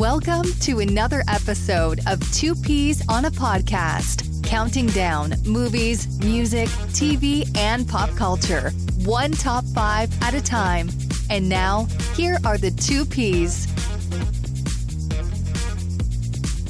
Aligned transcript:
Welcome 0.00 0.46
to 0.60 0.80
another 0.80 1.22
episode 1.28 2.00
of 2.06 2.22
Two 2.32 2.54
Peas 2.54 3.06
on 3.10 3.26
a 3.26 3.30
Podcast, 3.30 4.42
counting 4.42 4.86
down 4.86 5.34
movies, 5.44 6.18
music, 6.20 6.68
TV, 6.94 7.46
and 7.54 7.86
pop 7.86 8.08
culture, 8.16 8.70
one 9.04 9.32
top 9.32 9.62
five 9.74 10.10
at 10.22 10.32
a 10.32 10.40
time. 10.40 10.88
And 11.28 11.50
now, 11.50 11.84
here 12.14 12.38
are 12.46 12.56
the 12.56 12.70
two 12.70 13.04
Peas. 13.04 13.66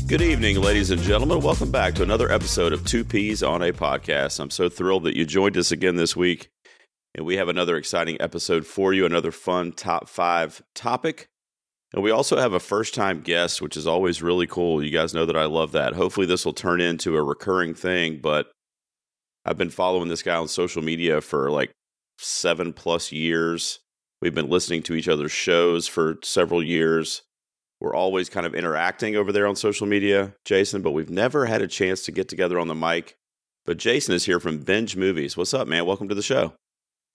Good 0.08 0.22
evening, 0.22 0.60
ladies 0.60 0.90
and 0.90 1.00
gentlemen. 1.00 1.40
Welcome 1.40 1.70
back 1.70 1.94
to 1.94 2.02
another 2.02 2.32
episode 2.32 2.72
of 2.72 2.84
Two 2.84 3.04
Peas 3.04 3.44
on 3.44 3.62
a 3.62 3.72
Podcast. 3.72 4.40
I'm 4.40 4.50
so 4.50 4.68
thrilled 4.68 5.04
that 5.04 5.14
you 5.14 5.24
joined 5.24 5.56
us 5.56 5.70
again 5.70 5.94
this 5.94 6.16
week. 6.16 6.50
And 7.14 7.24
we 7.24 7.36
have 7.36 7.48
another 7.48 7.76
exciting 7.76 8.20
episode 8.20 8.66
for 8.66 8.92
you, 8.92 9.06
another 9.06 9.30
fun 9.30 9.70
top 9.70 10.08
five 10.08 10.64
topic. 10.74 11.28
And 11.93 12.02
we 12.02 12.10
also 12.10 12.37
have 12.37 12.52
a 12.52 12.60
first 12.60 12.95
time 12.95 13.20
guest, 13.20 13.60
which 13.60 13.77
is 13.77 13.87
always 13.87 14.23
really 14.23 14.46
cool. 14.46 14.83
You 14.83 14.91
guys 14.91 15.14
know 15.14 15.27
that 15.27 15.37
I 15.37 15.46
love 15.46 15.73
that. 15.73 15.95
Hopefully, 15.95 16.27
this 16.27 16.45
will 16.45 16.52
turn 16.52 16.80
into 16.80 17.16
a 17.16 17.23
recurring 17.23 17.74
thing, 17.74 18.20
but 18.23 18.51
I've 19.45 19.59
been 19.59 19.70
following 19.70 20.09
this 20.09 20.23
guy 20.23 20.37
on 20.37 20.48
social 20.48 20.83
media 20.83 21.20
for 21.20 21.50
like 21.50 21.73
seven 22.19 22.73
plus 22.73 23.11
years. 23.11 23.80
We've 24.23 24.34
been 24.34 24.50
listening 24.50 24.83
to 24.84 24.95
each 24.95 25.09
other's 25.09 25.33
shows 25.33 25.88
for 25.88 26.19
several 26.23 26.62
years 26.62 27.23
we're 27.80 27.95
always 27.95 28.28
kind 28.28 28.47
of 28.47 28.55
interacting 28.55 29.16
over 29.16 29.33
there 29.33 29.47
on 29.47 29.56
social 29.56 29.86
media, 29.86 30.34
Jason, 30.45 30.83
but 30.83 30.91
we've 30.91 31.11
never 31.11 31.47
had 31.47 31.62
a 31.62 31.66
chance 31.66 32.02
to 32.05 32.12
get 32.12 32.28
together 32.28 32.59
on 32.59 32.69
the 32.69 32.75
mic. 32.75 33.16
But 33.64 33.78
Jason 33.78 34.14
is 34.14 34.27
here 34.27 34.38
from 34.38 34.59
Binge 34.59 34.97
Movies. 34.97 35.36
What's 35.36 35.55
up, 35.55 35.66
man? 35.66 35.86
Welcome 35.86 36.09
to 36.09 36.14
the 36.14 36.22
show. 36.22 36.52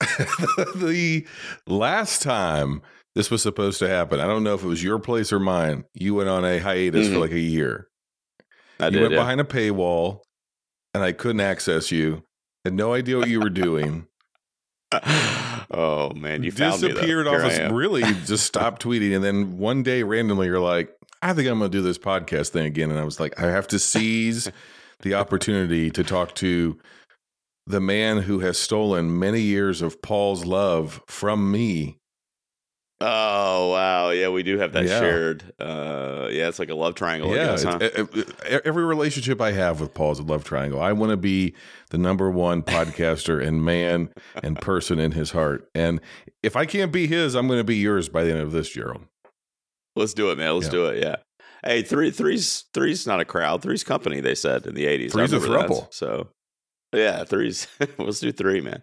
the 0.00 1.24
last 1.66 2.20
time 2.20 2.82
this 3.16 3.30
was 3.30 3.42
supposed 3.42 3.78
to 3.78 3.88
happen, 3.88 4.20
I 4.20 4.26
don't 4.26 4.44
know 4.44 4.54
if 4.54 4.62
it 4.62 4.66
was 4.66 4.84
your 4.84 4.98
place 4.98 5.32
or 5.32 5.40
mine. 5.40 5.84
You 5.94 6.14
went 6.14 6.28
on 6.28 6.44
a 6.44 6.58
hiatus 6.58 7.06
mm-hmm. 7.06 7.14
for 7.14 7.20
like 7.20 7.32
a 7.32 7.40
year. 7.40 7.88
I 8.78 8.84
you 8.84 8.90
did, 8.90 9.00
went 9.00 9.14
yeah. 9.14 9.20
behind 9.20 9.40
a 9.40 9.44
paywall, 9.44 10.20
and 10.92 11.02
I 11.02 11.12
couldn't 11.12 11.40
access 11.40 11.90
you. 11.90 12.24
Had 12.62 12.74
no 12.74 12.92
idea 12.92 13.16
what 13.16 13.30
you 13.30 13.40
were 13.40 13.48
doing. 13.48 14.06
oh 14.92 16.12
man, 16.14 16.42
you 16.42 16.50
disappeared 16.50 17.26
off 17.26 17.40
us. 17.40 17.72
Really, 17.72 18.02
just 18.26 18.44
stopped 18.44 18.84
tweeting, 18.84 19.16
and 19.16 19.24
then 19.24 19.56
one 19.56 19.82
day 19.82 20.02
randomly, 20.02 20.48
you're 20.48 20.60
like, 20.60 20.94
"I 21.22 21.32
think 21.32 21.48
I'm 21.48 21.58
going 21.58 21.70
to 21.70 21.78
do 21.78 21.82
this 21.82 21.98
podcast 21.98 22.50
thing 22.50 22.66
again." 22.66 22.90
And 22.90 23.00
I 23.00 23.04
was 23.04 23.18
like, 23.18 23.40
"I 23.40 23.46
have 23.46 23.66
to 23.68 23.78
seize 23.78 24.50
the 25.00 25.14
opportunity 25.14 25.90
to 25.90 26.04
talk 26.04 26.34
to 26.34 26.78
the 27.66 27.80
man 27.80 28.18
who 28.18 28.40
has 28.40 28.58
stolen 28.58 29.18
many 29.18 29.40
years 29.40 29.80
of 29.80 30.02
Paul's 30.02 30.44
love 30.44 31.00
from 31.06 31.50
me 31.50 31.98
Oh 32.98 33.72
wow, 33.72 34.08
yeah, 34.08 34.30
we 34.30 34.42
do 34.42 34.58
have 34.58 34.72
that 34.72 34.84
yeah. 34.86 35.00
shared. 35.00 35.44
Uh, 35.60 36.28
yeah, 36.30 36.48
it's 36.48 36.58
like 36.58 36.70
a 36.70 36.74
love 36.74 36.94
triangle. 36.94 37.34
Yeah, 37.34 37.48
guess, 37.48 37.62
huh? 37.62 37.78
it, 37.78 38.16
it, 38.16 38.62
every 38.64 38.84
relationship 38.84 39.38
I 39.38 39.52
have 39.52 39.82
with 39.82 39.92
Paul 39.92 40.12
is 40.12 40.18
a 40.18 40.22
love 40.22 40.44
triangle. 40.44 40.80
I 40.80 40.92
want 40.92 41.10
to 41.10 41.18
be 41.18 41.54
the 41.90 41.98
number 41.98 42.30
one 42.30 42.62
podcaster 42.62 43.46
and 43.46 43.62
man 43.62 44.08
and 44.42 44.58
person 44.58 44.98
in 44.98 45.12
his 45.12 45.32
heart. 45.32 45.68
And 45.74 46.00
if 46.42 46.56
I 46.56 46.64
can't 46.64 46.90
be 46.90 47.06
his, 47.06 47.34
I'm 47.34 47.48
going 47.48 47.60
to 47.60 47.64
be 47.64 47.76
yours 47.76 48.08
by 48.08 48.24
the 48.24 48.30
end 48.30 48.40
of 48.40 48.52
this, 48.52 48.70
Gerald. 48.70 49.02
Let's 49.94 50.14
do 50.14 50.30
it, 50.30 50.38
man. 50.38 50.54
Let's 50.54 50.66
yeah. 50.66 50.72
do 50.72 50.86
it. 50.86 51.02
Yeah. 51.02 51.16
Hey, 51.62 51.82
three, 51.82 52.10
three's, 52.10 52.64
three's 52.72 53.06
not 53.06 53.20
a 53.20 53.26
crowd. 53.26 53.60
Three's 53.60 53.84
company. 53.84 54.20
They 54.20 54.34
said 54.34 54.66
in 54.66 54.74
the 54.74 54.86
'80s. 54.86 55.12
Three's 55.12 55.34
a 55.34 55.38
throuple. 55.38 55.92
So 55.92 56.28
yeah, 56.96 57.24
threes. 57.24 57.68
Let's 57.98 58.20
do 58.20 58.32
three, 58.32 58.60
man. 58.60 58.82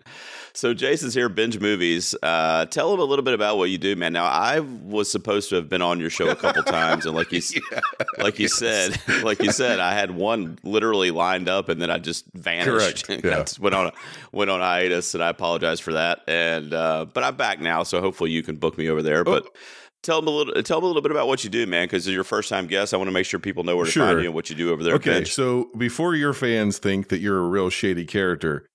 So 0.53 0.73
Jason's 0.73 1.15
here, 1.15 1.29
binge 1.29 1.59
movies. 1.59 2.13
Uh, 2.21 2.65
tell 2.67 2.93
him 2.93 2.99
a 2.99 3.03
little 3.03 3.23
bit 3.23 3.33
about 3.33 3.57
what 3.57 3.71
you 3.71 3.79
do, 3.79 3.95
man. 3.95 4.13
Now 4.13 4.25
I 4.25 4.59
was 4.59 5.11
supposed 5.11 5.49
to 5.49 5.55
have 5.55 5.67
been 5.67 5.81
on 5.81 5.99
your 5.99 6.11
show 6.11 6.29
a 6.29 6.35
couple 6.35 6.61
times, 6.63 7.07
and 7.07 7.15
like 7.15 7.31
you, 7.31 7.41
yeah, 7.71 7.79
like 8.19 8.37
you 8.37 8.43
yes. 8.43 8.53
said, 8.53 9.01
like 9.23 9.41
you 9.41 9.51
said, 9.51 9.79
I 9.79 9.93
had 9.93 10.11
one 10.11 10.59
literally 10.63 11.09
lined 11.09 11.49
up, 11.49 11.69
and 11.69 11.81
then 11.81 11.89
I 11.89 11.97
just 11.97 12.25
vanished. 12.33 13.07
Correct. 13.07 13.25
Yeah. 13.25 13.45
went 13.59 13.73
on 13.73 13.91
went 14.31 14.51
on 14.51 14.59
hiatus, 14.59 15.15
and 15.15 15.23
I 15.23 15.29
apologize 15.29 15.79
for 15.79 15.93
that. 15.93 16.21
And 16.27 16.73
uh, 16.73 17.05
but 17.11 17.23
I'm 17.23 17.35
back 17.35 17.59
now, 17.59 17.81
so 17.81 17.99
hopefully 17.99 18.29
you 18.29 18.43
can 18.43 18.57
book 18.57 18.77
me 18.77 18.89
over 18.89 19.01
there. 19.01 19.23
Oh. 19.27 19.41
Tell 20.03 20.19
them 20.19 20.27
a 20.27 20.31
little 20.31 20.61
tell 20.63 20.79
them 20.79 20.83
a 20.83 20.87
little 20.87 21.01
bit 21.01 21.11
about 21.11 21.27
what 21.27 21.45
you 21.45 21.49
do 21.49 21.65
man 21.65 21.85
because 21.85 22.05
your 22.07 22.25
first 22.25 22.49
time 22.49 22.67
guest 22.67 22.93
i 22.93 22.97
want 22.97 23.07
to 23.07 23.13
make 23.13 23.25
sure 23.25 23.39
people 23.39 23.63
know 23.63 23.77
where 23.77 23.85
to 23.85 23.91
sure. 23.91 24.05
find 24.05 24.19
you 24.19 24.25
and 24.25 24.33
what 24.33 24.49
you 24.49 24.55
do 24.55 24.69
over 24.69 24.83
there 24.83 24.95
okay 24.95 25.23
so 25.23 25.69
before 25.77 26.13
your 26.13 26.33
fans 26.33 26.77
think 26.77 27.07
that 27.07 27.19
you're 27.19 27.39
a 27.39 27.47
real 27.47 27.69
shady 27.69 28.03
character 28.03 28.67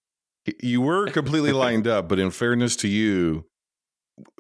you 0.63 0.81
were 0.81 1.07
completely 1.09 1.53
lined 1.65 1.87
up 1.87 2.09
but 2.09 2.19
in 2.19 2.31
fairness 2.31 2.77
to 2.77 2.89
you 2.89 3.45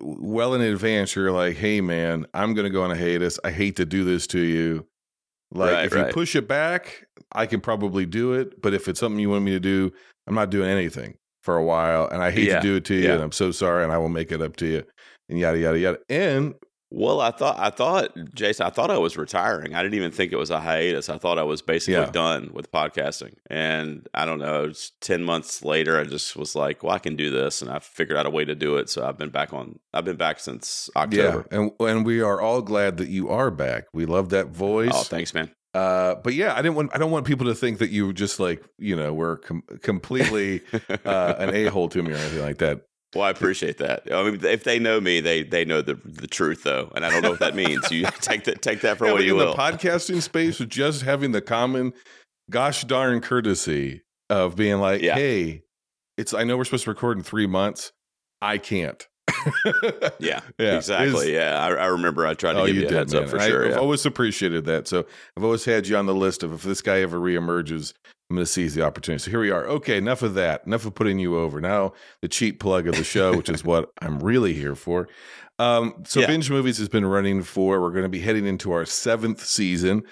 well 0.01 0.55
in 0.55 0.63
advance 0.63 1.15
you're 1.15 1.31
like 1.31 1.57
hey 1.57 1.83
man 1.83 2.25
i'm 2.33 2.55
gonna 2.55 2.71
go 2.71 2.83
on 2.83 2.91
a 2.91 2.97
hiatus 2.97 3.39
i 3.45 3.51
hate 3.51 3.77
to 3.77 3.85
do 3.85 4.03
this 4.03 4.27
to 4.27 4.41
you 4.41 4.87
like 5.53 5.73
right, 5.73 5.85
if 5.85 5.95
right. 5.95 6.07
you 6.07 6.13
push 6.15 6.35
it 6.35 6.49
back 6.49 7.07
i 7.33 7.45
can 7.45 7.61
probably 7.61 8.07
do 8.07 8.33
it 8.33 8.63
but 8.63 8.73
if 8.73 8.89
it's 8.89 8.99
something 8.99 9.21
you 9.21 9.29
want 9.29 9.45
me 9.45 9.51
to 9.51 9.61
do 9.61 9.93
i'm 10.27 10.35
not 10.35 10.49
doing 10.49 10.71
anything 10.71 11.15
for 11.43 11.55
a 11.55 11.63
while 11.63 12.09
and 12.09 12.23
i 12.23 12.31
hate 12.31 12.49
yeah. 12.49 12.57
to 12.57 12.63
do 12.63 12.77
it 12.77 12.87
to 12.87 12.95
you 12.95 13.09
yeah. 13.09 13.13
and 13.13 13.23
i'm 13.23 13.33
so 13.33 13.51
sorry 13.51 13.85
and 13.85 13.93
i 13.93 13.99
will 13.99 14.09
make 14.09 14.33
it 14.33 14.41
up 14.41 14.57
to 14.57 14.67
you 14.67 14.83
and 15.29 15.39
yada 15.39 15.59
yada 15.59 15.79
yada 15.79 15.99
and 16.09 16.55
well, 16.91 17.21
I 17.21 17.31
thought 17.31 17.59
I 17.59 17.69
thought 17.69 18.17
Jason, 18.35 18.67
I 18.67 18.71
thought 18.71 18.91
I 18.91 18.97
was 18.97 19.19
retiring. 19.19 19.75
I 19.75 19.83
didn't 19.83 19.97
even 19.97 20.11
think 20.11 20.33
it 20.33 20.37
was 20.37 20.51
a 20.51 20.59
hiatus. 20.59 21.11
I 21.11 21.19
thought 21.19 21.39
I 21.39 21.43
was 21.43 21.61
basically 21.61 22.01
yeah. 22.01 22.11
done 22.11 22.51
with 22.55 22.73
podcasting. 22.73 23.35
And 23.51 24.09
I 24.15 24.25
don't 24.25 24.39
know, 24.39 24.73
ten 25.01 25.23
months 25.23 25.63
later, 25.63 26.01
I 26.01 26.05
just 26.05 26.35
was 26.35 26.55
like, 26.55 26.83
"Well, 26.83 26.95
I 26.95 26.99
can 26.99 27.15
do 27.15 27.31
this," 27.31 27.61
and 27.61 27.71
I 27.71 27.79
figured 27.79 28.17
out 28.17 28.25
a 28.25 28.31
way 28.31 28.47
to 28.47 28.55
do 28.55 28.79
it. 28.79 28.89
So 28.89 29.07
I've 29.07 29.19
been 29.19 29.29
back 29.29 29.53
on. 29.53 29.79
I've 29.93 30.07
been 30.07 30.17
back 30.17 30.41
since 30.41 30.89
October. 30.97 31.47
Yeah, 31.53 31.59
and 31.59 31.73
and 31.81 32.07
we 32.07 32.23
are 32.23 32.41
all 32.41 32.63
glad 32.63 32.97
that 32.97 33.09
you 33.09 33.29
are 33.29 33.51
back. 33.51 33.85
We 33.93 34.07
love 34.07 34.31
that 34.31 34.49
voice. 34.49 34.93
Oh, 34.95 35.03
thanks, 35.03 35.35
man. 35.35 35.51
Uh, 35.75 36.15
but 36.25 36.33
yeah, 36.33 36.55
I 36.55 36.63
didn't 36.63 36.77
want 36.77 36.91
I 36.95 36.99
don't 36.99 37.11
want 37.11 37.27
people 37.27 37.47
to 37.47 37.55
think 37.55 37.79
that 37.79 37.91
you 37.91 38.13
just 38.15 38.41
like 38.41 38.65
you 38.79 38.97
know 38.97 39.13
were 39.13 39.37
com- 39.37 39.63
completely 39.83 40.63
uh, 41.05 41.35
an 41.39 41.51
a 41.55 41.67
hole 41.67 41.89
to 41.91 42.03
me 42.03 42.13
or 42.13 42.17
anything 42.17 42.41
like 42.41 42.59
that. 42.59 42.81
Well, 43.15 43.25
I 43.25 43.31
appreciate 43.31 43.79
that. 43.79 44.03
I 44.13 44.23
mean, 44.23 44.45
if 44.45 44.65
they 44.65 44.79
know 44.79 45.01
me, 45.01 45.21
they 45.21 45.43
they 45.43 45.65
know 45.65 45.81
the 45.81 45.95
the 46.05 46.27
truth, 46.27 46.63
though, 46.65 46.93
and 46.95 47.07
I 47.07 47.11
don't 47.11 47.23
know 47.23 47.31
what 47.31 47.39
that 47.39 47.55
means. 47.55 47.91
You 47.91 48.05
take 48.21 48.45
that 48.45 48.61
take 48.61 48.83
that 48.83 48.99
for 48.99 49.07
yeah, 49.07 49.13
what 49.13 49.25
you 49.25 49.33
in 49.33 49.47
will. 49.47 49.55
the 49.55 49.59
podcasting 49.59 50.21
space, 50.21 50.59
just 50.59 51.03
having 51.03 51.33
the 51.33 51.41
common, 51.41 51.95
gosh 52.51 52.85
darn 52.85 53.21
courtesy 53.21 54.03
of 54.29 54.57
being 54.57 54.79
like, 54.79 55.01
yeah. 55.01 55.15
"Hey, 55.15 55.63
it's 56.19 56.35
I 56.35 56.45
know 56.45 56.59
we're 56.59 56.65
supposed 56.65 56.85
to 56.85 56.91
record 56.91 57.17
in 57.17 57.25
three 57.25 57.47
months. 57.47 57.93
I 58.43 58.59
can't." 58.59 59.07
Yeah, 60.19 60.41
yeah, 60.59 60.77
exactly. 60.77 61.09
It's, 61.09 61.27
yeah, 61.29 61.59
I, 61.63 61.69
I, 61.75 61.87
remember 61.87 62.27
I 62.27 62.35
tried 62.35 62.55
to 62.55 62.61
oh, 62.61 62.67
give 62.67 62.77
you, 62.77 62.83
you 62.83 62.89
did, 62.89 62.97
heads 62.97 63.15
man. 63.15 63.25
up 63.25 63.29
for 63.29 63.39
I, 63.39 63.49
sure. 63.49 63.65
I've 63.67 63.71
yeah. 63.73 63.79
always 63.79 64.05
appreciated 64.07 64.65
that. 64.67 64.89
So 64.89 65.07
I've 65.37 65.45
always 65.45 65.65
had 65.65 65.87
you 65.87 65.97
on 65.97 66.07
the 66.07 66.15
list 66.15 66.43
of 66.43 66.53
if 66.53 66.63
this 66.63 66.83
guy 66.83 67.01
ever 67.01 67.19
reemerges, 67.19 67.95
I'm 68.31 68.37
going 68.37 68.45
to 68.45 68.51
seize 68.51 68.75
the 68.75 68.83
opportunity. 68.83 69.23
So 69.23 69.31
here 69.31 69.41
we 69.41 69.51
are. 69.51 69.67
Okay, 69.67 69.97
enough 69.97 70.23
of 70.23 70.35
that. 70.35 70.67
Enough 70.67 70.87
of 70.87 70.95
putting 70.95 71.19
you 71.19 71.39
over. 71.39 71.61
Now 71.61 71.93
the 72.21 72.29
cheap 72.29 72.61
plug 72.61 72.87
of 72.87 72.97
the 72.97 73.05
show, 73.05 73.37
which 73.37 73.49
is 73.49 73.65
what 73.65 73.91
I'm 74.03 74.21
really 74.21 74.53
here 74.53 74.75
for. 74.75 75.09
Um, 75.59 76.05
so 76.07 76.21
Yeah. 76.21 76.27
binge 76.27 76.51
movies 76.51 76.79
has 76.79 76.89
been 76.89 77.07
running 77.07 77.43
for. 77.43 77.81
We're 77.81 77.91
going 77.91 78.05
to 78.05 78.09
be 78.09 78.21
heading 78.21 78.47
into 78.47 78.73
our 78.73 78.85
seventh 78.85 79.45
season. 79.45 80.03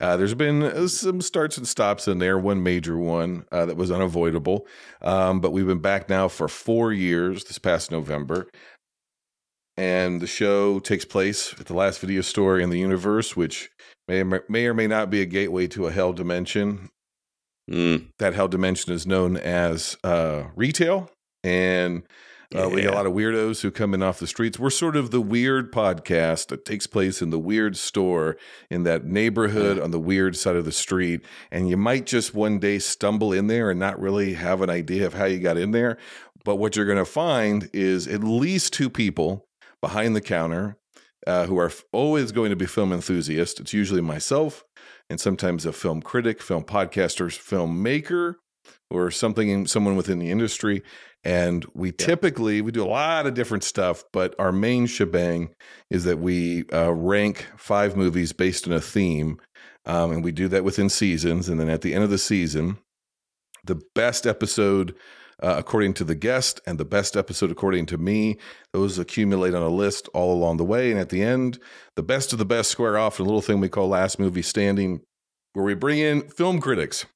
Uh, 0.00 0.16
there's 0.16 0.34
been 0.34 0.62
uh, 0.62 0.86
some 0.86 1.20
starts 1.20 1.56
and 1.58 1.66
stops 1.66 2.06
in 2.06 2.18
there. 2.18 2.38
One 2.38 2.62
major 2.62 2.96
one 2.96 3.44
uh, 3.50 3.66
that 3.66 3.76
was 3.76 3.90
unavoidable, 3.90 4.66
um, 5.02 5.40
but 5.40 5.50
we've 5.50 5.66
been 5.66 5.80
back 5.80 6.08
now 6.08 6.28
for 6.28 6.46
four 6.48 6.92
years. 6.92 7.44
This 7.44 7.58
past 7.58 7.90
November, 7.90 8.48
and 9.76 10.20
the 10.20 10.26
show 10.26 10.78
takes 10.78 11.04
place 11.04 11.52
at 11.58 11.66
the 11.66 11.74
last 11.74 12.00
video 12.00 12.20
store 12.20 12.60
in 12.60 12.70
the 12.70 12.78
universe, 12.78 13.36
which 13.36 13.70
may 14.06 14.22
may 14.48 14.66
or 14.66 14.74
may 14.74 14.86
not 14.86 15.10
be 15.10 15.20
a 15.20 15.26
gateway 15.26 15.66
to 15.68 15.86
a 15.86 15.90
hell 15.90 16.12
dimension. 16.12 16.90
Mm, 17.68 18.06
That 18.18 18.34
hell 18.34 18.48
dimension 18.48 18.92
is 18.92 19.06
known 19.06 19.36
as 19.36 19.96
uh, 20.04 20.44
retail, 20.54 21.10
and 21.42 22.04
uh, 22.56 22.68
we 22.68 22.82
got 22.82 22.94
a 22.94 22.96
lot 22.96 23.06
of 23.06 23.12
weirdos 23.12 23.60
who 23.60 23.70
come 23.70 23.92
in 23.92 24.02
off 24.02 24.18
the 24.18 24.26
streets. 24.26 24.58
We're 24.58 24.70
sort 24.70 24.96
of 24.96 25.10
the 25.10 25.20
weird 25.20 25.70
podcast 25.70 26.48
that 26.48 26.64
takes 26.64 26.86
place 26.86 27.20
in 27.20 27.28
the 27.28 27.38
weird 27.38 27.76
store 27.76 28.38
in 28.70 28.84
that 28.84 29.04
neighborhood 29.04 29.78
on 29.78 29.90
the 29.90 30.00
weird 30.00 30.34
side 30.34 30.56
of 30.56 30.64
the 30.64 30.72
street. 30.72 31.20
And 31.50 31.68
you 31.68 31.76
might 31.76 32.06
just 32.06 32.34
one 32.34 32.58
day 32.58 32.78
stumble 32.78 33.34
in 33.34 33.48
there 33.48 33.70
and 33.70 33.78
not 33.78 34.00
really 34.00 34.32
have 34.34 34.62
an 34.62 34.70
idea 34.70 35.06
of 35.06 35.12
how 35.12 35.26
you 35.26 35.40
got 35.40 35.58
in 35.58 35.72
there. 35.72 35.98
But 36.42 36.56
what 36.56 36.74
you're 36.74 36.86
going 36.86 36.96
to 36.96 37.04
find 37.04 37.68
is 37.74 38.08
at 38.08 38.24
least 38.24 38.72
two 38.72 38.88
people 38.88 39.46
behind 39.82 40.16
the 40.16 40.22
counter 40.22 40.78
uh, 41.26 41.44
who 41.44 41.58
are 41.58 41.70
always 41.92 42.32
going 42.32 42.48
to 42.48 42.56
be 42.56 42.64
film 42.64 42.94
enthusiasts. 42.94 43.60
It's 43.60 43.74
usually 43.74 44.00
myself 44.00 44.64
and 45.10 45.20
sometimes 45.20 45.66
a 45.66 45.72
film 45.72 46.00
critic, 46.00 46.40
film 46.40 46.64
podcaster, 46.64 47.26
filmmaker, 47.26 48.36
or 48.90 49.10
something 49.10 49.66
someone 49.66 49.96
within 49.96 50.18
the 50.18 50.30
industry. 50.30 50.82
And 51.24 51.66
we 51.74 51.92
typically 51.92 52.62
we 52.62 52.70
do 52.70 52.84
a 52.84 52.86
lot 52.86 53.26
of 53.26 53.34
different 53.34 53.64
stuff, 53.64 54.04
but 54.12 54.34
our 54.38 54.52
main 54.52 54.86
shebang 54.86 55.50
is 55.90 56.04
that 56.04 56.18
we 56.18 56.64
uh, 56.72 56.92
rank 56.92 57.46
five 57.56 57.96
movies 57.96 58.32
based 58.32 58.66
on 58.66 58.72
a 58.72 58.80
theme, 58.80 59.40
um, 59.84 60.12
and 60.12 60.24
we 60.24 60.32
do 60.32 60.48
that 60.48 60.64
within 60.64 60.88
seasons. 60.88 61.48
And 61.48 61.58
then 61.60 61.68
at 61.68 61.82
the 61.82 61.94
end 61.94 62.04
of 62.04 62.10
the 62.10 62.18
season, 62.18 62.78
the 63.64 63.80
best 63.94 64.26
episode 64.26 64.94
uh, 65.42 65.54
according 65.56 65.94
to 65.94 66.04
the 66.04 66.14
guest 66.14 66.60
and 66.66 66.78
the 66.78 66.84
best 66.84 67.16
episode 67.16 67.50
according 67.50 67.86
to 67.86 67.98
me. 67.98 68.38
Those 68.72 68.98
accumulate 68.98 69.54
on 69.54 69.62
a 69.62 69.68
list 69.68 70.08
all 70.14 70.32
along 70.32 70.56
the 70.56 70.64
way. 70.64 70.90
And 70.90 70.98
at 70.98 71.10
the 71.10 71.22
end, 71.22 71.58
the 71.94 72.02
best 72.02 72.32
of 72.32 72.38
the 72.38 72.44
best 72.44 72.70
square 72.70 72.98
off 72.98 73.18
in 73.18 73.24
a 73.24 73.28
little 73.28 73.42
thing 73.42 73.60
we 73.60 73.68
call 73.68 73.88
Last 73.88 74.18
Movie 74.18 74.42
Standing, 74.42 75.00
where 75.52 75.64
we 75.64 75.74
bring 75.74 75.98
in 75.98 76.22
film 76.28 76.60
critics. 76.60 77.06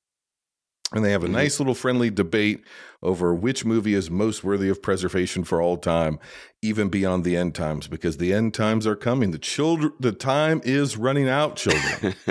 And 0.94 1.04
they 1.04 1.10
have 1.12 1.24
a 1.24 1.28
Mhm. 1.28 1.32
nice 1.32 1.58
little 1.58 1.74
friendly 1.74 2.10
debate 2.10 2.62
over 3.02 3.34
which 3.34 3.64
movie 3.64 3.94
is 3.94 4.10
most 4.10 4.44
worthy 4.44 4.68
of 4.68 4.82
preservation 4.82 5.42
for 5.42 5.60
all 5.62 5.76
time, 5.78 6.18
even 6.60 6.88
beyond 6.88 7.24
the 7.24 7.36
end 7.36 7.54
times, 7.54 7.88
because 7.88 8.18
the 8.18 8.32
end 8.32 8.52
times 8.54 8.86
are 8.86 8.94
coming. 8.96 9.30
The 9.30 9.38
children, 9.38 9.92
the 9.98 10.12
time 10.12 10.60
is 10.64 10.96
running 10.96 11.28
out, 11.28 11.56
children. 11.56 12.14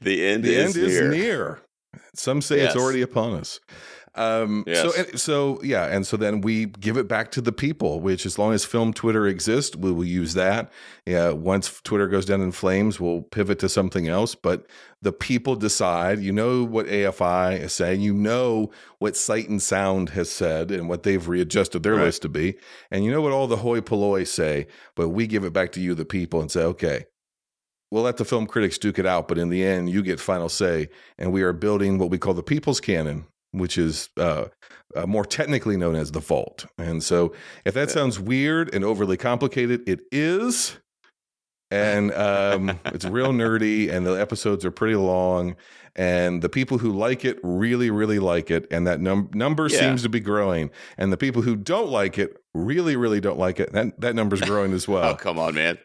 the 0.00 0.26
end 0.26 0.44
the 0.44 0.54
is 0.54 0.76
end 0.76 0.86
is 0.86 1.00
near. 1.00 1.10
near. 1.10 1.58
Some 2.14 2.40
say 2.40 2.60
it's 2.60 2.76
already 2.76 3.02
upon 3.02 3.34
us. 3.34 3.60
Um, 4.16 4.64
So, 4.66 4.72
Yes. 4.72 4.98
and- 4.98 5.20
so 5.20 5.60
yeah, 5.62 5.86
and 5.86 6.06
so 6.06 6.16
then 6.16 6.40
we 6.40 6.66
give 6.66 6.96
it 6.96 7.06
back 7.06 7.30
to 7.32 7.40
the 7.40 7.52
people. 7.52 8.00
Which, 8.00 8.26
as 8.26 8.38
long 8.38 8.52
as 8.52 8.64
film 8.64 8.92
Twitter 8.92 9.26
exists, 9.26 9.76
we 9.76 9.92
will 9.92 10.04
use 10.04 10.34
that. 10.34 10.70
Yeah, 11.06 11.30
once 11.30 11.80
Twitter 11.84 12.08
goes 12.08 12.24
down 12.26 12.40
in 12.40 12.52
flames, 12.52 12.98
we'll 12.98 13.22
pivot 13.22 13.58
to 13.60 13.68
something 13.68 14.08
else. 14.08 14.34
But 14.34 14.66
the 15.00 15.12
people 15.12 15.54
decide. 15.56 16.18
You 16.20 16.32
know 16.32 16.64
what 16.64 16.86
AFI 16.88 17.54
is 17.58 17.72
saying. 17.72 18.00
You 18.00 18.14
know 18.14 18.70
what 18.98 19.16
Sight 19.16 19.48
and 19.48 19.62
Sound 19.62 20.10
has 20.10 20.28
said, 20.30 20.70
and 20.70 20.88
what 20.88 21.04
they've 21.04 21.26
readjusted 21.28 21.82
their 21.82 21.94
Right. 21.94 22.04
list 22.06 22.22
to 22.22 22.28
be. 22.28 22.56
And 22.90 23.04
you 23.04 23.10
know 23.12 23.20
what 23.22 23.32
all 23.32 23.46
the 23.46 23.58
hoi 23.58 23.80
polloi 23.80 24.24
say. 24.24 24.66
But 24.96 25.10
we 25.10 25.26
give 25.26 25.44
it 25.44 25.52
back 25.52 25.72
to 25.72 25.80
you, 25.80 25.94
the 25.94 26.04
people, 26.04 26.40
and 26.40 26.50
say, 26.50 26.62
okay. 26.64 27.04
We'll 27.92 28.04
let 28.04 28.18
the 28.18 28.24
film 28.24 28.46
critics 28.46 28.78
duke 28.78 29.00
it 29.00 29.06
out, 29.06 29.26
but 29.26 29.36
in 29.36 29.48
the 29.48 29.64
end, 29.64 29.90
you 29.90 30.02
get 30.02 30.20
final 30.20 30.48
say. 30.48 30.90
And 31.18 31.32
we 31.32 31.42
are 31.42 31.52
building 31.52 31.98
what 31.98 32.08
we 32.08 32.18
call 32.18 32.34
the 32.34 32.42
People's 32.42 32.78
Canon, 32.80 33.24
which 33.52 33.76
is 33.78 34.10
uh, 34.16 34.46
uh, 34.96 35.06
more 35.06 35.24
technically 35.24 35.76
known 35.76 35.94
as 35.96 36.12
the 36.12 36.20
Vault. 36.20 36.66
And 36.78 37.02
so, 37.02 37.32
if 37.64 37.74
that 37.74 37.90
sounds 37.90 38.18
weird 38.20 38.74
and 38.74 38.84
overly 38.84 39.16
complicated, 39.16 39.88
it 39.88 40.00
is. 40.12 40.78
And 41.72 42.12
um, 42.14 42.80
it's 42.86 43.04
real 43.04 43.28
nerdy, 43.32 43.88
and 43.92 44.04
the 44.04 44.14
episodes 44.20 44.64
are 44.64 44.72
pretty 44.72 44.96
long. 44.96 45.54
And 45.94 46.42
the 46.42 46.48
people 46.48 46.78
who 46.78 46.90
like 46.90 47.24
it 47.24 47.38
really, 47.44 47.90
really 47.90 48.18
like 48.18 48.50
it, 48.50 48.66
and 48.72 48.88
that 48.88 49.00
num- 49.00 49.30
number 49.34 49.68
Yeah. 49.68 49.78
seems 49.78 50.02
to 50.02 50.08
be 50.08 50.18
growing. 50.18 50.70
And 50.98 51.12
the 51.12 51.16
people 51.16 51.42
who 51.42 51.54
don't 51.54 51.88
like 51.88 52.18
it 52.18 52.36
really, 52.54 52.96
really 52.96 53.20
don't 53.20 53.38
like 53.38 53.60
it. 53.60 53.72
That 53.72 54.00
that 54.00 54.16
number's 54.16 54.40
growing 54.40 54.72
as 54.72 54.88
well. 54.88 55.10
Oh, 55.10 55.14
come 55.14 55.38
on, 55.38 55.54
man. 55.54 55.78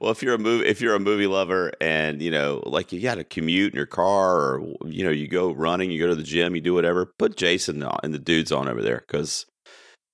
Well, 0.00 0.10
if 0.10 0.22
you're 0.22 0.34
a 0.34 0.38
movie, 0.38 0.66
if 0.66 0.80
you're 0.80 0.94
a 0.94 1.00
movie 1.00 1.26
lover, 1.26 1.72
and 1.80 2.20
you 2.20 2.30
know, 2.30 2.62
like 2.66 2.92
you 2.92 3.00
got 3.00 3.16
to 3.16 3.24
commute 3.24 3.72
in 3.72 3.76
your 3.76 3.86
car, 3.86 4.36
or 4.36 4.74
you 4.86 5.04
know, 5.04 5.10
you 5.10 5.28
go 5.28 5.52
running, 5.52 5.90
you 5.90 6.00
go 6.00 6.08
to 6.08 6.14
the 6.14 6.22
gym, 6.22 6.54
you 6.54 6.60
do 6.60 6.74
whatever, 6.74 7.06
put 7.18 7.36
Jason 7.36 7.82
and 8.02 8.14
the 8.14 8.18
dudes 8.18 8.52
on 8.52 8.68
over 8.68 8.82
there 8.82 9.04
because 9.06 9.46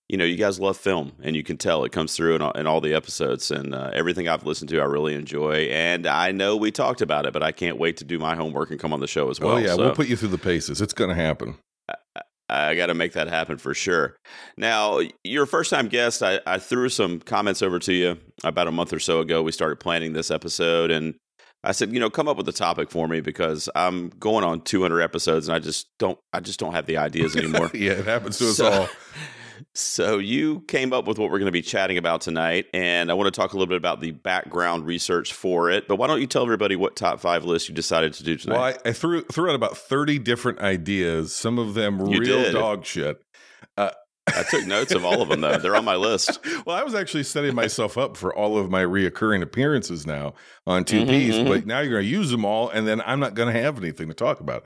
you 0.09 0.17
know 0.17 0.25
you 0.25 0.37
guys 0.37 0.61
love 0.61 0.77
film, 0.77 1.13
and 1.23 1.37
you 1.37 1.43
can 1.43 1.57
tell 1.57 1.85
it 1.85 1.93
comes 1.93 2.17
through 2.17 2.37
in 2.37 2.43
all, 2.43 2.53
in 2.53 2.67
all 2.67 2.81
the 2.81 2.95
episodes, 2.95 3.51
and 3.51 3.75
uh, 3.75 3.91
everything 3.93 4.29
I've 4.29 4.47
listened 4.47 4.71
to, 4.71 4.81
I 4.81 4.85
really 4.85 5.15
enjoy. 5.15 5.69
And 5.71 6.07
I 6.07 6.33
know 6.33 6.57
we 6.57 6.71
talked 6.71 7.01
about 7.01 7.27
it, 7.27 7.33
but 7.33 7.43
I 7.43 7.53
can't 7.53 7.79
wait 7.79 7.97
to 7.99 8.05
do 8.05 8.19
my 8.19 8.35
homework 8.35 8.71
and 8.71 8.79
come 8.79 8.93
on 8.93 9.01
the 9.01 9.07
show 9.07 9.31
as 9.31 9.41
well. 9.41 9.53
oh 9.53 9.57
yeah, 9.59 9.75
so. 9.75 9.79
we'll 9.79 9.95
put 9.95 10.09
you 10.09 10.17
through 10.17 10.29
the 10.29 10.39
paces. 10.39 10.81
It's 10.81 10.95
going 10.95 11.11
to 11.11 11.17
happen. 11.17 11.57
I 12.55 12.75
got 12.75 12.87
to 12.87 12.95
make 12.95 13.13
that 13.15 13.29
happen 13.29 13.59
for 13.59 13.75
sure. 13.75 14.17
Now, 14.57 15.01
your 15.25 15.47
first 15.47 15.71
time 15.71 15.89
guest, 15.89 16.23
I, 16.23 16.41
I 16.47 16.59
threw 16.59 16.89
some 16.89 17.21
comments 17.21 17.63
over 17.63 17.79
to 17.81 17.93
you 17.93 18.19
about 18.45 18.69
a 18.69 18.73
month 18.73 18.93
or 18.93 19.01
so 19.01 19.21
ago. 19.21 19.43
We 19.43 19.53
started 19.53 19.81
planning 19.81 20.13
this 20.13 20.31
episode, 20.31 20.91
and 20.91 21.15
I 21.65 21.73
said, 21.73 21.93
you 21.93 22.01
know, 22.01 22.11
come 22.11 22.29
up 22.29 22.37
with 22.37 22.49
a 22.49 22.53
topic 22.53 22.91
for 22.91 23.07
me 23.09 23.21
because 23.21 23.69
I'm 23.75 24.09
going 24.19 24.45
on 24.45 24.61
200 24.63 25.01
episodes, 25.01 25.49
and 25.49 25.55
I 25.55 25.59
just 25.61 25.87
don't, 25.99 26.19
I 26.33 26.41
just 26.41 26.59
don't 26.61 26.73
have 26.75 26.87
the 26.87 26.97
ideas 26.99 27.37
anymore. 27.37 27.71
yeah, 27.75 27.93
it 27.93 28.05
happens 28.07 28.39
to 28.39 28.49
us 28.49 28.57
So- 28.57 28.71
all. 28.71 28.89
So 29.75 30.19
you 30.19 30.61
came 30.69 30.93
up 30.93 31.07
with 31.07 31.19
what 31.19 31.31
we're 31.31 31.39
going 31.39 31.47
to 31.47 31.53
be 31.53 31.63
chatting 31.63 31.99
about 31.99 32.21
tonight, 32.21 32.67
and 32.73 33.11
I 33.11 33.15
want 33.15 33.33
to 33.33 33.39
talk 33.41 33.53
a 33.53 33.57
little 33.57 33.67
bit 33.69 33.77
about 33.77 34.01
the 34.01 34.11
background 34.13 34.87
research 34.87 35.33
for 35.33 35.71
it. 35.71 35.89
But 35.89 35.97
why 35.97 36.07
don't 36.07 36.21
you 36.21 36.27
tell 36.27 36.43
everybody 36.43 36.77
what 36.77 36.97
top 36.97 37.21
five 37.21 37.45
list 37.45 37.69
you 37.69 37.75
decided 37.75 38.13
to 38.15 38.25
do 38.25 38.37
tonight? 38.37 38.55
Well, 38.55 38.65
I, 38.65 38.89
I 38.89 38.93
threw 38.93 39.23
threw 39.23 39.49
out 39.51 39.55
about 39.55 39.77
thirty 39.77 40.19
different 40.19 40.61
ideas. 40.61 41.35
Some 41.35 41.59
of 41.59 41.75
them 41.75 42.01
You 42.07 42.21
real 42.21 42.43
did. 42.43 42.53
dog 42.53 42.85
shit. 42.85 43.23
I 44.35 44.45
took 44.45 44.67
notes 44.67 44.93
of 44.93 45.05
all 45.05 45.21
of 45.21 45.29
them 45.29 45.41
though; 45.41 45.59
they're 45.59 45.75
on 45.75 45.85
my 45.85 45.97
list. 45.97 46.39
Well, 46.65 46.77
I 46.77 46.85
was 46.85 46.95
actually 46.95 47.25
setting 47.25 47.57
myself 47.57 47.99
up 47.99 48.17
for 48.17 48.33
all 48.33 48.57
of 48.57 48.71
my 48.71 48.85
reoccurring 48.85 49.43
appearances 49.43 50.07
now 50.07 50.35
on 50.65 50.85
2 50.85 51.05
Mhm, 51.05 51.07
Ps, 51.07 51.37
mhm. 51.39 51.49
but 51.49 51.67
now 51.67 51.81
you're 51.81 51.91
going 51.95 52.05
to 52.05 52.09
use 52.09 52.31
them 52.31 52.45
all, 52.45 52.69
and 52.69 52.87
then 52.87 53.03
I'm 53.05 53.19
not 53.19 53.35
going 53.35 53.53
to 53.53 53.61
have 53.61 53.79
anything 53.79 54.07
to 54.09 54.15
talk 54.15 54.39
about. 54.39 54.65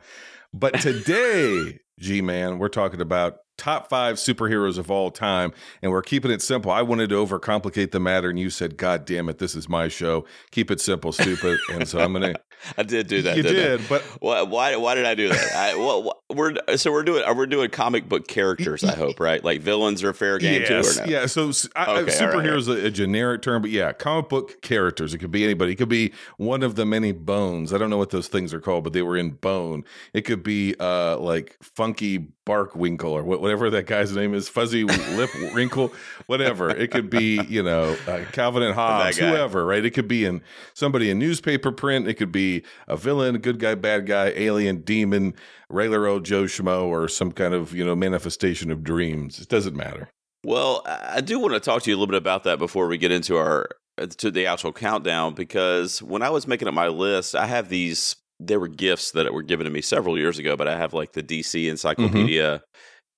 But 0.59 0.81
today, 0.81 1.81
G 2.01 2.23
Man, 2.23 2.59
we're 2.59 2.69
talking 2.69 3.03
about 3.03 3.39
top 3.59 3.91
five 3.91 4.17
superheroes 4.17 4.79
of 4.79 4.91
all 4.91 5.11
time, 5.11 5.53
and 5.83 5.93
we're 5.93 6.01
keeping 6.03 6.31
it 6.31 6.41
simple. 6.41 6.71
I 6.71 6.81
wanted 6.81 7.11
to 7.11 7.17
overcomplicate 7.17 7.91
the 7.91 8.01
matter, 8.01 8.31
and 8.31 8.39
you 8.39 8.49
said, 8.49 8.79
"God 8.79 9.05
damn 9.05 9.29
it, 9.29 9.37
this 9.37 9.55
is 9.55 9.69
my 9.69 9.89
show. 9.89 10.25
Keep 10.53 10.71
it 10.71 10.81
simple, 10.81 11.13
stupid." 11.13 11.59
and 11.73 11.87
so 11.87 11.99
I'm 12.01 12.15
to. 12.15 12.41
I 12.77 12.83
did 12.83 13.07
do 13.07 13.23
that. 13.23 13.37
You 13.37 13.43
didn't 13.43 13.83
I? 13.83 13.89
but 13.89 14.03
Why, 14.21 14.43
why? 14.43 14.77
Why 14.77 14.95
did 14.95 15.05
I 15.05 15.15
do 15.15 15.29
that? 15.29 15.53
I, 15.55 15.77
well, 15.77 16.03
wh- 16.29 16.35
we're 16.37 16.55
so 16.77 16.91
we're 16.91 17.03
doing 17.05 17.23
we're 17.37 17.47
doing 17.47 17.71
comic 17.71 18.09
book 18.09 18.27
characters. 18.27 18.83
I 18.83 18.95
hope, 18.95 19.21
right? 19.21 19.43
Like 19.43 19.61
villains 19.61 20.03
are 20.03 20.13
fair 20.13 20.39
game 20.39 20.63
yes, 20.63 20.69
too, 20.97 21.03
or 21.03 21.07
no? 21.07 21.13
yeah. 21.13 21.27
So 21.27 21.53
I- 21.75 21.87
Okay, 22.07 22.19
all 22.27 22.39
right, 22.39 22.69
a, 22.69 22.91
generic 22.91 23.43
term, 23.43 23.63
but 23.63 23.71
yeah, 23.71 23.93
comic 23.93 24.29
book 24.29 24.61
characters. 24.63 25.15
It 25.15 25.19
could 25.19 25.31
be 25.31 25.45
anybody. 25.45 25.73
It 25.73 25.77
could 25.77 25.89
be 25.89 26.13
one 26.37 26.63
of 26.63 26.75
the 26.75 26.85
many 26.85 27.13
bones. 27.13 27.73
I 27.73 27.79
don't 27.79 27.91
know 27.91 27.99
what 27.99 28.11
those 28.11 28.29
things 28.29 28.53
are 28.53 28.61
called, 28.61 28.85
but 28.85 28.93
they 28.93 29.03
were 29.03 29.17
in 29.17 29.31
Bone. 29.31 29.85
It 30.13 30.23
could 30.23 30.43
be 30.43 30.75
uh 30.81 31.19
like 31.19 31.57
Funky 31.63 32.29
Barkwinkle 32.47 33.11
or 33.11 33.25
whatever 33.25 33.71
that 33.71 33.87
guy's 33.87 34.15
name 34.15 34.33
is, 34.35 34.49
Fuzzy 34.49 34.85
Lip 34.85 35.31
Wrinkle, 35.53 35.93
whatever. 36.27 36.71
It 36.71 36.91
could 36.91 37.11
be 37.11 37.41
you 37.49 37.63
know 37.63 37.97
uh, 38.07 38.25
Calvin 38.33 38.63
and 38.63 38.75
Hobbes, 38.77 39.19
whoever. 39.19 39.65
Right? 39.65 39.85
It 39.85 39.91
could 39.91 40.09
be 40.09 40.25
in 40.25 40.43
somebody 40.75 41.11
in 41.11 41.19
newspaper 41.19 41.73
print. 41.73 42.09
It 42.09 42.15
could 42.15 42.33
be 42.33 42.46
a 42.89 42.97
villain, 42.97 43.35
a 43.35 43.39
good 43.39 43.59
guy, 43.59 43.75
bad 43.75 44.07
guy, 44.07 44.33
alien, 44.37 44.83
demon, 44.83 45.35
regular 45.69 46.07
old 46.07 46.25
Joe 46.25 46.45
Schmo, 46.45 46.85
or 46.85 47.09
some 47.09 47.33
kind 47.33 47.55
of 47.55 47.75
you 47.75 47.85
know 47.85 47.97
manifestation 47.97 48.71
of 48.71 48.83
dreams. 48.83 49.41
It 49.41 49.49
doesn't 49.49 49.77
matter. 49.77 50.09
Well, 50.45 50.83
I 50.87 51.21
do 51.21 51.39
want 51.39 51.55
to 51.55 51.61
talk 51.61 51.83
to 51.83 51.91
you 51.91 51.97
a 51.97 51.99
little 51.99 52.13
bit 52.13 52.19
about 52.19 52.45
that 52.45 52.59
before 52.59 52.87
we 52.87 52.99
get 52.99 53.11
into 53.11 53.37
our 53.37 53.69
uh, 53.99 54.07
to 54.19 54.31
the 54.31 54.47
actual 54.47 54.73
countdown 54.73 55.35
because 55.35 56.03
when 56.03 56.23
I 56.23 56.31
was 56.31 56.47
making 56.47 56.69
up 56.69 56.75
my 56.75 56.89
list, 56.89 57.35
I 57.35 57.47
have 57.47 57.69
these. 57.69 58.17
There 58.39 58.61
were 58.61 58.69
gifts 58.69 59.13
that 59.13 59.33
were 59.33 59.43
given 59.43 59.65
to 59.65 59.71
me 59.71 59.81
several 59.81 60.19
years 60.19 60.39
ago, 60.39 60.57
but 60.57 60.69
I 60.69 60.77
have 60.77 60.93
like 60.93 61.15
the 61.15 61.23
DC 61.23 61.71
Encyclopedia 61.71 62.63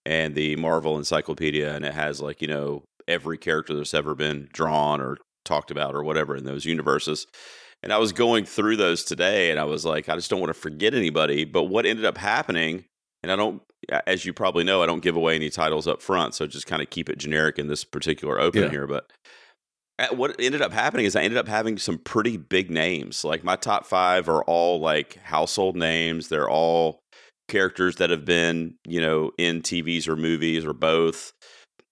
and 0.07 0.37
the 0.37 0.55
Marvel 0.55 0.97
Encyclopedia, 0.97 1.75
and 1.75 1.85
it 1.85 1.93
has 1.93 2.21
like 2.21 2.41
you 2.41 2.47
know 2.49 2.85
every 3.09 3.37
character 3.37 3.75
that's 3.75 3.95
ever 3.95 4.15
been 4.15 4.49
drawn 4.53 5.01
or 5.01 5.19
talked 5.45 5.71
about 5.71 5.95
or 5.95 6.05
whatever 6.05 6.37
in 6.37 6.45
those 6.45 6.65
universes. 6.65 7.27
And 7.83 7.93
I 7.93 7.99
was 7.99 8.13
going 8.13 8.45
through 8.45 8.77
those 8.77 9.05
today, 9.05 9.51
and 9.51 9.61
I 9.61 9.65
was 9.65 9.85
like, 9.85 10.09
I 10.09 10.17
just 10.17 10.31
don't 10.31 10.41
want 10.41 10.51
to 10.53 10.61
forget 10.61 10.95
anybody. 10.95 11.45
But 11.45 11.65
what 11.65 11.87
ended 11.87 12.05
up 12.05 12.19
happening, 12.19 12.85
and 13.23 13.31
I 13.31 13.37
don't, 13.37 13.63
as 14.07 14.25
you 14.25 14.33
probably 14.33 14.65
know, 14.65 14.83
I 14.83 14.87
don't 14.87 15.03
give 15.03 15.15
away 15.17 15.37
any 15.37 15.49
titles 15.49 15.87
up 15.87 16.03
front, 16.03 16.35
so 16.35 16.47
just 16.47 16.67
kind 16.67 16.83
of 16.83 16.91
keep 16.91 17.09
it 17.09 17.19
generic 17.19 17.59
in 17.59 17.69
this 17.69 17.85
particular 17.85 18.41
open 18.41 18.65
Yeah. 18.65 18.71
here. 18.71 18.87
But 18.89 19.09
what 20.13 20.37
ended 20.41 20.63
up 20.63 20.73
happening 20.73 21.07
is 21.07 21.17
I 21.17 21.23
ended 21.23 21.39
up 21.39 21.49
having 21.49 21.79
some 21.79 21.99
pretty 21.99 22.37
big 22.37 22.71
names. 22.71 23.25
Like 23.25 23.43
my 23.45 23.57
top 23.57 23.87
five 23.87 24.29
are 24.29 24.43
all 24.45 24.81
like 24.81 25.15
household 25.23 25.77
names. 25.77 26.29
They're 26.29 26.49
all 26.51 27.01
characters 27.49 27.97
that 27.97 28.11
have 28.11 28.25
been, 28.25 28.75
you 28.87 29.01
know, 29.01 29.33
in 29.39 29.63
TVs 29.63 30.07
or 30.07 30.17
movies 30.17 30.65
or 30.65 30.73
both. 30.73 31.33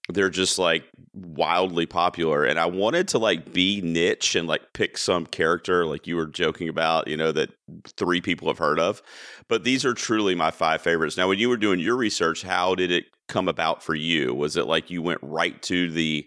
They're 0.08 0.30
just 0.30 0.58
like 0.58 0.84
wildly 1.16 1.87
popular. 1.87 2.44
And 2.44 2.58
I 2.58 2.66
wanted 2.66 3.08
to 3.08 3.18
like 3.18 3.52
be 3.52 3.80
niche 3.80 4.35
and 4.35 4.46
like 4.46 4.73
pick 4.75 4.99
some 4.99 5.26
character 5.26 5.87
like 5.87 6.06
you 6.06 6.16
were 6.16 6.26
joking 6.26 6.68
about, 6.68 7.08
you 7.08 7.16
know, 7.16 7.32
that 7.32 7.50
three 7.96 8.20
people 8.20 8.49
have 8.49 8.58
heard 8.58 8.78
of. 8.78 9.02
But 9.49 9.64
these 9.64 9.85
are 9.85 9.94
truly 9.94 10.35
my 10.35 10.50
five 10.50 10.82
favorites. 10.82 11.16
Now, 11.16 11.28
when 11.28 11.38
you 11.38 11.49
were 11.49 11.56
doing 11.56 11.80
your 11.80 11.96
research, 11.96 12.42
how 12.42 12.75
did 12.75 12.90
it 12.90 13.06
come 13.28 13.49
about 13.49 13.82
for 13.82 13.94
you? 13.94 14.35
Was 14.35 14.56
it 14.56 14.66
like 14.66 14.90
you 14.90 15.02
went 15.02 15.20
right 15.23 15.61
to 15.62 15.90
the 15.90 16.26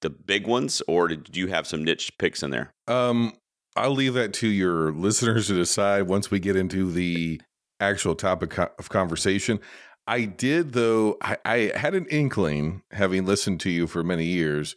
the 0.00 0.10
big 0.10 0.46
ones, 0.46 0.82
or 0.86 1.08
did 1.08 1.34
you 1.34 1.46
have 1.46 1.66
some 1.66 1.82
niche 1.82 2.12
picks 2.18 2.42
in 2.42 2.50
there? 2.50 2.74
Um, 2.86 3.32
I'll 3.74 3.94
leave 3.94 4.14
that 4.14 4.34
to 4.34 4.48
your 4.48 4.92
listeners 4.92 5.46
to 5.48 5.54
decide 5.54 6.02
once 6.02 6.30
we 6.30 6.38
get 6.38 6.56
into 6.56 6.92
the 6.92 7.40
actual 7.80 8.14
topic 8.14 8.56
of 8.58 8.88
conversation. 8.90 9.60
I 10.06 10.24
did, 10.26 10.72
though, 10.72 11.16
I, 11.22 11.36
I 11.44 11.72
had 11.74 11.94
an 11.94 12.06
inkling, 12.10 12.82
having 12.90 13.24
listened 13.24 13.60
to 13.60 13.70
you 13.70 13.86
for 13.86 14.02
many 14.04 14.24
years. 14.26 14.76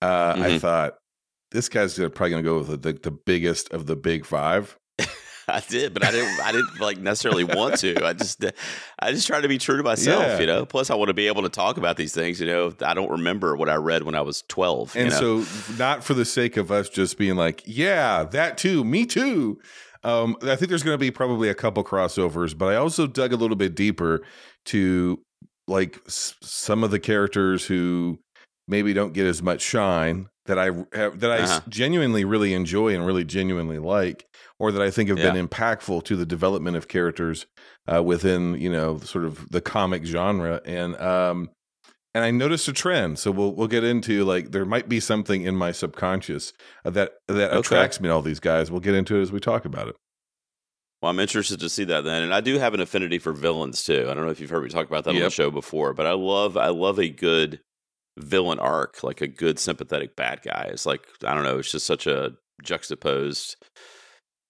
Uh, 0.00 0.34
I 0.36 0.48
Mhm. 0.50 0.60
thought 0.60 0.94
this 1.50 1.68
guy's 1.68 1.96
gonna, 1.96 2.10
probably 2.10 2.30
going 2.30 2.44
to 2.44 2.48
go 2.50 2.58
with 2.58 2.82
the, 2.82 2.92
the 2.92 3.10
biggest 3.10 3.72
of 3.72 3.86
the 3.86 3.96
big 3.96 4.24
five. 4.24 4.78
I 5.48 5.60
did, 5.68 5.92
but 5.92 6.04
I 6.04 6.12
didn't. 6.12 6.40
I 6.40 6.52
didn't 6.52 6.80
like 6.80 6.98
necessarily 6.98 7.42
want 7.42 7.76
to. 7.80 8.04
I 8.06 8.12
just, 8.12 8.44
I 9.00 9.10
just 9.10 9.26
try 9.26 9.40
to 9.40 9.48
be 9.48 9.58
true 9.58 9.76
to 9.76 9.82
myself, 9.82 10.22
Yeah. 10.22 10.38
you 10.38 10.46
know. 10.46 10.64
Plus, 10.64 10.88
I 10.88 10.94
want 10.94 11.08
to 11.08 11.14
be 11.14 11.26
able 11.26 11.42
to 11.42 11.48
talk 11.48 11.76
about 11.78 11.96
these 11.96 12.14
things. 12.14 12.40
You 12.40 12.46
know, 12.46 12.72
I 12.80 12.94
don't 12.94 13.10
remember 13.10 13.56
what 13.56 13.68
I 13.68 13.74
read 13.74 14.04
when 14.04 14.14
I 14.14 14.20
was 14.20 14.44
twelve. 14.48 14.94
And 14.94 15.06
you 15.06 15.10
know? 15.10 15.42
so, 15.42 15.74
not 15.76 16.04
for 16.04 16.14
the 16.14 16.24
sake 16.24 16.56
of 16.56 16.70
us 16.70 16.88
just 16.88 17.18
being 17.18 17.34
like, 17.34 17.62
yeah, 17.66 18.22
that 18.22 18.56
too, 18.56 18.84
me 18.84 19.04
too. 19.04 19.58
Um, 20.04 20.36
I 20.42 20.56
think 20.56 20.68
there's 20.68 20.82
going 20.82 20.94
to 20.94 20.98
be 20.98 21.10
probably 21.10 21.48
a 21.48 21.54
couple 21.54 21.84
crossovers, 21.84 22.56
but 22.56 22.66
I 22.72 22.76
also 22.76 23.06
dug 23.06 23.32
a 23.32 23.36
little 23.36 23.56
bit 23.56 23.74
deeper 23.74 24.22
to 24.66 25.20
like 25.68 26.00
s- 26.06 26.34
some 26.42 26.82
of 26.82 26.90
the 26.90 26.98
characters 26.98 27.66
who 27.66 28.18
maybe 28.66 28.92
don't 28.92 29.12
get 29.12 29.26
as 29.26 29.42
much 29.42 29.60
shine 29.62 30.28
that 30.46 30.58
I 30.58 30.70
have, 30.92 31.20
that 31.20 31.30
I 31.30 31.38
Uh-huh. 31.42 31.60
genuinely 31.68 32.24
really 32.24 32.52
enjoy 32.52 32.94
and 32.94 33.06
really 33.06 33.24
genuinely 33.24 33.78
like, 33.78 34.26
or 34.58 34.72
that 34.72 34.82
I 34.82 34.90
think 34.90 35.08
have 35.08 35.18
Yeah. 35.18 35.30
been 35.30 35.46
impactful 35.48 36.02
to 36.04 36.16
the 36.16 36.26
development 36.26 36.76
of 36.76 36.88
characters 36.88 37.46
uh, 37.92 38.02
within 38.02 38.60
you 38.60 38.70
know 38.70 38.98
sort 38.98 39.24
of 39.24 39.48
the 39.50 39.60
comic 39.60 40.04
genre. 40.04 40.60
And 40.64 40.96
um, 40.96 41.50
and 42.14 42.24
I 42.24 42.30
noticed 42.30 42.68
a 42.68 42.72
trend. 42.72 43.18
So 43.18 43.30
we'll 43.30 43.54
we'll 43.54 43.68
get 43.68 43.84
into 43.84 44.24
like 44.24 44.50
there 44.52 44.64
might 44.64 44.88
be 44.88 45.00
something 45.00 45.42
in 45.42 45.56
my 45.56 45.72
subconscious 45.72 46.52
that 46.84 47.12
that 47.28 47.50
Okay. 47.50 47.58
attracts 47.58 48.00
me 48.00 48.08
to 48.08 48.14
all 48.14 48.22
these 48.22 48.40
guys. 48.40 48.70
We'll 48.70 48.80
get 48.80 48.94
into 48.94 49.16
it 49.18 49.22
as 49.22 49.32
we 49.32 49.40
talk 49.40 49.64
about 49.64 49.88
it. 49.88 49.96
Well, 51.00 51.10
I'm 51.10 51.18
interested 51.18 51.58
to 51.60 51.68
see 51.68 51.82
that 51.84 52.04
then, 52.04 52.22
and 52.22 52.32
I 52.32 52.40
do 52.40 52.58
have 52.60 52.74
an 52.74 52.80
affinity 52.80 53.18
for 53.18 53.32
villains 53.32 53.82
too. 53.82 54.06
I 54.08 54.14
don't 54.14 54.24
know 54.24 54.30
if 54.30 54.38
you've 54.38 54.50
heard 54.50 54.62
me 54.62 54.68
talk 54.70 54.86
about 54.86 55.02
that 55.04 55.10
on 55.10 55.16
the 55.16 55.30
show 55.30 55.50
before, 55.50 55.94
but 55.94 56.06
I 56.06 56.12
love 56.12 56.56
I 56.56 56.68
love 56.68 56.98
a 57.00 57.08
good 57.08 57.60
villain 58.18 58.60
arc, 58.60 59.02
like 59.02 59.20
a 59.20 59.26
good 59.26 59.58
sympathetic 59.58 60.14
bad 60.14 60.42
guy. 60.42 60.68
It's 60.70 60.86
like 60.86 61.02
I 61.24 61.34
don't 61.34 61.42
know, 61.44 61.58
it's 61.58 61.72
just 61.72 61.86
such 61.86 62.06
a 62.06 62.32
juxtaposed 62.62 63.56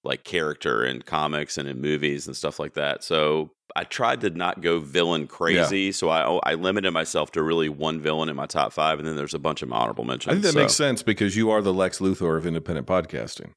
like 0.04 0.24
character 0.24 0.84
in 0.84 1.02
comics 1.02 1.58
and 1.58 1.68
in 1.68 1.80
movies 1.80 2.26
and 2.26 2.36
stuff 2.36 2.58
like 2.58 2.74
that. 2.74 3.04
So 3.04 3.50
I 3.76 3.84
tried 3.84 4.20
to 4.22 4.30
not 4.30 4.60
go 4.60 4.80
villain 4.80 5.26
crazy, 5.26 5.92
so 5.92 6.08
I 6.08 6.40
I 6.44 6.54
limited 6.54 6.90
myself 6.90 7.32
to 7.32 7.42
really 7.42 7.68
one 7.68 8.00
villain 8.00 8.28
in 8.28 8.36
my 8.36 8.46
top 8.46 8.72
five, 8.72 8.98
and 8.98 9.06
then 9.06 9.16
there's 9.16 9.34
a 9.34 9.38
bunch 9.38 9.62
of 9.62 9.72
honorable 9.72 10.04
mentions. 10.04 10.30
I 10.30 10.34
think 10.34 10.42
that 10.44 10.52
So 10.52 10.58
makes 10.58 10.74
sense 10.74 11.02
because 11.02 11.36
you 11.36 11.50
are 11.50 11.62
the 11.62 11.72
Lex 11.72 12.00
Luthor 12.00 12.36
of 12.36 12.46
independent 12.46 12.86
podcasting. 12.86 13.52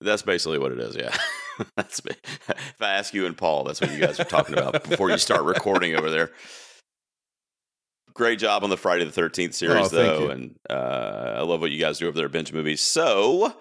That's 0.00 0.22
basically 0.22 0.58
what 0.58 0.72
it 0.72 0.78
is. 0.78 0.96
Yeah. 0.96 1.14
that's 1.76 2.04
me. 2.04 2.12
if 2.48 2.80
I 2.80 2.94
ask 2.94 3.12
you 3.14 3.26
and 3.26 3.36
Paul, 3.36 3.64
that's 3.64 3.80
what 3.80 3.92
you 3.92 4.00
guys 4.00 4.18
are 4.18 4.24
talking 4.24 4.56
about 4.56 4.82
before 4.88 5.10
you 5.10 5.18
start 5.18 5.42
recording 5.42 5.94
over 5.94 6.10
there. 6.10 6.30
Great 8.14 8.38
job 8.38 8.64
on 8.64 8.70
the 8.70 8.76
Friday 8.76 9.04
the 9.04 9.12
Thirteenth 9.12 9.54
series, 9.54 9.86
Oh, 9.86 9.88
though, 9.96 10.28
and 10.30 10.56
uh, 10.68 11.34
I 11.36 11.42
love 11.42 11.60
what 11.60 11.70
you 11.70 11.78
guys 11.78 11.98
do 11.98 12.08
over 12.08 12.16
there 12.16 12.28
Binge 12.28 12.52
Movies. 12.52 12.80
So 12.80 13.54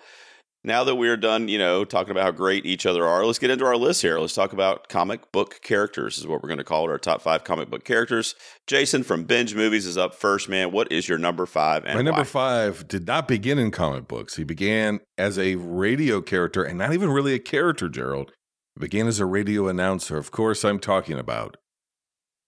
now 0.63 0.83
that 0.83 0.95
we're 0.95 1.17
done, 1.17 1.47
you 1.47 1.57
know, 1.57 1.85
talking 1.85 2.11
about 2.11 2.23
how 2.23 2.31
great 2.31 2.65
each 2.65 2.85
other 2.85 3.05
are, 3.05 3.25
let's 3.25 3.39
get 3.39 3.49
into 3.49 3.65
our 3.65 3.77
list 3.77 4.01
here. 4.01 4.19
Let's 4.19 4.33
talk 4.33 4.51
about 4.51 4.89
comic 4.89 5.31
book 5.31 5.61
characters. 5.61 6.17
Is 6.17 6.27
what 6.27 6.43
we're 6.43 6.49
going 6.49 6.57
to 6.57 6.63
call 6.65 6.85
it. 6.85 6.91
Our 6.91 6.97
top 6.97 7.21
five 7.21 7.43
comic 7.43 7.69
book 7.69 7.85
characters. 7.85 8.35
Jason 8.67 9.03
from 9.03 9.23
Binge 9.23 9.55
Movies 9.55 9.85
is 9.85 9.97
up 9.97 10.13
first. 10.13 10.49
Man, 10.49 10.71
what 10.71 10.91
is 10.91 11.07
your 11.07 11.17
number 11.17 11.45
five? 11.45 11.85
And 11.85 11.95
My 11.95 12.01
number 12.01 12.21
why? 12.21 12.25
five 12.25 12.87
did 12.87 13.07
not 13.07 13.27
begin 13.27 13.57
in 13.57 13.71
comic 13.71 14.07
books. 14.07 14.35
He 14.35 14.43
began 14.43 14.99
as 15.17 15.39
a 15.39 15.55
radio 15.55 16.21
character 16.21 16.63
and 16.63 16.77
not 16.77 16.93
even 16.93 17.09
really 17.09 17.33
a 17.33 17.39
character, 17.39 17.87
Gerald. 17.87 18.33
He 18.75 18.81
began 18.81 19.07
as 19.07 19.19
a 19.19 19.25
radio 19.25 19.67
announcer. 19.67 20.17
Of 20.17 20.31
course, 20.31 20.65
I'm 20.65 20.79
talking 20.79 21.17
about 21.17 21.55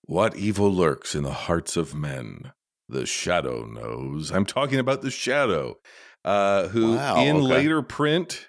what 0.04 0.36
evil 0.36 0.70
lurks 0.72 1.16
in 1.16 1.24
the 1.24 1.32
hearts 1.32 1.78
of 1.78 1.96
men. 1.96 2.52
The 2.90 3.06
Shadow 3.06 3.66
knows. 3.66 4.32
I'm 4.32 4.46
talking 4.46 4.78
about 4.78 5.02
the 5.02 5.12
Shadow, 5.12 5.78
uh, 6.26 6.68
who 6.70 6.96
Wow, 6.96 7.24
in 7.24 7.38
okay. 7.38 7.46
later 7.46 7.82
print 7.82 8.48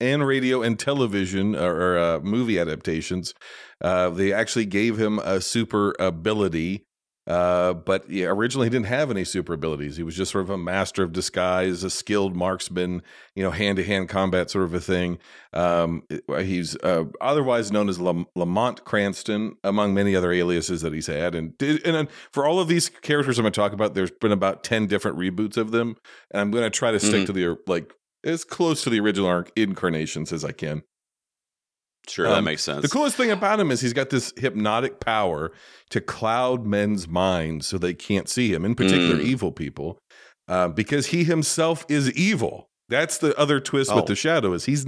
and 0.00 0.26
radio 0.26 0.62
and 0.62 0.78
television 0.78 1.56
or, 1.56 1.74
or 1.74 1.98
uh, 1.98 2.20
movie 2.20 2.58
adaptations, 2.58 3.34
uh, 3.82 4.10
they 4.10 4.32
actually 4.32 4.66
gave 4.66 4.98
him 4.98 5.18
a 5.18 5.40
super 5.40 5.94
ability. 5.98 6.84
Uh, 7.28 7.74
but 7.74 8.08
yeah, 8.08 8.26
originally 8.28 8.64
he 8.66 8.70
didn't 8.70 8.86
have 8.86 9.10
any 9.10 9.22
super 9.22 9.52
abilities. 9.52 9.98
He 9.98 10.02
was 10.02 10.16
just 10.16 10.32
sort 10.32 10.44
of 10.44 10.50
a 10.50 10.56
master 10.56 11.02
of 11.02 11.12
disguise, 11.12 11.84
a 11.84 11.90
skilled 11.90 12.34
marksman, 12.34 13.02
you 13.34 13.42
know, 13.42 13.50
hand 13.50 13.76
to 13.76 13.84
hand 13.84 14.08
combat 14.08 14.50
sort 14.50 14.64
of 14.64 14.72
a 14.72 14.80
thing. 14.80 15.18
Um, 15.52 16.04
he's 16.38 16.74
uh, 16.76 17.04
otherwise 17.20 17.70
known 17.70 17.90
as 17.90 18.00
Lam- 18.00 18.24
Lamont 18.34 18.84
Cranston, 18.86 19.56
among 19.62 19.92
many 19.92 20.16
other 20.16 20.32
aliases 20.32 20.80
that 20.80 20.94
he's 20.94 21.06
had. 21.06 21.34
And 21.34 21.52
and 21.60 21.80
then 21.94 22.08
for 22.32 22.46
all 22.46 22.60
of 22.60 22.68
these 22.68 22.88
characters 22.88 23.38
I'm 23.38 23.42
going 23.42 23.52
to 23.52 23.60
talk 23.60 23.72
about, 23.74 23.94
there's 23.94 24.10
been 24.10 24.32
about 24.32 24.64
ten 24.64 24.86
different 24.86 25.18
reboots 25.18 25.58
of 25.58 25.70
them, 25.70 25.96
and 26.30 26.40
I'm 26.40 26.50
going 26.50 26.64
to 26.64 26.70
try 26.70 26.92
to 26.92 26.98
stick 27.00 27.24
Mhm. 27.24 27.26
to 27.26 27.32
the 27.32 27.58
like 27.66 27.92
as 28.24 28.42
close 28.44 28.82
to 28.84 28.90
the 28.90 29.00
original 29.00 29.28
arc- 29.28 29.52
incarnations 29.54 30.32
as 30.32 30.44
I 30.46 30.52
can. 30.52 30.82
Sure, 32.08 32.26
that 32.28 32.38
Um, 32.38 32.44
makes 32.44 32.62
sense. 32.62 32.82
The 32.82 32.88
coolest 32.88 33.16
thing 33.16 33.30
about 33.30 33.60
him 33.60 33.70
is 33.70 33.80
he's 33.80 33.92
got 33.92 34.10
this 34.10 34.32
hypnotic 34.36 34.98
power 35.00 35.52
to 35.90 36.00
cloud 36.00 36.64
men's 36.66 37.06
minds 37.06 37.66
so 37.66 37.76
they 37.78 37.94
can't 37.94 38.28
see 38.28 38.52
him, 38.52 38.64
in 38.64 38.74
particular, 38.74 39.16
Mm. 39.16 39.24
evil 39.24 39.52
people, 39.52 39.98
uh, 40.48 40.68
because 40.68 41.06
he 41.06 41.24
himself 41.24 41.84
is 41.88 42.10
evil. 42.12 42.66
That's 42.88 43.18
the 43.18 43.38
other 43.38 43.60
twist 43.60 43.90
Oh. 43.92 43.96
with 43.96 44.06
the 44.06 44.14
shadow 44.16 44.54
is 44.54 44.64
he's 44.64 44.86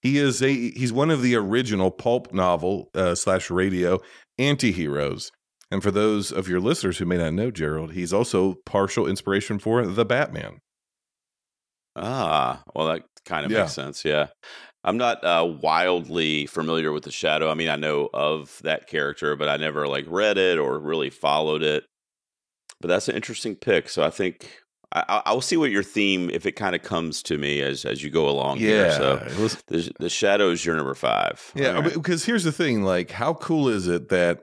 he 0.00 0.16
is 0.16 0.40
a 0.42 0.70
he's 0.70 0.92
one 0.92 1.10
of 1.10 1.20
the 1.20 1.34
original 1.34 1.90
pulp 1.90 2.32
novel 2.32 2.88
uh, 2.94 3.14
slash 3.14 3.50
radio 3.50 4.00
anti-heroes. 4.38 5.30
And 5.70 5.82
for 5.82 5.90
those 5.90 6.32
of 6.32 6.48
your 6.48 6.60
listeners 6.60 6.96
who 6.98 7.04
may 7.04 7.18
not 7.18 7.34
know 7.34 7.50
Gerald, 7.50 7.92
he's 7.92 8.12
also 8.12 8.56
partial 8.64 9.06
inspiration 9.06 9.58
for 9.58 9.86
the 9.86 10.04
Batman. 10.06 10.60
Ah, 11.96 12.62
well, 12.74 12.86
that 12.88 13.02
kind 13.26 13.44
of 13.44 13.52
Yeah. 13.52 13.60
makes 13.60 13.72
sense. 13.74 14.04
Yeah. 14.04 14.28
I'm 14.84 14.96
not 14.96 15.22
uh, 15.24 15.54
wildly 15.60 16.46
familiar 16.46 16.90
with 16.92 17.04
the 17.04 17.12
Shadow. 17.12 17.48
I 17.50 17.54
mean, 17.54 17.68
I 17.68 17.76
know 17.76 18.08
of 18.12 18.58
that 18.64 18.88
character, 18.88 19.36
but 19.36 19.48
I 19.48 19.56
never 19.56 19.86
like 19.86 20.04
read 20.08 20.38
it 20.38 20.58
or 20.58 20.78
really 20.78 21.10
followed 21.10 21.62
it. 21.62 21.84
But 22.80 22.88
that's 22.88 23.08
an 23.08 23.14
interesting 23.14 23.54
pick. 23.54 23.88
So 23.88 24.02
I 24.02 24.10
think 24.10 24.50
I, 24.92 25.04
I- 25.08 25.22
I'll 25.26 25.40
see 25.40 25.56
what 25.56 25.70
your 25.70 25.84
theme, 25.84 26.30
if 26.30 26.46
it 26.46 26.52
kind 26.52 26.74
of 26.74 26.82
comes 26.82 27.22
to 27.24 27.38
me 27.38 27.60
as 27.60 27.84
as 27.84 28.02
you 28.02 28.10
go 28.10 28.28
along. 28.28 28.58
Here. 28.58 28.90
So 28.92 29.24
was 29.40 29.62
the 29.68 29.92
the 30.00 30.08
Shadow 30.10 30.50
is 30.50 30.64
your 30.64 30.74
number 30.76 30.94
five. 30.94 31.52
Yeah, 31.54 31.78
right. 31.78 31.94
because 31.94 32.24
here's 32.24 32.44
the 32.44 32.50
thing: 32.52 32.82
like, 32.82 33.12
how 33.12 33.34
cool 33.34 33.68
is 33.68 33.86
it 33.86 34.08
that 34.08 34.40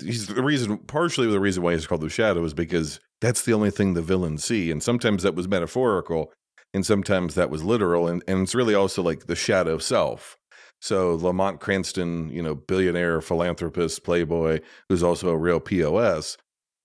he's 0.00 0.28
the 0.28 0.42
reason? 0.42 0.78
Partially, 0.78 1.26
the 1.26 1.40
reason 1.40 1.64
why 1.64 1.72
he's 1.72 1.86
called 1.86 2.02
the 2.02 2.08
Shadow 2.08 2.44
is 2.44 2.54
because 2.54 3.00
that's 3.20 3.42
the 3.42 3.54
only 3.54 3.72
thing 3.72 3.94
the 3.94 4.02
villains 4.02 4.44
see, 4.44 4.70
and 4.70 4.80
sometimes 4.80 5.24
that 5.24 5.34
was 5.34 5.48
metaphorical, 5.48 6.32
and 6.74 6.84
sometimes 6.84 7.34
that 7.34 7.50
was 7.50 7.64
literal, 7.64 8.08
and 8.08 8.22
and 8.28 8.42
it's 8.42 8.54
really 8.54 8.74
also 8.74 9.02
like 9.02 9.26
the 9.26 9.36
shadow 9.36 9.78
self. 9.78 10.36
So 10.80 11.14
Lamont 11.16 11.60
Cranston, 11.60 12.28
you 12.30 12.40
know, 12.42 12.54
billionaire, 12.54 13.20
philanthropist, 13.20 14.04
playboy, 14.04 14.60
who's 14.88 15.02
also 15.02 15.30
a 15.30 15.36
real 15.36 15.58
POS. 15.60 16.36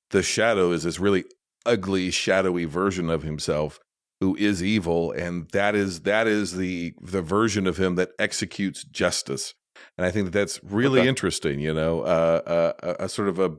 The 0.09 0.23
shadow 0.23 0.71
is 0.71 0.83
this 0.83 0.99
really 0.99 1.25
ugly, 1.65 2.09
shadowy 2.11 2.65
version 2.65 3.09
of 3.09 3.23
himself 3.23 3.79
who 4.19 4.35
is 4.37 4.63
evil, 4.63 5.11
and 5.11 5.49
that 5.51 5.75
is 5.75 6.01
that 6.01 6.27
is 6.27 6.55
the 6.55 6.93
the 7.01 7.21
version 7.21 7.67
of 7.67 7.77
him 7.77 7.95
that 7.95 8.11
executes 8.17 8.83
justice. 8.83 9.53
And 9.97 10.05
I 10.05 10.11
think 10.11 10.25
that 10.25 10.31
that's 10.31 10.63
really 10.63 11.01
Okay. 11.01 11.09
interesting. 11.09 11.59
You 11.59 11.73
know, 11.73 12.01
uh, 12.01 12.41
uh, 12.83 12.95
a, 12.99 13.05
a 13.05 13.09
sort 13.09 13.27
of 13.27 13.37
a 13.39 13.57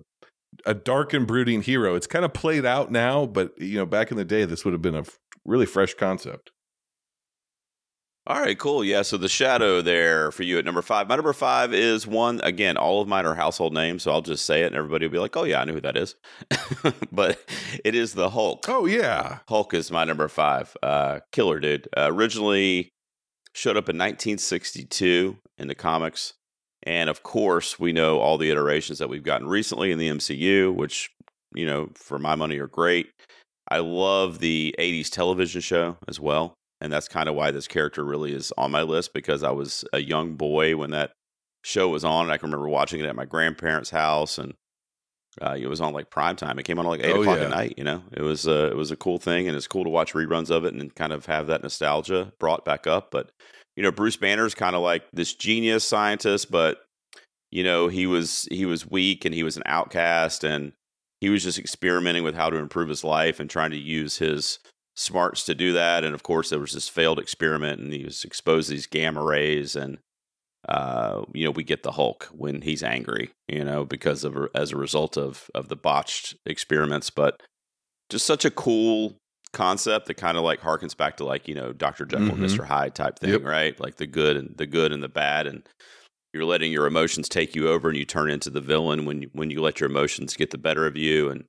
a 0.66 0.74
dark 0.74 1.12
and 1.12 1.26
brooding 1.26 1.62
hero. 1.62 1.94
It's 1.94 2.06
kind 2.06 2.24
of 2.24 2.32
played 2.32 2.64
out 2.64 2.90
now, 2.90 3.26
but 3.26 3.52
you 3.60 3.76
know, 3.76 3.86
back 3.86 4.10
in 4.10 4.16
the 4.16 4.24
day, 4.24 4.44
this 4.44 4.64
would 4.64 4.72
have 4.72 4.82
been 4.82 4.94
a 4.94 5.04
really 5.44 5.66
fresh 5.66 5.94
concept. 5.94 6.50
All 8.26 8.40
right, 8.40 8.58
cool. 8.58 8.82
Yeah, 8.82 9.02
so 9.02 9.18
the 9.18 9.28
shadow 9.28 9.82
there 9.82 10.30
for 10.32 10.44
you 10.44 10.58
at 10.58 10.64
number 10.64 10.80
five. 10.80 11.08
My 11.08 11.16
number 11.16 11.34
five 11.34 11.74
is 11.74 12.06
one, 12.06 12.40
again, 12.42 12.78
all 12.78 13.02
of 13.02 13.08
mine 13.08 13.26
are 13.26 13.34
household 13.34 13.74
names, 13.74 14.02
so 14.02 14.12
I'll 14.12 14.22
just 14.22 14.46
say 14.46 14.62
it 14.62 14.68
and 14.68 14.76
everybody 14.76 15.04
will 15.04 15.12
be 15.12 15.18
like, 15.18 15.36
oh, 15.36 15.44
yeah, 15.44 15.60
I 15.60 15.66
know 15.66 15.74
who 15.74 15.82
that 15.82 15.98
is. 15.98 16.14
but 17.12 17.38
it 17.84 17.94
is 17.94 18.14
the 18.14 18.30
Hulk. 18.30 18.64
Oh 18.66 18.86
yeah, 18.86 19.40
Hulk 19.46 19.74
is 19.74 19.90
my 19.90 20.04
number 20.04 20.26
five. 20.28 20.74
Uh, 20.82 21.20
killer 21.32 21.60
dude. 21.60 21.86
Uh, 21.94 22.08
originally 22.10 22.88
showed 23.52 23.76
up 23.76 23.90
in 23.90 23.98
1962 23.98 25.36
in 25.58 25.68
the 25.68 25.74
comics. 25.74 26.32
And 26.82 27.10
of 27.10 27.22
course, 27.22 27.78
we 27.78 27.92
know 27.92 28.20
all 28.20 28.38
the 28.38 28.50
iterations 28.50 28.98
that 29.00 29.10
we've 29.10 29.22
gotten 29.22 29.48
recently 29.48 29.92
in 29.92 29.98
the 29.98 30.08
MCU, 30.08 30.74
which, 30.74 31.10
you 31.54 31.66
know, 31.66 31.90
for 31.94 32.18
my 32.18 32.36
money 32.36 32.58
are 32.58 32.66
great. 32.66 33.10
I 33.68 33.78
love 33.78 34.38
the 34.40 34.74
80s 34.78 35.10
television 35.10 35.60
show 35.60 35.96
as 36.08 36.20
well. 36.20 36.54
And 36.80 36.92
that's 36.92 37.08
kind 37.08 37.28
of 37.28 37.34
why 37.34 37.50
this 37.50 37.66
character 37.68 38.04
really 38.04 38.32
is 38.34 38.52
on 38.58 38.70
my 38.70 38.82
list 38.82 39.14
because 39.14 39.42
I 39.42 39.50
was 39.52 39.84
a 39.92 40.00
young 40.00 40.34
boy 40.34 40.76
when 40.76 40.90
that 40.90 41.12
show 41.62 41.88
was 41.88 42.04
on. 42.04 42.24
And 42.26 42.32
I 42.32 42.36
can 42.36 42.48
remember 42.48 42.68
watching 42.68 43.00
it 43.00 43.06
at 43.06 43.16
my 43.16 43.24
grandparents' 43.24 43.90
house 43.90 44.36
and 44.38 44.54
uh, 45.42 45.56
it 45.58 45.66
was 45.66 45.80
on 45.80 45.92
like 45.92 46.10
prime 46.10 46.36
time. 46.36 46.58
It 46.58 46.64
came 46.64 46.78
on 46.78 46.86
like 46.86 47.00
eight 47.02 47.12
Oh, 47.14 47.22
o'clock 47.22 47.38
yeah. 47.38 47.44
at 47.44 47.50
night. 47.50 47.74
You 47.76 47.84
know, 47.84 48.02
it 48.12 48.22
was 48.22 48.46
uh, 48.46 48.68
it 48.70 48.76
was 48.76 48.90
a 48.92 48.96
cool 48.96 49.18
thing, 49.18 49.48
and 49.48 49.56
it's 49.56 49.66
cool 49.66 49.82
to 49.82 49.90
watch 49.90 50.12
reruns 50.14 50.50
of 50.50 50.64
it 50.64 50.74
and 50.74 50.94
kind 50.94 51.12
of 51.12 51.26
have 51.26 51.48
that 51.48 51.62
nostalgia 51.62 52.32
brought 52.38 52.64
back 52.64 52.86
up. 52.86 53.10
But 53.10 53.30
you 53.76 53.82
know, 53.82 53.90
Bruce 53.90 54.16
Banner's 54.16 54.54
kind 54.54 54.76
of 54.76 54.82
like 54.82 55.02
this 55.12 55.34
genius 55.34 55.84
scientist, 55.84 56.50
but 56.52 56.84
you 57.50 57.64
know, 57.64 57.88
he 57.88 58.06
was 58.06 58.46
he 58.50 58.64
was 58.64 58.88
weak 58.88 59.24
and 59.24 59.34
he 59.34 59.42
was 59.42 59.56
an 59.56 59.64
outcast, 59.66 60.44
and 60.44 60.72
he 61.20 61.28
was 61.30 61.42
just 61.44 61.58
experimenting 61.58 62.22
with 62.24 62.34
how 62.34 62.50
to 62.50 62.56
improve 62.56 62.88
his 62.88 63.04
life 63.04 63.40
and 63.40 63.48
trying 63.48 63.70
to 63.70 63.76
use 63.78 64.18
his 64.18 64.58
smarts 64.96 65.44
to 65.44 65.54
do 65.54 65.72
that. 65.72 66.04
And 66.04 66.14
of 66.14 66.22
course, 66.22 66.50
there 66.50 66.58
was 66.60 66.72
this 66.72 66.88
failed 66.88 67.18
experiment, 67.18 67.80
and 67.80 67.92
he 67.92 68.04
was 68.04 68.24
exposed 68.24 68.68
to 68.68 68.74
these 68.74 68.86
gamma 68.86 69.22
rays 69.22 69.74
and 69.76 69.98
uh, 70.66 71.24
you 71.34 71.44
know, 71.44 71.50
we 71.50 71.62
get 71.62 71.82
the 71.82 71.92
Hulk 71.92 72.24
when 72.32 72.62
he's 72.62 72.82
angry, 72.82 73.30
you 73.48 73.62
know, 73.62 73.84
because 73.84 74.24
of 74.24 74.34
as 74.54 74.72
a 74.72 74.76
result 74.78 75.18
of 75.18 75.50
of 75.54 75.68
the 75.68 75.76
botched 75.76 76.36
experiments. 76.46 77.10
But 77.10 77.42
just 78.08 78.24
such 78.24 78.46
a 78.46 78.50
cool 78.50 79.16
concept 79.52 80.06
that 80.06 80.14
kind 80.14 80.38
of 80.38 80.42
like 80.42 80.60
harkens 80.62 80.96
back 80.96 81.18
to 81.18 81.24
like 81.24 81.46
you 81.48 81.54
know 81.54 81.74
Dr. 81.74 82.06
Jekyll 82.06 82.30
and 82.30 82.38
Mhm. 82.38 82.44
Mr. 82.46 82.64
Hyde 82.64 82.94
type 82.94 83.18
thing, 83.18 83.30
Yep. 83.30 83.42
right? 83.44 83.78
Like 83.78 83.96
the 83.96 84.06
good 84.06 84.38
and 84.38 84.56
the 84.56 84.64
good 84.66 84.90
and 84.90 85.02
the 85.02 85.08
bad, 85.08 85.46
and 85.46 85.68
you're 86.34 86.44
letting 86.44 86.72
your 86.72 86.86
emotions 86.86 87.28
take 87.28 87.54
you 87.54 87.68
over, 87.68 87.88
and 87.88 87.96
you 87.96 88.04
turn 88.04 88.30
into 88.30 88.50
the 88.50 88.60
villain 88.60 89.04
when 89.06 89.22
you, 89.22 89.30
when 89.32 89.50
you 89.50 89.62
let 89.62 89.80
your 89.80 89.88
emotions 89.88 90.36
get 90.36 90.50
the 90.50 90.58
better 90.58 90.86
of 90.86 90.96
you, 90.96 91.30
and 91.30 91.44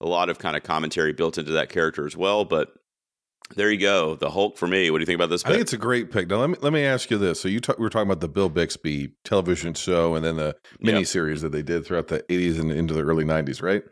a 0.00 0.06
lot 0.06 0.28
of 0.28 0.38
kind 0.38 0.56
of 0.56 0.62
commentary 0.62 1.12
built 1.12 1.38
into 1.38 1.52
that 1.52 1.70
character 1.70 2.06
as 2.06 2.16
well. 2.16 2.44
But 2.44 2.68
there 3.56 3.70
you 3.70 3.80
go, 3.80 4.14
the 4.14 4.30
Hulk 4.30 4.58
for 4.58 4.66
me. 4.68 4.90
What 4.90 4.98
do 4.98 5.02
you 5.02 5.06
think 5.06 5.16
about 5.16 5.30
this? 5.30 5.44
I 5.44 5.48
think 5.48 5.62
it's 5.62 5.72
a 5.72 5.78
great 5.78 6.10
pick. 6.12 6.28
Now 6.28 6.36
let 6.36 6.50
me 6.50 6.56
let 6.60 6.72
me 6.72 6.84
ask 6.84 7.10
you 7.10 7.16
this. 7.16 7.40
So 7.40 7.48
you 7.48 7.60
talk, 7.60 7.78
we 7.78 7.82
were 7.82 7.90
talking 7.90 8.08
about 8.08 8.20
the 8.20 8.28
Bill 8.28 8.50
Bixby 8.50 9.14
television 9.24 9.72
show 9.74 10.14
and 10.14 10.24
then 10.24 10.36
the 10.36 10.54
Yep. 10.80 10.96
miniseries 10.96 11.40
that 11.40 11.52
they 11.52 11.62
did 11.62 11.86
throughout 11.86 12.08
the 12.08 12.22
80s 12.28 12.60
and 12.60 12.70
into 12.70 12.92
the 12.92 13.02
early 13.02 13.24
90s, 13.24 13.62
right? 13.62 13.82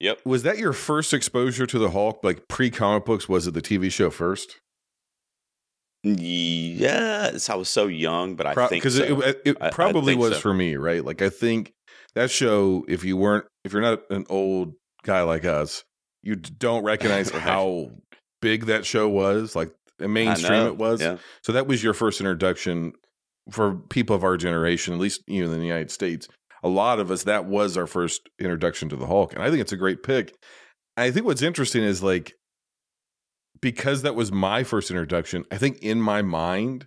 Yep. 0.00 0.20
Was 0.24 0.42
that 0.42 0.58
your 0.58 0.72
first 0.72 1.12
exposure 1.12 1.66
to 1.66 1.78
the 1.78 1.90
Hulk? 1.90 2.20
Like 2.22 2.48
pre 2.48 2.70
comic 2.70 3.04
books, 3.04 3.28
was 3.28 3.46
it 3.46 3.54
the 3.54 3.62
TV 3.62 3.90
show 3.90 4.10
first? 4.10 4.60
Yes, 6.02 7.50
I 7.50 7.54
was 7.54 7.68
so 7.68 7.86
young, 7.86 8.34
but 8.36 8.46
I 8.46 8.54
think 8.68 8.82
because 8.82 8.96
so. 8.96 9.20
it, 9.22 9.40
it 9.44 9.56
I- 9.60 9.66
I 9.68 9.70
probably 9.70 10.14
was 10.14 10.34
so. 10.34 10.40
for 10.40 10.54
me, 10.54 10.76
right? 10.76 11.04
Like 11.04 11.22
I 11.22 11.28
think 11.28 11.72
that 12.14 12.30
show, 12.30 12.84
if 12.88 13.04
you 13.04 13.16
weren't, 13.16 13.44
if 13.64 13.72
you're 13.72 13.82
not 13.82 14.02
an 14.10 14.24
old 14.28 14.74
guy 15.04 15.22
like 15.22 15.44
us, 15.44 15.84
you 16.22 16.36
don't 16.36 16.84
recognize 16.84 17.32
Right. 17.32 17.42
how 17.42 17.90
big 18.40 18.66
that 18.66 18.86
show 18.86 19.08
was, 19.08 19.54
like 19.54 19.70
mainstream 19.98 20.66
it 20.66 20.76
was. 20.78 21.00
Yeah. 21.00 21.18
So 21.42 21.52
that 21.52 21.66
was 21.66 21.82
your 21.84 21.92
first 21.94 22.20
introduction 22.20 22.92
for 23.50 23.74
people 23.74 24.16
of 24.16 24.24
our 24.24 24.36
generation, 24.36 24.94
at 24.94 25.00
least 25.00 25.22
you 25.26 25.44
know, 25.44 25.52
in 25.52 25.60
the 25.60 25.66
United 25.66 25.90
States. 25.90 26.28
A 26.62 26.68
lot 26.68 27.00
of 27.00 27.10
us, 27.10 27.24
that 27.24 27.46
was 27.46 27.76
our 27.76 27.86
first 27.86 28.28
introduction 28.38 28.88
to 28.90 28.96
the 28.96 29.06
Hulk. 29.06 29.32
And 29.34 29.42
I 29.42 29.48
think 29.50 29.60
it's 29.60 29.72
a 29.72 29.76
great 29.78 30.02
pick. 30.02 30.34
I 30.96 31.10
think 31.10 31.24
what's 31.24 31.40
interesting 31.42 31.82
is 31.82 32.02
like, 32.02 32.34
because 33.62 34.02
that 34.02 34.14
was 34.14 34.32
my 34.32 34.64
first 34.64 34.90
introduction, 34.90 35.44
I 35.50 35.58
think 35.58 35.78
in 35.78 36.00
my 36.00 36.22
mind, 36.22 36.86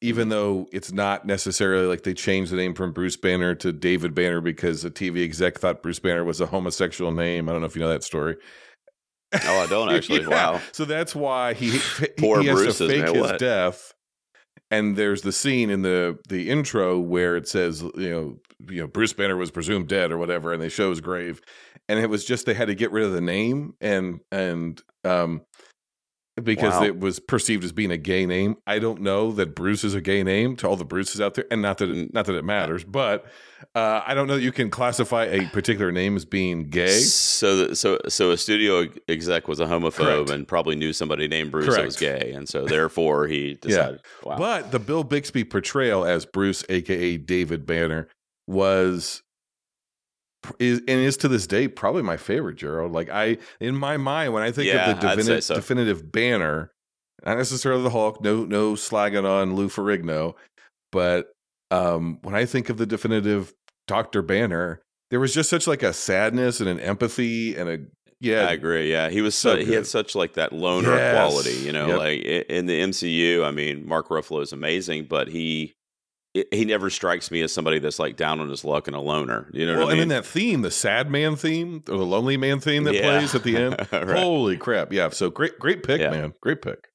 even 0.00 0.24
mm-hmm. 0.24 0.30
though 0.30 0.68
it's 0.72 0.92
not 0.92 1.26
necessarily 1.26 1.86
like 1.86 2.02
they 2.02 2.14
changed 2.14 2.52
the 2.52 2.56
name 2.56 2.74
from 2.74 2.92
Bruce 2.92 3.16
Banner 3.16 3.54
to 3.56 3.72
David 3.72 4.14
Banner 4.14 4.40
because 4.40 4.84
a 4.84 4.90
TV 4.90 5.24
exec 5.24 5.58
thought 5.58 5.82
Bruce 5.82 5.98
Banner 5.98 6.24
was 6.24 6.40
a 6.40 6.46
homosexual 6.46 7.12
name. 7.12 7.48
I 7.48 7.52
don't 7.52 7.62
know 7.62 7.66
if 7.66 7.74
you 7.74 7.82
know 7.82 7.88
that 7.88 8.04
story. 8.04 8.36
Oh, 9.32 9.58
I 9.62 9.66
don't 9.66 9.88
actually. 9.94 10.22
Yeah. 10.22 10.28
Wow. 10.28 10.60
So 10.72 10.84
that's 10.84 11.14
why 11.14 11.54
he 11.54 11.78
Poor 12.18 12.40
he 12.40 12.48
has 12.48 12.58
Bruce 12.58 12.78
to 12.78 12.88
fake 12.88 13.08
his 13.08 13.22
what? 13.22 13.38
death. 13.38 13.92
And 14.70 14.96
there's 14.96 15.22
the 15.22 15.32
scene 15.32 15.70
in 15.70 15.82
the 15.82 16.18
the 16.28 16.50
intro 16.50 16.98
where 16.98 17.36
it 17.36 17.48
says, 17.48 17.82
you 17.82 18.10
know, 18.10 18.36
you 18.68 18.80
know, 18.80 18.88
Bruce 18.88 19.12
Banner 19.12 19.36
was 19.36 19.50
presumed 19.50 19.88
dead 19.88 20.10
or 20.10 20.18
whatever, 20.18 20.52
and 20.52 20.60
they 20.60 20.68
show 20.68 20.90
his 20.90 21.00
grave. 21.00 21.40
And 21.88 22.00
it 22.00 22.10
was 22.10 22.24
just 22.24 22.46
they 22.46 22.54
had 22.54 22.66
to 22.66 22.74
get 22.74 22.90
rid 22.90 23.04
of 23.04 23.12
the 23.12 23.20
name 23.20 23.74
and 23.80 24.20
and 24.32 24.82
um 25.06 25.42
because 26.42 26.74
Wow. 26.74 26.84
it 26.84 27.00
was 27.00 27.18
perceived 27.18 27.64
as 27.64 27.72
being 27.72 27.90
a 27.90 27.96
gay 27.96 28.26
name. 28.26 28.56
I 28.66 28.78
don't 28.78 29.00
know 29.00 29.32
that 29.32 29.54
Bruce 29.54 29.84
is 29.84 29.94
a 29.94 30.02
gay 30.02 30.22
name 30.22 30.54
to 30.56 30.68
all 30.68 30.76
the 30.76 30.84
Bruces 30.84 31.18
out 31.20 31.32
there, 31.34 31.46
and 31.50 31.62
not 31.62 31.78
that 31.78 31.88
it, 31.90 32.12
not 32.12 32.26
that 32.26 32.34
it 32.34 32.44
matters, 32.44 32.84
but 32.84 33.24
uh, 33.74 34.02
I 34.06 34.12
don't 34.12 34.26
know 34.26 34.34
that 34.36 34.42
you 34.42 34.52
can 34.52 34.68
classify 34.68 35.24
a 35.24 35.46
particular 35.48 35.90
name 35.90 36.14
as 36.14 36.26
being 36.26 36.68
gay. 36.68 36.98
So, 36.98 37.68
the, 37.68 37.76
so, 37.76 37.98
so 38.08 38.32
a 38.32 38.36
studio 38.36 38.86
exec 39.08 39.48
was 39.48 39.60
a 39.60 39.64
homophobe 39.64 40.26
Correct. 40.26 40.30
and 40.30 40.46
probably 40.46 40.76
knew 40.76 40.92
somebody 40.92 41.26
named 41.26 41.52
Bruce 41.52 41.74
that 41.74 41.84
was 41.86 41.96
gay, 41.96 42.32
and 42.34 42.46
so 42.46 42.64
therefore 42.66 43.26
he 43.26 43.54
decided. 43.54 44.00
Wow. 44.22 44.36
But 44.36 44.72
the 44.72 44.78
Bill 44.78 45.04
Bixby 45.04 45.44
portrayal 45.44 46.04
as 46.04 46.26
Bruce, 46.26 46.64
aka 46.68 47.16
David 47.16 47.64
Banner, 47.64 48.08
was 48.46 49.22
is 50.58 50.78
and 50.80 51.00
is 51.00 51.16
to 51.18 51.28
this 51.28 51.46
day 51.46 51.68
probably 51.68 52.02
my 52.02 52.16
favorite. 52.16 52.56
Gerald, 52.56 52.92
like 52.92 53.08
I 53.10 53.38
in 53.60 53.76
my 53.76 53.96
mind 53.96 54.32
when 54.32 54.42
I 54.42 54.50
think 54.52 54.68
Yeah, 54.68 54.90
of 54.90 55.00
the 55.00 55.08
definitive, 55.08 55.44
so. 55.44 55.54
definitive 55.54 56.12
Banner, 56.12 56.70
not 57.24 57.36
necessarily 57.38 57.82
the 57.82 57.90
Hulk. 57.90 58.22
No, 58.22 58.44
no 58.44 58.72
slagging 58.74 59.24
on 59.28 59.54
Lou 59.56 59.68
Ferrigno, 59.68 60.34
but 60.92 61.32
um, 61.70 62.18
when 62.22 62.34
I 62.34 62.44
think 62.44 62.68
of 62.68 62.76
the 62.76 62.86
definitive 62.86 63.52
Doctor 63.86 64.22
Banner, 64.22 64.82
there 65.10 65.20
was 65.20 65.34
just 65.34 65.50
such 65.50 65.66
like 65.66 65.82
a 65.82 65.92
sadness 65.92 66.60
and 66.60 66.68
an 66.68 66.80
empathy 66.80 67.54
and 67.56 67.68
a 67.68 67.78
yeah. 68.18 68.46
I 68.48 68.52
agree. 68.52 68.90
Yeah, 68.90 69.10
he 69.10 69.20
was 69.20 69.34
So 69.34 69.56
so, 69.56 69.64
he 69.64 69.72
had 69.72 69.86
such 69.86 70.14
like 70.14 70.34
that 70.34 70.52
loner 70.52 70.96
Yes. 70.96 71.12
quality. 71.12 71.54
You 71.56 71.72
know, 71.72 71.88
Yep. 71.88 71.98
like 71.98 72.20
in 72.22 72.66
the 72.66 72.80
MCU. 72.80 73.44
I 73.44 73.50
mean, 73.50 73.86
Mark 73.86 74.08
Ruffalo 74.08 74.42
is 74.42 74.52
amazing, 74.52 75.04
but 75.04 75.28
he 75.28 75.74
he 76.50 76.64
never 76.64 76.90
strikes 76.90 77.30
me 77.30 77.40
as 77.42 77.52
somebody 77.52 77.78
that's 77.78 77.98
like 77.98 78.16
down 78.16 78.40
on 78.40 78.48
his 78.48 78.64
luck 78.64 78.86
and 78.86 78.96
a 78.96 79.00
loner. 79.00 79.48
You 79.52 79.66
know 79.66 79.72
well, 79.78 79.86
what 79.86 79.88
I 79.88 79.92
and 79.92 80.00
mean? 80.00 80.08
then 80.08 80.22
that 80.22 80.26
theme, 80.26 80.62
the 80.62 80.70
sad 80.70 81.10
man 81.10 81.36
theme 81.36 81.82
or 81.88 81.96
the 81.98 82.04
lonely 82.06 82.36
man 82.36 82.60
theme 82.60 82.84
that 82.84 82.94
Yeah. 82.94 83.02
plays 83.18 83.34
at 83.34 83.42
the 83.42 83.56
end. 83.56 83.76
Right. 83.92 84.18
Holy 84.18 84.56
crap! 84.56 84.92
Yeah, 84.92 85.08
so 85.10 85.30
great, 85.30 85.58
great 85.58 85.82
pick, 85.82 86.00
Yeah. 86.00 86.10
man. 86.10 86.34
Great 86.40 86.62
pick. 86.62 86.88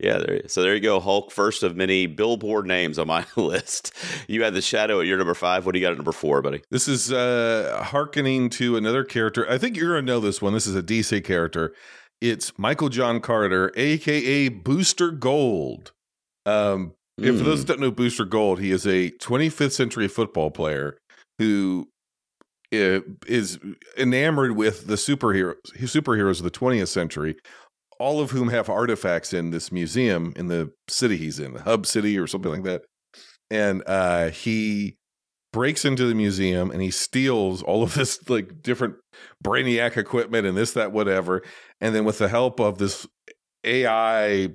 Yeah, 0.00 0.18
there, 0.18 0.48
so 0.48 0.62
there 0.62 0.74
you 0.74 0.80
go. 0.80 0.98
Hulk, 0.98 1.30
first 1.30 1.62
of 1.62 1.76
many 1.76 2.06
billboard 2.06 2.66
names 2.66 2.98
on 2.98 3.06
my 3.06 3.24
list. 3.36 3.92
You 4.28 4.42
had 4.42 4.52
the 4.52 4.60
Shadow 4.60 5.00
at 5.00 5.06
your 5.06 5.16
number 5.18 5.34
five. 5.34 5.64
What 5.64 5.72
do 5.72 5.78
you 5.78 5.84
got 5.86 5.92
at 5.92 5.98
number 5.98 6.12
four, 6.12 6.42
buddy? 6.42 6.62
This 6.70 6.88
is 6.88 7.12
uh 7.12 7.80
hearkening 7.84 8.50
to 8.50 8.76
another 8.76 9.04
character. 9.04 9.48
I 9.48 9.56
think 9.56 9.76
you're 9.76 9.94
gonna 9.94 10.02
know 10.02 10.20
this 10.20 10.42
one. 10.42 10.52
This 10.52 10.66
is 10.66 10.74
a 10.74 10.82
DC 10.82 11.22
character. 11.24 11.74
It's 12.20 12.58
Michael 12.58 12.88
John 12.88 13.20
Carter, 13.20 13.72
aka 13.76 14.48
Booster 14.48 15.10
Gold. 15.10 15.92
Um, 16.46 16.92
if 17.18 17.38
for 17.38 17.44
those 17.44 17.64
Mm. 17.64 17.66
that 17.66 17.72
don't 17.74 17.80
know 17.80 17.90
Booster 17.90 18.24
Gold, 18.24 18.60
he 18.60 18.70
is 18.70 18.86
a 18.86 19.10
25th 19.20 19.72
century 19.72 20.08
football 20.08 20.50
player 20.50 20.98
who 21.38 21.88
uh, 22.72 23.00
enamored 23.96 24.56
with 24.56 24.86
the 24.86 24.96
superhero 24.96 25.54
superheroes 25.76 26.38
of 26.38 26.44
the 26.44 26.50
20th 26.50 26.88
century, 26.88 27.36
all 28.00 28.20
of 28.20 28.32
whom 28.32 28.48
have 28.48 28.68
artifacts 28.68 29.32
in 29.32 29.50
this 29.50 29.70
museum 29.70 30.32
in 30.34 30.48
the 30.48 30.72
city 30.88 31.16
he's 31.16 31.38
in, 31.38 31.54
the 31.54 31.62
Hub 31.62 31.86
City 31.86 32.18
or 32.18 32.26
something 32.26 32.50
like 32.50 32.64
that. 32.64 32.82
And 33.50 33.82
uh, 33.86 34.30
he 34.30 34.96
breaks 35.52 35.84
into 35.84 36.06
the 36.06 36.16
museum 36.16 36.72
and 36.72 36.82
he 36.82 36.90
steals 36.90 37.62
all 37.62 37.84
of 37.84 37.94
this 37.94 38.18
like 38.28 38.60
different 38.60 38.96
brainiac 39.44 39.96
equipment 39.96 40.46
and 40.48 40.56
this 40.56 40.72
that 40.72 40.90
whatever 40.90 41.42
and 41.80 41.94
then 41.94 42.04
with 42.04 42.18
the 42.18 42.26
help 42.26 42.58
of 42.58 42.78
this 42.78 43.06
ai 43.62 44.48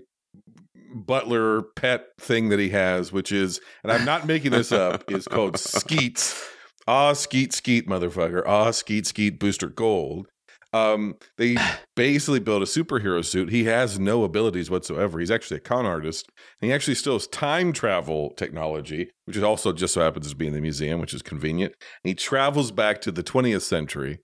butler 0.94 1.62
pet 1.76 2.08
thing 2.20 2.50
that 2.50 2.60
he 2.60 2.70
has 2.70 3.12
which 3.12 3.32
is 3.32 3.60
and 3.84 3.92
i'm 3.92 4.06
not 4.06 4.26
making 4.28 4.52
this 4.52 4.72
up 4.72 5.10
is 5.12 5.28
called 5.28 5.58
skeets. 5.58 6.50
Ah 6.90 7.14
skeet 7.14 7.54
skeet 7.54 7.88
motherfucker. 7.88 8.42
Ah 8.48 8.72
skeet 8.72 9.06
skeet 9.06 9.40
booster 9.40 9.70
gold. 9.70 10.28
Um 10.74 11.18
they 11.38 11.56
basically 11.96 12.40
build 12.40 12.64
a 12.64 12.66
superhero 12.66 13.24
suit. 13.24 13.52
He 13.52 13.66
has 13.66 14.00
no 14.00 14.24
abilities 14.24 14.72
whatsoever. 14.72 15.20
He's 15.20 15.30
actually 15.30 15.58
a 15.58 15.62
con 15.62 15.86
artist. 15.86 16.32
And 16.60 16.70
he 16.70 16.74
actually 16.74 16.96
still 16.96 17.14
has 17.14 17.28
time 17.28 17.74
travel 17.74 18.34
technology, 18.38 19.12
which 19.26 19.38
is 19.38 19.44
also 19.44 19.72
just 19.72 19.94
so 19.94 20.02
happens 20.02 20.30
to 20.30 20.36
be 20.36 20.48
in 20.48 20.54
the 20.54 20.62
museum, 20.62 21.00
which 21.00 21.14
is 21.14 21.22
convenient. 21.22 21.74
And 22.04 22.10
he 22.10 22.16
travels 22.16 22.72
back 22.72 23.02
to 23.02 23.12
the 23.12 23.24
20th 23.24 23.62
century. 23.62 24.20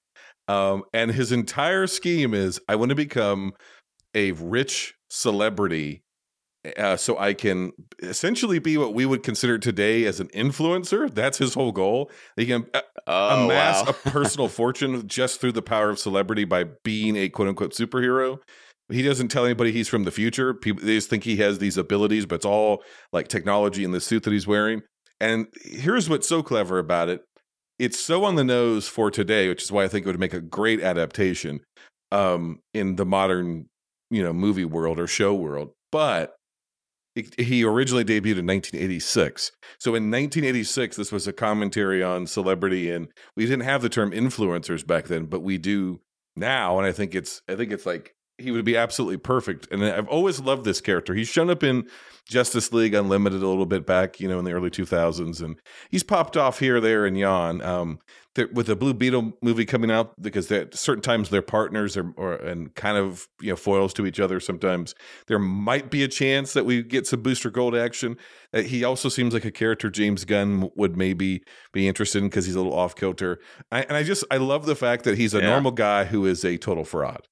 Um, 0.47 0.83
and 0.91 1.11
his 1.11 1.31
entire 1.31 1.85
scheme 1.85 2.33
is 2.33 2.59
I 2.67 2.77
want 2.77 2.89
to 2.89 2.95
become 2.95 3.53
a 4.15 4.31
rich 4.31 4.95
celebrity 5.09 6.04
uh, 6.77 6.97
so 6.97 7.17
I 7.17 7.33
can 7.33 7.71
essentially 8.01 8.59
be 8.59 8.77
what 8.77 8.93
we 8.93 9.05
would 9.05 9.23
consider 9.23 9.57
today 9.57 10.05
as 10.05 10.19
an 10.19 10.27
influencer. 10.29 11.13
That's 11.13 11.37
his 11.37 11.53
whole 11.53 11.71
goal. 11.71 12.11
He 12.35 12.45
can 12.45 12.65
uh, 12.73 12.81
Oh, 13.07 13.45
amass 13.45 13.83
wow. 13.83 13.89
a 13.89 13.93
personal 14.09 14.47
fortune 14.49 15.07
just 15.07 15.39
through 15.39 15.51
the 15.51 15.61
power 15.61 15.89
of 15.89 15.99
celebrity 15.99 16.43
by 16.43 16.65
being 16.83 17.15
a 17.15 17.29
quote 17.29 17.47
unquote 17.47 17.73
superhero. 17.73 18.39
He 18.89 19.01
doesn't 19.01 19.29
tell 19.29 19.45
anybody 19.45 19.71
he's 19.71 19.87
from 19.87 20.03
the 20.03 20.11
future. 20.11 20.53
People 20.53 20.83
they 20.85 20.95
just 20.95 21.09
think 21.09 21.23
he 21.23 21.37
has 21.37 21.59
these 21.59 21.77
abilities, 21.77 22.25
but 22.25 22.35
it's 22.35 22.45
all 22.45 22.83
like 23.11 23.27
technology 23.27 23.83
in 23.83 23.91
the 23.91 24.01
suit 24.01 24.23
that 24.23 24.33
he's 24.33 24.47
wearing. 24.47 24.81
And 25.19 25.47
here's 25.63 26.09
what's 26.09 26.27
so 26.27 26.43
clever 26.43 26.77
about 26.79 27.09
it. 27.09 27.21
It's 27.79 27.99
so 27.99 28.23
on 28.23 28.35
the 28.35 28.43
nose 28.43 28.87
for 28.87 29.09
today, 29.11 29.49
which 29.49 29.63
is 29.63 29.71
why 29.71 29.83
I 29.83 29.87
think 29.87 30.05
it 30.05 30.09
would 30.09 30.19
make 30.19 30.33
a 30.33 30.41
great 30.41 30.81
adaptation 30.81 31.61
um, 32.11 32.59
in 32.73 32.95
the 32.95 33.05
modern, 33.05 33.67
you 34.09 34.23
know, 34.23 34.33
movie 34.33 34.65
world 34.65 34.99
or 34.99 35.07
show 35.07 35.33
world. 35.33 35.71
But 35.91 36.35
he 37.15 37.63
originally 37.63 38.03
debuted 38.03 38.39
in 38.39 38.47
1986. 38.47 39.51
So 39.79 39.91
in 39.91 40.11
1986, 40.11 40.97
this 40.97 41.11
was 41.11 41.27
a 41.27 41.33
commentary 41.33 42.03
on 42.03 42.27
celebrity, 42.27 42.91
and 42.91 43.07
we 43.35 43.45
didn't 43.45 43.63
have 43.63 43.81
the 43.81 43.89
term 43.89 44.11
influencers 44.11 44.85
back 44.85 45.05
then, 45.05 45.25
but 45.25 45.41
we 45.41 45.57
do 45.57 46.01
now. 46.35 46.77
And 46.77 46.85
I 46.85 46.91
think 46.91 47.15
it's, 47.15 47.41
I 47.47 47.55
think 47.55 47.71
it's 47.71 47.85
like 47.85 48.15
he 48.37 48.51
would 48.51 48.65
be 48.65 48.75
absolutely 48.75 49.17
perfect. 49.17 49.67
And 49.71 49.83
I've 49.83 50.09
always 50.09 50.41
loved 50.41 50.65
this 50.65 50.81
character. 50.81 51.13
He's 51.13 51.29
shown 51.29 51.49
up 51.49 51.63
in 51.63 51.87
Justice 52.27 52.73
League 52.73 52.93
Unlimited 52.93 53.41
a 53.41 53.47
little 53.47 53.65
bit 53.65 53.85
back, 53.85 54.19
you 54.19 54.27
know, 54.27 54.39
in 54.39 54.45
the 54.45 54.51
early 54.51 54.69
2000s, 54.69 55.41
and 55.41 55.57
he's 55.89 56.03
popped 56.03 56.35
off 56.35 56.59
here, 56.59 56.81
there, 56.81 57.05
and 57.05 57.17
yon. 57.17 57.61
Um, 57.61 57.99
with 58.53 58.67
the 58.67 58.75
Blue 58.75 58.93
Beetle 58.93 59.33
movie 59.41 59.65
coming 59.65 59.89
out, 59.89 60.13
because 60.21 60.51
at 60.51 60.75
certain 60.75 61.01
times 61.01 61.29
they're 61.29 61.41
partners 61.41 61.95
or, 61.95 62.13
or 62.17 62.33
and 62.35 62.73
kind 62.75 62.97
of 62.97 63.27
you 63.41 63.49
know 63.51 63.55
foils 63.55 63.93
to 63.93 64.05
each 64.05 64.19
other. 64.19 64.39
Sometimes 64.39 64.93
there 65.27 65.39
might 65.39 65.89
be 65.89 66.03
a 66.03 66.07
chance 66.07 66.53
that 66.53 66.65
we 66.65 66.83
get 66.83 67.07
some 67.07 67.21
Booster 67.21 67.49
Gold 67.49 67.75
action. 67.75 68.17
Uh, 68.53 68.61
he 68.61 68.83
also 68.83 69.07
seems 69.09 69.33
like 69.33 69.45
a 69.45 69.51
character 69.51 69.89
James 69.89 70.25
Gunn 70.25 70.69
would 70.75 70.97
maybe 70.97 71.43
be 71.73 71.87
interested 71.87 72.19
in 72.19 72.25
because 72.29 72.45
he's 72.45 72.55
a 72.55 72.59
little 72.59 72.73
off 72.77 72.95
kilter. 72.95 73.39
And 73.71 73.91
I 73.95 74.03
just 74.03 74.23
I 74.29 74.37
love 74.37 74.65
the 74.65 74.75
fact 74.75 75.03
that 75.05 75.17
he's 75.17 75.33
a 75.33 75.39
Yeah. 75.39 75.47
normal 75.49 75.71
guy 75.71 76.05
who 76.05 76.25
is 76.25 76.43
a 76.43 76.57
total 76.57 76.83
fraud. 76.83 77.27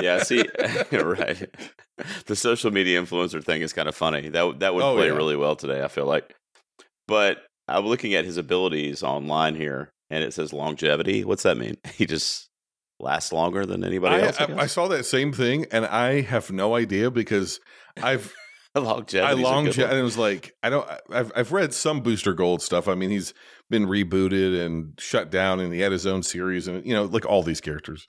yeah, 0.00 0.22
see, 0.22 0.44
right. 0.92 1.48
The 2.26 2.34
social 2.34 2.72
media 2.72 3.00
influencer 3.00 3.44
thing 3.44 3.60
is 3.62 3.72
kind 3.72 3.88
of 3.88 3.94
funny. 3.94 4.28
That 4.30 4.58
that 4.60 4.74
would 4.74 4.82
Oh, 4.82 4.96
play 4.96 5.06
yeah. 5.06 5.12
really 5.14 5.36
well 5.36 5.54
today. 5.54 5.84
I 5.84 5.88
feel 5.88 6.06
like, 6.06 6.34
but 7.06 7.44
I'm 7.72 7.86
looking 7.86 8.14
at 8.14 8.24
his 8.24 8.36
abilities 8.36 9.02
online 9.02 9.54
here, 9.54 9.92
and 10.10 10.22
it 10.22 10.32
says 10.34 10.52
longevity. 10.52 11.24
What's 11.24 11.42
that 11.44 11.56
mean? 11.56 11.76
He 11.94 12.06
just 12.06 12.48
lasts 13.00 13.32
longer 13.32 13.66
than 13.66 13.84
anybody 13.84 14.16
I, 14.16 14.26
else. 14.26 14.40
I, 14.40 14.44
I, 14.44 14.58
I 14.62 14.66
saw 14.66 14.88
that 14.88 15.04
same 15.04 15.32
thing, 15.32 15.66
and 15.72 15.86
I 15.86 16.20
have 16.20 16.50
no 16.50 16.74
idea 16.74 17.10
because 17.10 17.60
I've 18.02 18.32
longevity. 18.74 19.20
I 19.20 19.32
long 19.32 19.66
and 19.66 19.78
it 19.78 20.02
was 20.02 20.16
like 20.16 20.54
I 20.62 20.70
don't 20.70 20.88
I've 21.10 21.32
I've 21.34 21.52
read 21.52 21.74
some 21.74 22.00
Booster 22.00 22.32
Gold 22.32 22.62
stuff. 22.62 22.88
I 22.88 22.94
mean, 22.94 23.10
he's 23.10 23.34
been 23.70 23.86
rebooted 23.86 24.64
and 24.64 24.94
shut 24.98 25.30
down, 25.30 25.60
and 25.60 25.72
he 25.72 25.80
had 25.80 25.92
his 25.92 26.06
own 26.06 26.22
series, 26.22 26.68
and 26.68 26.84
you 26.86 26.94
know, 26.94 27.04
like 27.04 27.26
all 27.26 27.42
these 27.42 27.60
characters. 27.60 28.08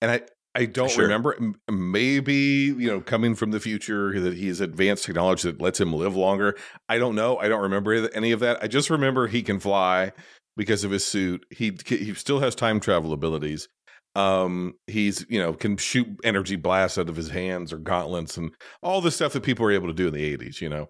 And 0.00 0.10
I 0.10 0.20
I 0.58 0.64
don't 0.66 0.90
Sure. 0.90 1.04
remember. 1.04 1.38
Maybe 1.70 2.34
you 2.34 2.88
know, 2.88 3.00
coming 3.00 3.34
from 3.34 3.52
the 3.52 3.60
future, 3.60 4.18
that 4.20 4.34
he's 4.34 4.60
advanced 4.60 5.04
technology 5.04 5.50
that 5.50 5.60
lets 5.62 5.80
him 5.80 5.92
live 5.92 6.16
longer. 6.16 6.56
I 6.88 6.98
don't 6.98 7.14
know. 7.14 7.38
I 7.38 7.48
don't 7.48 7.62
remember 7.62 8.08
any 8.10 8.32
of 8.32 8.40
that. 8.40 8.58
I 8.62 8.66
just 8.66 8.90
remember 8.90 9.28
he 9.28 9.42
can 9.42 9.60
fly 9.60 10.12
because 10.56 10.82
of 10.84 10.90
his 10.90 11.06
suit. 11.06 11.46
He 11.50 11.76
he 11.86 12.12
still 12.14 12.40
has 12.40 12.54
time 12.54 12.80
travel 12.80 13.12
abilities. 13.12 13.68
Um, 14.16 14.74
he's 14.88 15.24
you 15.28 15.38
know 15.38 15.52
can 15.52 15.76
shoot 15.76 16.08
energy 16.24 16.56
blasts 16.56 16.98
out 16.98 17.08
of 17.08 17.14
his 17.14 17.28
hands 17.30 17.72
or 17.72 17.78
gauntlets 17.78 18.36
and 18.36 18.50
all 18.82 19.00
the 19.00 19.12
stuff 19.12 19.32
that 19.34 19.44
people 19.44 19.64
were 19.64 19.70
able 19.70 19.86
to 19.86 19.94
do 19.94 20.08
in 20.08 20.14
the 20.14 20.24
eighties. 20.24 20.60
You 20.60 20.70
know. 20.70 20.88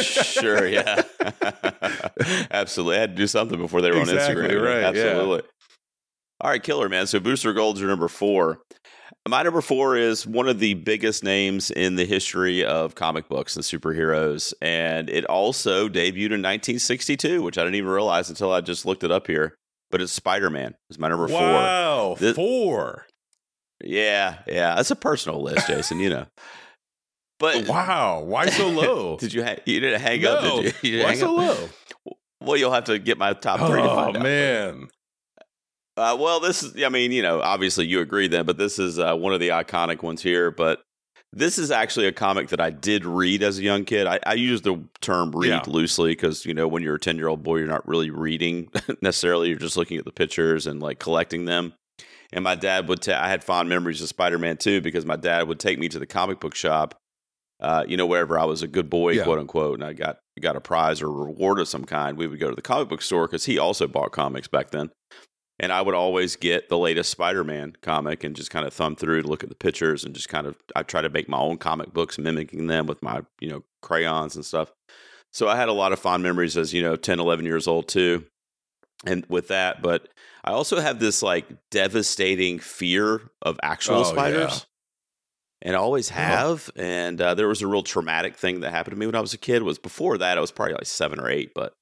sure, 0.00 0.66
yeah, 0.66 1.02
absolutely. 2.50 2.96
I 2.96 3.00
had 3.00 3.10
to 3.10 3.16
do 3.16 3.26
something 3.26 3.58
before 3.58 3.82
they 3.82 3.90
were 3.90 3.98
Exactly, 4.00 4.44
on 4.44 4.50
Instagram. 4.50 4.62
right, 4.64 4.80
yeah. 4.96 5.02
Absolutely. 5.02 5.42
All 6.40 6.50
right, 6.50 6.62
killer 6.62 6.88
man. 6.88 7.06
So 7.06 7.18
Booster 7.20 7.52
Gold's 7.52 7.80
your 7.80 7.88
number 7.88 8.08
four. 8.08 8.60
My 9.28 9.42
number 9.42 9.60
four 9.60 9.96
is 9.96 10.24
one 10.26 10.48
of 10.48 10.60
the 10.60 10.74
biggest 10.74 11.24
names 11.24 11.70
in 11.72 11.96
the 11.96 12.04
history 12.04 12.64
of 12.64 12.94
comic 12.94 13.28
books 13.28 13.56
and 13.56 13.64
superheroes, 13.64 14.54
and 14.62 15.10
it 15.10 15.24
also 15.24 15.88
debuted 15.88 16.32
in 16.32 16.42
1962, 16.42 17.42
which 17.42 17.58
I 17.58 17.62
didn't 17.62 17.74
even 17.74 17.90
realize 17.90 18.28
until 18.28 18.52
I 18.52 18.60
just 18.60 18.86
looked 18.86 19.02
it 19.02 19.10
up 19.10 19.26
here. 19.26 19.56
But 19.90 20.00
it's 20.00 20.12
Spider 20.12 20.48
Man. 20.50 20.74
It's 20.90 20.98
my 20.98 21.08
number 21.08 21.26
four. 21.26 21.40
Wow, 21.40 22.16
four. 22.34 23.06
Yeah, 23.82 24.38
yeah. 24.46 24.76
That's 24.76 24.90
a 24.92 24.96
personal 24.96 25.42
list, 25.42 25.66
Jason. 25.66 25.98
You 26.00 26.10
know. 26.10 26.26
But 27.38 27.66
Wow, 27.68 28.22
why 28.22 28.46
so 28.46 28.68
low? 28.70 29.18
did 29.18 29.34
you 29.34 29.44
ha- 29.44 29.56
you 29.66 29.78
didn't 29.78 30.00
hang 30.00 30.24
up? 30.24 30.40
Did 30.40 30.64
you? 30.64 30.72
you? 30.90 30.96
didn't 30.96 31.04
Why 31.06 31.14
so 31.16 31.38
up? 31.38 31.58
low? 31.58 31.68
Well, 32.40 32.56
you'll 32.56 32.72
have 32.72 32.84
to 32.84 32.98
get 32.98 33.18
my 33.18 33.34
top 33.34 33.58
three 33.60 33.82
to 33.82 33.90
Oh 33.90 33.94
find 33.94 34.16
out. 34.16 34.22
man, 34.22 34.88
Uh, 35.96 36.16
well, 36.18 36.40
this 36.40 36.62
is, 36.62 36.82
I 36.82 36.88
mean, 36.90 37.10
you 37.12 37.22
know, 37.22 37.40
obviously 37.40 37.86
you 37.86 38.00
agree 38.00 38.28
then, 38.28 38.44
but 38.44 38.58
this 38.58 38.78
is 38.78 38.98
uh, 38.98 39.14
one 39.16 39.32
of 39.32 39.40
the 39.40 39.48
iconic 39.48 40.02
ones 40.02 40.22
here. 40.22 40.50
But 40.50 40.82
this 41.32 41.56
is 41.58 41.70
actually 41.70 42.06
a 42.06 42.12
comic 42.12 42.48
that 42.48 42.60
I 42.60 42.70
did 42.70 43.04
read 43.06 43.42
as 43.42 43.58
a 43.58 43.62
young 43.62 43.84
kid. 43.84 44.06
I, 44.06 44.18
I 44.26 44.34
use 44.34 44.60
the 44.62 44.82
term 45.00 45.30
read 45.32 45.48
Yeah. 45.48 45.62
loosely 45.66 46.12
because, 46.12 46.44
you 46.44 46.52
know, 46.52 46.68
when 46.68 46.82
you're 46.82 46.96
a 46.96 47.00
10 47.00 47.16
year 47.16 47.28
old 47.28 47.42
boy, 47.42 47.56
you're 47.58 47.66
not 47.66 47.86
really 47.88 48.10
reading 48.10 48.68
necessarily. 49.02 49.48
You're 49.48 49.58
just 49.58 49.76
looking 49.76 49.96
at 49.98 50.04
the 50.04 50.12
pictures 50.12 50.66
and 50.66 50.80
like 50.82 50.98
collecting 50.98 51.46
them. 51.46 51.72
And 52.32 52.44
my 52.44 52.56
dad 52.56 52.88
would, 52.88 53.00
ta- 53.02 53.22
I 53.22 53.28
had 53.28 53.42
fond 53.42 53.68
memories 53.68 54.02
of 54.02 54.08
Spider 54.08 54.38
Man 54.38 54.58
too 54.58 54.80
because 54.82 55.06
my 55.06 55.16
dad 55.16 55.48
would 55.48 55.60
take 55.60 55.78
me 55.78 55.88
to 55.88 55.98
the 55.98 56.06
comic 56.06 56.40
book 56.40 56.54
shop, 56.54 56.94
uh, 57.60 57.84
you 57.88 57.96
know, 57.96 58.04
wherever 58.06 58.38
I 58.38 58.44
was 58.44 58.62
a 58.62 58.68
good 58.68 58.90
boy, 58.90 59.12
Yeah. 59.12 59.24
quote 59.24 59.38
unquote, 59.38 59.78
and 59.78 59.84
I 59.88 59.94
got, 59.94 60.18
got 60.40 60.56
a 60.56 60.60
prize 60.60 61.00
or 61.00 61.10
reward 61.10 61.58
of 61.58 61.68
some 61.68 61.84
kind. 61.86 62.18
We 62.18 62.26
would 62.26 62.38
go 62.40 62.50
to 62.50 62.56
the 62.56 62.60
comic 62.62 62.88
book 62.88 63.00
store 63.00 63.26
because 63.26 63.46
he 63.46 63.58
also 63.58 63.86
bought 63.86 64.12
comics 64.12 64.48
back 64.48 64.70
then 64.70 64.90
and 65.58 65.72
I 65.72 65.80
would 65.82 65.94
always 65.94 66.36
get 66.36 66.68
the 66.68 66.78
latest 66.78 67.10
Spider-Man 67.10 67.76
comic 67.82 68.24
and 68.24 68.36
just 68.36 68.50
kind 68.50 68.66
of 68.66 68.72
thumb 68.74 68.96
through 68.96 69.22
to 69.22 69.28
look 69.28 69.42
at 69.42 69.48
the 69.48 69.54
pictures 69.54 70.04
and 70.04 70.14
just 70.14 70.28
kind 70.28 70.46
of 70.46 70.56
I 70.74 70.82
try 70.82 71.02
to 71.02 71.08
make 71.08 71.28
my 71.28 71.38
own 71.38 71.56
comic 71.58 71.92
books 71.92 72.18
mimicking 72.18 72.66
them 72.66 72.86
with 72.86 73.02
my, 73.02 73.22
you 73.40 73.48
know, 73.48 73.62
crayons 73.82 74.36
and 74.36 74.44
stuff. 74.44 74.72
So 75.32 75.48
I 75.48 75.56
had 75.56 75.68
a 75.68 75.72
lot 75.72 75.92
of 75.92 75.98
fond 75.98 76.22
memories 76.22 76.56
as, 76.56 76.72
you 76.72 76.82
know, 76.82 76.96
10, 76.96 77.20
11 77.20 77.44
years 77.44 77.66
old 77.66 77.88
too. 77.88 78.24
And 79.04 79.26
with 79.28 79.48
that, 79.48 79.82
but 79.82 80.08
I 80.44 80.52
also 80.52 80.80
have 80.80 80.98
this 81.00 81.22
like 81.22 81.46
devastating 81.70 82.58
fear 82.58 83.20
of 83.42 83.58
actual 83.62 84.00
Oh, 84.00 84.04
spiders. 84.04 84.66
And 85.62 85.74
I 85.74 85.78
always 85.78 86.10
Uh-huh. 86.10 86.20
have. 86.22 86.70
And 86.76 87.20
uh, 87.20 87.34
there 87.34 87.48
was 87.48 87.62
a 87.62 87.66
real 87.66 87.82
traumatic 87.82 88.36
thing 88.36 88.60
that 88.60 88.70
happened 88.70 88.94
to 88.94 88.98
me 88.98 89.06
when 89.06 89.14
I 89.14 89.20
was 89.20 89.34
a 89.34 89.38
kid. 89.38 89.62
Was 89.62 89.78
before 89.78 90.18
that 90.18 90.38
I 90.38 90.40
was 90.40 90.50
probably 90.52 90.74
like 90.74 90.86
seven 90.86 91.18
or 91.20 91.28
eight, 91.28 91.52
but 91.54 91.72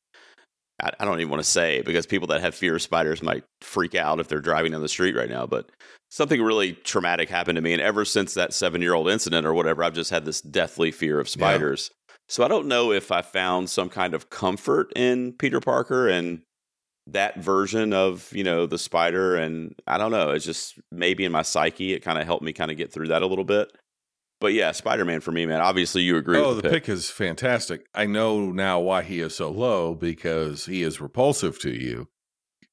I, 0.85 0.91
I 1.01 1.05
don't 1.05 1.19
even 1.21 1.31
want 1.31 1.43
to 1.43 1.49
say 1.49 1.81
because 1.83 2.07
people 2.07 2.29
that 2.29 2.43
have 2.43 2.55
fear 2.55 2.77
of 2.77 2.83
spiders 2.83 3.23
might 3.23 3.45
freak 3.63 3.95
out 3.95 4.21
if 4.21 4.29
they're 4.29 4.41
driving 4.41 4.73
down 4.73 4.83
the 4.83 4.89
street 4.89 5.17
right 5.17 5.31
now. 5.31 5.47
But 5.47 5.71
something 6.11 6.41
really 6.43 6.75
traumatic 6.75 7.31
happened 7.31 7.57
to 7.57 7.63
me, 7.63 7.73
and 7.73 7.83
ever 7.83 8.05
since 8.05 8.35
that 8.35 8.53
seven-year-old 8.53 9.09
incident 9.09 9.47
or 9.47 9.55
whatever, 9.55 9.83
I've 9.83 9.95
just 9.95 10.11
had 10.11 10.25
this 10.25 10.41
deathly 10.41 10.91
fear 10.91 11.19
of 11.19 11.29
spiders. 11.29 11.91
So 12.29 12.45
I 12.45 12.49
don't 12.49 12.69
know 12.69 12.93
if 12.93 13.11
I 13.11 13.23
found 13.23 13.71
some 13.71 13.89
kind 13.89 14.15
of 14.15 14.31
comfort 14.31 14.93
in 14.95 15.33
Peter 15.33 15.61
Parker 15.61 16.09
and 16.09 16.43
that 17.07 17.39
version 17.39 17.93
of 17.93 18.33
you 18.33 18.45
know 18.45 18.67
the 18.67 18.79
spider, 18.79 19.37
and 19.37 19.75
I 19.87 19.99
don't 19.99 20.11
know. 20.11 20.31
It's 20.31 20.45
just 20.45 20.79
maybe 20.93 21.25
in 21.25 21.33
my 21.33 21.43
psyche, 21.43 21.93
it 21.93 22.01
kind 22.01 22.19
of 22.19 22.25
helped 22.27 22.45
me 22.45 22.53
kind 22.53 22.71
of 22.71 22.77
get 22.77 22.93
through 22.93 23.09
that 23.09 23.23
a 23.23 23.27
little 23.27 23.45
bit. 23.45 23.71
But 24.41 24.53
yeah, 24.53 24.73
Spider 24.73 25.05
Man 25.05 25.21
for 25.21 25.33
me, 25.33 25.47
man. 25.47 25.61
Obviously, 25.61 26.03
you 26.03 26.17
agree. 26.17 26.39
oh, 26.39 26.49
with 26.49 26.57
the 26.57 26.63
the 26.63 26.71
pick 26.71 26.89
is 26.89 27.11
fantastic. 27.11 27.87
I 27.95 28.07
know 28.07 28.51
now 28.51 28.81
why 28.81 29.03
he 29.03 29.21
is 29.21 29.35
so 29.35 29.51
low 29.51 29.95
because 29.95 30.67
he 30.67 30.83
is 30.83 31.01
repulsive 31.01 31.59
to 31.61 31.71
you 31.71 32.09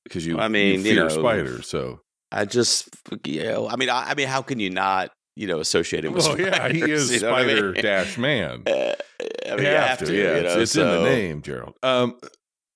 because 0.04 0.26
you. 0.26 0.38
I 0.39 0.47
mean, 0.47 0.80
you 0.80 0.93
fear 0.93 1.04
know, 1.04 1.10
spiders. 1.10 1.67
So 1.67 2.02
I 2.32 2.45
just, 2.45 2.89
you 3.26 3.43
know, 3.43 3.69
I 3.69 3.76
mean, 3.78 3.89
I, 3.89 4.10
I 4.12 4.15
mean, 4.15 4.28
how 4.28 4.41
can 4.41 4.60
you 4.60 4.69
not, 4.69 5.12
you 5.36 5.47
know, 5.47 5.60
associate 5.60 6.04
him 6.04 6.13
with 6.13 6.28
well, 6.28 6.39
yeah, 6.39 6.67
he 6.69 6.82
is 6.91 7.12
you 7.12 7.21
know 7.21 7.32
what 7.32 7.41
I 7.41 7.45
Spider 7.45 7.71
mean? 7.71 7.84
Dash 7.84 8.17
Man. 8.17 8.63
Uh, 8.67 8.71
I 9.45 9.56
mean, 9.56 9.60
You 9.60 9.63
you 9.69 9.76
have 9.76 9.97
to, 10.00 10.13
yeah. 10.13 10.21
you 10.21 10.45
it's 10.47 10.56
it's 10.56 10.76
in 10.76 10.88
the 10.88 11.04
name, 11.04 11.41
Gerald. 11.41 11.76
Um, 11.84 12.17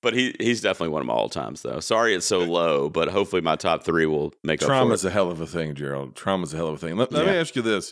But 0.02 0.14
he 0.14 0.36
he's 0.40 0.62
definitely 0.62 0.90
one 0.94 1.02
of 1.02 1.08
my 1.08 1.14
all 1.14 1.30
times, 1.30 1.64
though. 1.64 1.80
Sorry, 1.80 2.14
it's 2.16 2.26
so 2.28 2.40
low, 2.40 2.90
but 2.90 3.08
hopefully 3.10 3.42
my 3.42 3.56
top 3.56 3.84
three 3.84 4.06
will 4.06 4.34
make 4.44 4.62
up 4.62 4.68
for 4.68 4.74
Trauma's 4.74 5.04
a 5.04 5.10
hell 5.10 5.32
of 5.32 5.42
a 5.42 5.48
thing, 5.48 5.74
Gerald. 5.74 6.16
Trauma's 6.16 6.54
a 6.54 6.58
hell 6.58 6.68
of 6.68 6.76
a 6.76 6.78
thing. 6.78 6.96
Let, 6.96 7.12
let 7.12 7.26
me 7.26 7.32
ask 7.34 7.56
you 7.56 7.62
this: 7.64 7.92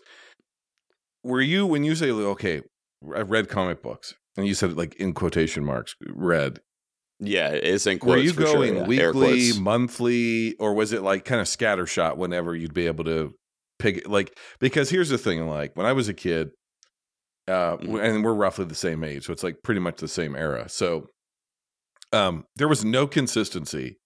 Were 1.24 1.42
you 1.42 1.66
when 1.66 1.84
you 1.84 1.96
say 1.96 2.12
okay, 2.12 2.62
I 3.16 3.22
read 3.22 3.50
comic 3.50 3.82
books, 3.82 4.14
and 4.38 4.46
you 4.46 4.54
said 4.54 4.76
like 4.78 4.96
in 4.96 5.14
quotation 5.14 5.64
marks, 5.64 5.96
read? 6.08 6.60
Yeah, 7.20 7.50
it's 7.50 7.88
in 7.88 8.00
quotes. 8.00 8.18
Were 8.18 8.22
you 8.24 8.34
for 8.34 8.42
sure, 8.42 8.54
going 8.56 8.76
yeah. 8.76 8.86
Weekly, 8.86 9.52
monthly, 9.60 10.56
or 10.56 10.74
was 10.74 10.92
it 10.92 11.02
like 11.02 11.24
kind 11.26 11.40
of 11.40 11.48
scattershot 11.48 12.18
whenever 12.18 12.56
you'd 12.56 12.74
be 12.74 12.88
able 12.88 13.06
to 13.06 13.34
pick 13.80 13.98
it? 13.98 14.10
Like 14.10 14.38
because 14.60 14.90
here's 14.90 15.10
the 15.10 15.18
thing: 15.18 15.48
like 15.48 15.76
when 15.76 15.86
I 15.86 15.94
was 15.94 16.10
a 16.10 16.14
kid, 16.14 16.50
uh, 17.48 17.78
Mhm. 17.78 18.04
and 18.04 18.24
we're 18.26 18.34
roughly 18.34 18.66
the 18.66 18.76
same 18.76 19.04
age, 19.04 19.26
so 19.26 19.32
it's 19.34 19.44
like 19.44 19.58
pretty 19.64 19.80
much 19.80 19.98
the 19.98 20.08
same 20.10 20.36
era. 20.36 20.68
So, 20.68 21.08
um, 22.12 22.44
there 22.58 22.68
was 22.68 22.84
no 22.84 23.08
consistency 23.08 23.98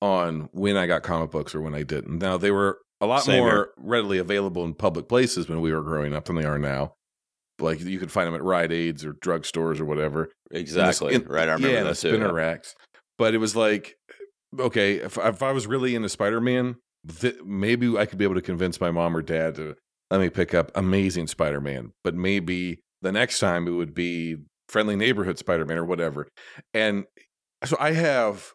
on 0.00 0.48
when 0.52 0.76
I 0.76 0.86
got 0.86 1.02
comic 1.02 1.30
books 1.30 1.54
or 1.54 1.60
when 1.60 1.74
I 1.74 1.82
didn't. 1.82 2.18
Now 2.18 2.36
they 2.38 2.50
were 2.50 2.78
a 3.04 3.06
lot 3.06 3.22
Same 3.22 3.40
more 3.40 3.50
here. 3.50 3.68
readily 3.76 4.18
available 4.18 4.64
in 4.64 4.74
public 4.74 5.08
places 5.08 5.48
when 5.48 5.60
we 5.60 5.72
were 5.72 5.82
growing 5.82 6.14
up 6.14 6.24
than 6.24 6.36
they 6.36 6.44
are 6.44 6.58
now. 6.58 6.94
Like 7.58 7.80
you 7.80 7.98
could 7.98 8.10
find 8.10 8.26
them 8.26 8.34
at 8.34 8.42
Rite 8.42 8.72
Aids 8.72 9.04
or 9.04 9.14
drugstores 9.14 9.80
or 9.80 9.84
whatever. 9.84 10.30
Exactly. 10.50 11.14
In 11.14 11.22
the- 11.22 11.28
right. 11.28 11.48
I 11.48 11.52
remember 11.52 11.68
yeah, 11.68 11.82
that 11.84 11.94
the 11.96 12.00
too. 12.00 12.08
spinner 12.10 12.26
yeah. 12.26 12.32
racks. 12.32 12.74
But 13.16 13.34
it 13.34 13.38
was 13.38 13.54
like, 13.54 13.94
okay, 14.58 14.96
if, 14.96 15.16
if 15.18 15.42
I 15.42 15.52
was 15.52 15.66
really 15.66 15.94
into 15.94 16.08
Spider 16.08 16.40
Man, 16.40 16.76
th- 17.20 17.36
maybe 17.44 17.96
I 17.96 18.06
could 18.06 18.18
be 18.18 18.24
able 18.24 18.34
to 18.34 18.42
convince 18.42 18.80
my 18.80 18.90
mom 18.90 19.16
or 19.16 19.22
dad 19.22 19.54
to 19.56 19.76
let 20.10 20.20
me 20.20 20.30
pick 20.30 20.52
up 20.52 20.72
Amazing 20.74 21.28
Spider 21.28 21.60
Man. 21.60 21.92
But 22.02 22.14
maybe 22.14 22.80
the 23.02 23.12
next 23.12 23.38
time 23.38 23.68
it 23.68 23.72
would 23.72 23.94
be 23.94 24.36
Friendly 24.68 24.96
Neighborhood 24.96 25.38
Spider 25.38 25.64
Man 25.64 25.78
or 25.78 25.84
whatever. 25.84 26.26
And 26.72 27.04
so 27.64 27.76
I 27.78 27.92
have 27.92 28.52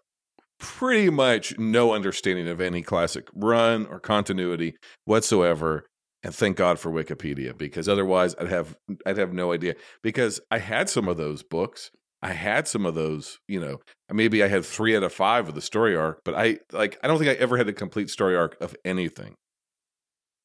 pretty 0.60 1.10
much 1.10 1.58
no 1.58 1.94
understanding 1.94 2.48
of 2.48 2.60
any 2.62 2.82
classic 2.82 3.28
run 3.34 3.86
or 3.88 4.00
continuity 4.00 4.76
whatsoever. 5.06 5.86
And 6.22 6.36
thank 6.36 6.58
God 6.58 6.80
for 6.80 6.92
Wikipedia 6.92 7.58
because 7.58 7.88
otherwise 7.88 8.36
I'd 8.40 8.50
have 8.50 8.76
I'd 9.06 9.18
have 9.18 9.34
no 9.34 9.54
idea. 9.54 9.76
Because 10.04 10.42
I 10.52 10.60
had 10.60 10.90
some 10.90 11.08
of 11.08 11.18
those 11.18 11.44
books. 11.44 11.92
I 12.22 12.34
had 12.34 12.68
some 12.68 12.86
of 12.86 12.96
those, 12.96 13.40
you 13.48 13.62
know, 13.62 13.80
maybe 14.12 14.44
I 14.44 14.48
had 14.50 14.66
three 14.66 14.98
out 14.98 15.04
of 15.04 15.14
five 15.14 15.48
of 15.48 15.56
the 15.56 15.62
story 15.62 15.96
arc, 15.96 16.20
but 16.26 16.36
I 16.36 16.60
like 16.74 17.00
I 17.02 17.08
don't 17.08 17.18
think 17.18 17.30
I 17.30 17.36
ever 17.36 17.56
had 17.56 17.70
a 17.70 17.74
complete 17.74 18.10
story 18.10 18.36
arc 18.36 18.58
of 18.60 18.76
anything. 18.84 19.36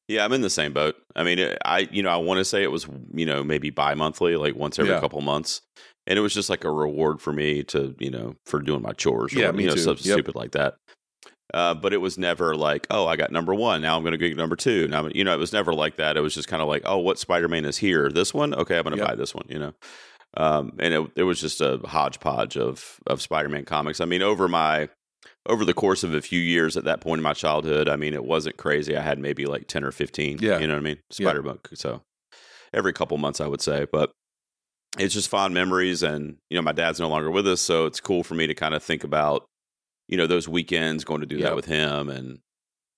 Yeah, 0.07 0.23
I'm 0.23 0.33
in 0.33 0.41
the 0.41 0.49
same 0.49 0.71
boat. 0.71 0.95
I 1.15 1.23
mean, 1.23 1.55
I 1.65 1.79
you 1.91 2.03
know 2.03 2.09
I 2.11 2.17
want 2.17 2.37
to 2.37 2.45
say 2.45 2.63
it 2.63 2.71
was 2.71 2.87
you 3.13 3.25
know 3.25 3.43
maybe 3.43 3.69
bi-monthly, 3.71 4.37
like 4.37 4.55
once 4.55 4.79
every 4.79 4.91
Yeah. 4.93 5.01
couple 5.01 5.19
months, 5.19 5.61
and 6.07 6.17
it 6.17 6.21
was 6.21 6.33
just 6.33 6.49
like 6.49 6.63
a 6.63 6.71
reward 6.71 7.21
for 7.21 7.33
me 7.33 7.63
to 7.65 7.95
you 7.99 8.09
know 8.11 8.35
for 8.45 8.59
doing 8.59 8.81
my 8.81 8.91
chores. 8.93 9.33
Or 9.33 9.39
Yeah, 9.39 9.51
me 9.51 9.63
you 9.63 9.69
know, 9.69 9.75
too. 9.75 9.81
Stuff 9.81 10.05
Yep. 10.05 10.15
stupid 10.15 10.35
like 10.35 10.51
that. 10.51 10.75
Uh, 11.53 11.73
but 11.75 11.93
it 11.93 11.97
was 11.97 12.17
never 12.17 12.55
like, 12.55 12.87
oh, 12.89 13.05
I 13.07 13.15
got 13.15 13.31
number 13.31 13.53
one. 13.53 13.81
Now 13.81 13.95
I'm 13.95 14.01
going 14.01 14.13
to 14.13 14.17
get 14.17 14.35
number 14.35 14.55
two. 14.55 14.87
Now, 14.87 15.07
you 15.13 15.23
know, 15.23 15.31
it 15.33 15.37
was 15.37 15.53
never 15.53 15.73
like 15.73 15.97
that. 15.97 16.17
It 16.17 16.21
was 16.21 16.33
just 16.33 16.47
kind 16.47 16.61
of 16.61 16.67
like, 16.67 16.81
oh, 16.85 16.97
what 16.97 17.19
Spider 17.19 17.47
Man 17.47 17.65
is 17.65 17.77
here? 17.77 18.09
This 18.09 18.33
one, 18.33 18.53
okay, 18.55 18.77
I'm 18.77 18.83
going 18.83 18.95
to 18.95 18.97
Yep. 18.97 19.07
buy 19.07 19.15
this 19.15 19.33
one. 19.35 19.45
You 19.47 19.59
know, 19.59 19.73
um, 20.37 20.73
and 20.79 20.93
it, 20.93 21.11
it 21.15 21.23
was 21.23 21.39
just 21.39 21.61
a 21.61 21.79
hodgepodge 21.85 22.57
of 22.57 22.99
of 23.07 23.21
Spider 23.21 23.49
Man 23.49 23.63
comics. 23.63 24.01
I 24.01 24.05
mean, 24.05 24.21
over 24.23 24.47
my 24.47 24.89
over 25.47 25.63
the 25.63 25.73
course 25.73 26.03
of 26.03 26.13
a 26.13 26.21
few 26.21 26.39
years 26.39 26.75
at 26.75 26.83
that 26.85 26.99
point 26.99 27.19
in 27.19 27.23
my 27.23 27.33
childhood, 27.33 27.87
I 27.87 27.95
mean, 27.95 28.13
it 28.13 28.25
wasn't 28.25 28.57
crazy. 28.57 28.97
I 28.97 29.01
had 29.01 29.19
maybe 29.19 29.45
like 29.45 29.67
10 29.67 29.83
or 29.83 29.91
15. 29.91 30.39
Yeah. 30.41 30.59
You 30.59 30.67
know 30.67 30.73
what 30.73 30.79
I 30.79 30.83
mean? 30.83 30.97
Spider 31.11 31.41
book. 31.43 31.69
So 31.75 32.01
every 32.73 32.91
couple 32.91 33.17
months, 33.17 33.39
I 33.39 33.47
would 33.47 33.61
say. 33.61 33.85
But 33.91 34.11
it's 34.97 35.13
just 35.13 35.29
fond 35.29 35.53
memories. 35.53 36.03
And, 36.03 36.37
you 36.49 36.57
know, 36.57 36.61
my 36.61 36.71
dad's 36.71 36.99
no 36.99 37.09
longer 37.09 37.31
with 37.31 37.47
us. 37.47 37.61
So 37.61 37.85
it's 37.85 37.99
cool 37.99 38.23
for 38.23 38.33
me 38.35 38.47
to 38.47 38.53
kind 38.53 38.73
of 38.73 38.83
think 38.83 39.03
about, 39.03 39.45
you 40.07 40.17
know, 40.17 40.27
those 40.27 40.47
weekends 40.47 41.03
going 41.03 41.21
to 41.21 41.27
do 41.27 41.37
Yep. 41.37 41.43
that 41.43 41.55
with 41.55 41.65
him. 41.65 42.09
And, 42.09 42.39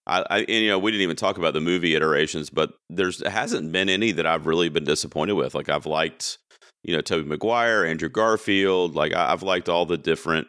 I, 0.06 0.24
I 0.30 0.38
and, 0.40 0.50
you 0.50 0.70
know, 0.70 0.80
we 0.80 0.92
didn't 0.92 1.04
even 1.04 1.16
talk 1.16 1.38
about 1.38 1.54
the 1.54 1.62
movie 1.62 1.96
iterations, 1.96 2.50
but 2.50 2.74
there's 2.90 3.26
hasn't 3.28 3.72
been 3.72 3.90
any 3.90 4.12
that 4.14 4.26
I've 4.26 4.46
really 4.48 4.70
been 4.70 4.86
disappointed 4.86 5.34
with. 5.34 5.54
Like 5.56 5.70
I've 5.70 5.86
liked, 5.86 6.38
you 6.84 6.96
know, 6.96 7.02
Tobey 7.02 7.28
Maguire, 7.28 7.84
Andrew 7.86 8.10
Garfield. 8.10 8.96
Like 8.96 9.14
I, 9.14 9.34
I've 9.34 9.44
liked 9.44 9.68
all 9.68 9.86
the 9.86 9.98
different, 9.98 10.48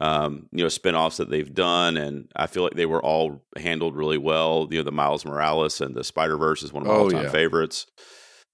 um, 0.00 0.48
you 0.50 0.64
know, 0.64 0.68
spinoffs 0.68 1.18
that 1.18 1.30
they've 1.30 1.52
done, 1.52 1.96
and 1.96 2.30
I 2.34 2.46
feel 2.46 2.62
like 2.62 2.74
they 2.74 2.86
were 2.86 3.02
all 3.04 3.42
handled 3.56 3.94
really 3.96 4.18
well. 4.18 4.66
You 4.70 4.78
know, 4.78 4.84
the 4.84 4.92
Miles 4.92 5.24
Morales 5.24 5.80
and 5.80 5.94
the 5.94 6.04
Spider 6.04 6.36
Verse 6.36 6.62
is 6.62 6.72
one 6.72 6.82
of 6.82 6.88
my 6.88 6.94
Oh, 6.94 7.02
all 7.04 7.10
time 7.10 7.24
yeah. 7.24 7.30
favorites. 7.30 7.86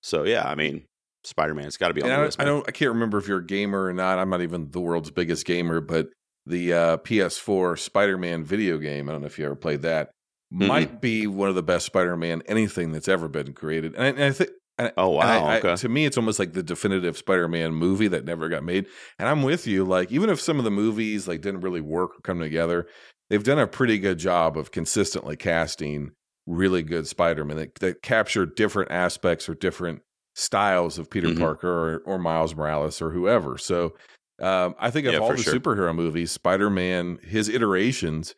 So 0.03 0.25
yeah, 0.25 0.47
I 0.47 0.55
mean, 0.55 0.85
Spider 1.27 1.55
Man's 1.55 1.77
got 1.77 1.89
to 1.89 1.95
be 1.95 2.03
on 2.03 2.11
I, 2.11 2.25
list. 2.25 2.41
I 2.41 2.45
don't. 2.45 2.67
I 2.69 2.71
can't 2.71 2.93
remember 2.93 3.19
if 3.19 3.29
you're 3.29 3.39
a 3.41 3.47
gamer 3.47 3.85
or 3.85 3.93
not. 3.93 4.19
I'm 4.19 4.31
not 4.31 4.43
even 4.43 4.71
the 4.71 4.81
world's 4.81 5.11
biggest 5.11 5.45
gamer, 5.45 5.81
but 5.81 6.09
the 6.47 6.73
uh, 6.73 6.97
PS4 6.99 7.79
Spider-Man 7.79 8.45
video 8.45 8.79
game. 8.79 9.09
I 9.09 9.13
don't 9.13 9.21
know 9.21 9.27
if 9.27 9.39
you 9.39 9.45
ever 9.45 9.57
played 9.57 9.83
that. 9.83 10.11
Mm-mm. 10.55 10.69
Might 10.69 11.01
be 11.01 11.27
one 11.27 11.49
of 11.49 11.57
the 11.57 11.63
best 11.63 11.87
Spider-Man 11.87 12.43
anything 12.47 12.93
that's 12.93 13.09
ever 13.09 13.29
been 13.29 13.53
created. 13.53 13.95
And 13.95 14.05
I, 14.05 14.07
and 14.09 14.23
I 14.23 14.31
think. 14.31 14.51
Oh 14.99 15.09
wow! 15.09 15.47
I- 15.47 15.59
okay. 15.59 15.75
to 15.75 15.89
me, 15.89 16.05
it's 16.05 16.19
almost 16.19 16.39
like 16.39 16.53
the 16.53 16.63
definitive 16.63 17.17
Spider-Man 17.17 17.73
movie 17.73 18.09
that 18.09 18.27
never 18.27 18.49
got 18.49 18.63
made. 18.63 18.87
And 19.19 19.27
I'm 19.27 19.43
with 19.43 19.67
you. 19.67 19.85
Like, 19.85 20.13
even 20.13 20.29
if 20.29 20.39
some 20.41 20.59
of 20.59 20.65
the 20.65 20.71
movies 20.71 21.27
like 21.27 21.41
didn't 21.41 21.63
really 21.63 21.81
work 21.81 22.11
or 22.11 22.21
come 22.21 22.41
together, 22.41 22.87
they've 23.31 23.43
done 23.43 23.59
a 23.59 23.67
pretty 23.67 23.99
good 23.99 24.19
job 24.19 24.57
of 24.59 24.71
consistently 24.71 25.35
casting 25.35 26.13
really 26.47 26.83
good 26.83 27.09
Spider-Man 27.09 27.57
that, 27.57 27.75
that 27.77 28.03
capture 28.03 28.45
different 28.47 28.91
aspects 28.91 29.49
or 29.49 29.55
different 29.55 30.03
styles 30.37 30.99
of 30.99 31.11
Peter 31.11 31.29
Mhm. 31.29 31.39
Parker 31.41 31.69
or, 31.69 31.99
or 32.05 32.19
Miles 32.19 32.55
Morales 32.55 33.01
or 33.03 33.11
whoever. 33.11 33.59
So 33.59 33.95
um, 34.41 34.75
I 34.79 34.91
think 34.91 35.07
of 35.07 35.15
Yeah, 35.15 35.21
all 35.21 35.33
the 35.33 35.39
sure. 35.43 35.55
superhero 35.55 35.95
movies, 35.95 36.31
Spider-Man, 36.31 37.19
his 37.25 37.49
iterations 37.49 38.35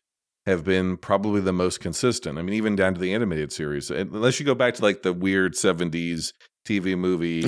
have 0.46 0.64
been 0.64 0.96
probably 0.96 1.40
the 1.40 1.52
most 1.52 1.80
consistent. 1.80 2.38
I 2.38 2.42
mean, 2.42 2.54
even 2.54 2.76
down 2.76 2.94
to 2.94 3.00
the 3.00 3.12
animated 3.12 3.52
series, 3.52 3.90
unless 3.90 4.38
you 4.40 4.46
go 4.46 4.54
back 4.54 4.74
to 4.74 4.82
like 4.82 5.02
the 5.02 5.12
weird 5.12 5.54
'70s 5.54 6.32
TV 6.66 6.96
movie. 6.96 7.44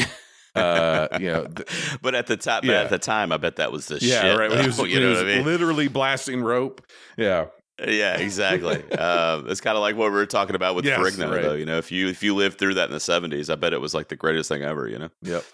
uh, 0.56 1.06
you 1.20 1.26
know, 1.30 1.46
th- 1.46 1.68
but 2.02 2.16
at 2.16 2.26
the 2.26 2.36
time, 2.36 2.64
Yeah. 2.64 2.80
at 2.82 2.90
the 2.90 2.98
time, 2.98 3.30
I 3.30 3.36
bet 3.36 3.54
that 3.56 3.70
was 3.70 3.86
the 3.86 3.98
yeah, 4.00 4.22
shit. 4.22 4.36
right. 4.38 4.50
When 4.50 4.60
he 4.60 4.66
was, 4.66 4.78
you 4.80 4.86
he 4.86 4.98
know 5.00 5.10
was 5.10 5.20
I 5.20 5.24
mean? 5.24 5.44
literally 5.44 5.86
blasting 5.86 6.42
rope. 6.42 6.84
Yeah, 7.16 7.46
Yeah, 7.87 8.16
exactly. 8.16 8.90
um, 8.93 9.49
it's 9.49 9.61
kind 9.61 9.77
of 9.77 9.81
like 9.81 9.97
what 9.97 10.07
we 10.07 10.16
were 10.16 10.27
talking 10.27 10.57
about 10.57 10.75
with 10.75 10.85
Yes, 10.85 10.99
Ferrigno, 10.99 11.31
right. 11.31 11.43
though. 11.43 11.55
You 11.55 11.66
know, 11.66 11.79
if 11.79 11.90
you 11.90 12.09
if 12.09 12.23
you 12.23 12.35
lived 12.35 12.59
through 12.59 12.75
that 12.75 12.88
in 12.88 12.93
the 12.93 13.01
seventies, 13.01 13.51
I 13.51 13.55
bet 13.55 13.73
it 13.73 13.81
was 13.81 13.95
like 13.95 14.09
the 14.09 14.16
greatest 14.16 14.49
thing 14.49 14.62
ever. 14.62 14.88
You 14.88 14.99
know. 14.99 15.11
yep. 15.23 15.45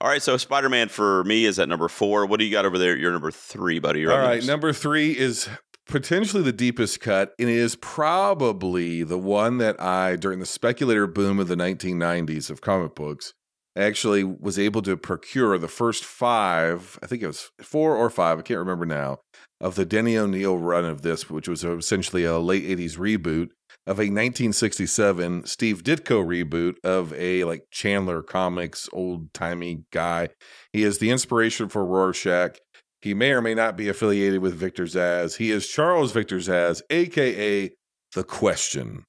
All 0.00 0.08
right, 0.08 0.20
so 0.20 0.36
Spider 0.36 0.68
Man 0.68 0.88
for 0.88 1.22
me 1.24 1.44
is 1.44 1.58
at 1.60 1.68
number 1.68 1.88
four. 1.88 2.26
What 2.26 2.40
do 2.40 2.44
you 2.44 2.50
got 2.50 2.66
over 2.66 2.76
there? 2.76 2.96
You're 2.96 3.12
number 3.12 3.30
three, 3.30 3.78
buddy. 3.78 4.00
You're 4.00 4.12
All 4.12 4.18
up 4.18 4.42
number 4.42 4.72
three 4.72 5.16
is 5.16 5.48
potentially 5.86 6.42
the 6.42 6.52
deepest 6.52 7.00
cut, 7.00 7.34
and 7.38 7.48
is 7.48 7.76
probably 7.76 9.02
the 9.04 9.18
one 9.18 9.58
that 9.58 9.80
I, 9.80 10.16
during 10.16 10.40
the 10.40 10.46
speculator 10.46 11.06
boom 11.06 11.38
of 11.38 11.48
the 11.48 11.54
1990s 11.54 12.50
of 12.50 12.60
comic 12.60 12.94
books, 12.94 13.32
actually 13.76 14.24
was 14.24 14.58
able 14.58 14.82
to 14.82 14.96
procure 14.96 15.56
the 15.58 15.68
first 15.68 16.04
five. 16.04 16.98
I 17.02 17.06
think 17.06 17.22
it 17.22 17.26
was 17.26 17.50
four 17.62 17.94
or 17.94 18.10
five. 18.10 18.38
I 18.38 18.42
can't 18.42 18.58
remember 18.58 18.86
now. 18.86 19.18
Of 19.60 19.74
the 19.74 19.86
Denny 19.86 20.18
O'Neil 20.18 20.58
run 20.58 20.84
of 20.84 21.02
this, 21.02 21.30
which 21.30 21.48
was 21.48 21.64
essentially 21.64 22.24
a 22.24 22.38
late 22.38 22.64
80s 22.64 22.98
reboot 22.98 23.48
of 23.86 23.98
a 23.98 24.10
1967 24.10 25.46
Steve 25.46 25.82
Ditko 25.82 26.24
reboot 26.26 26.74
of 26.84 27.12
a 27.14 27.44
like 27.44 27.62
Charlton 27.70 28.22
Comics 28.22 28.88
old 28.92 29.32
timey 29.32 29.84
guy. 29.92 30.28
He 30.72 30.82
is 30.82 30.98
the 30.98 31.10
inspiration 31.10 31.68
for 31.68 31.86
Rorschach. 31.86 32.58
He 33.00 33.14
may 33.14 33.30
or 33.30 33.40
may 33.40 33.54
not 33.54 33.76
be 33.76 33.88
affiliated 33.88 34.40
with 34.40 34.54
Victor 34.54 34.84
Szasz. 34.84 35.36
He 35.36 35.50
is 35.52 35.68
Charles 35.68 36.12
Victor 36.12 36.38
Szasz, 36.38 36.82
aka 36.90 37.70
the 38.14 38.24
Question. 38.24 39.04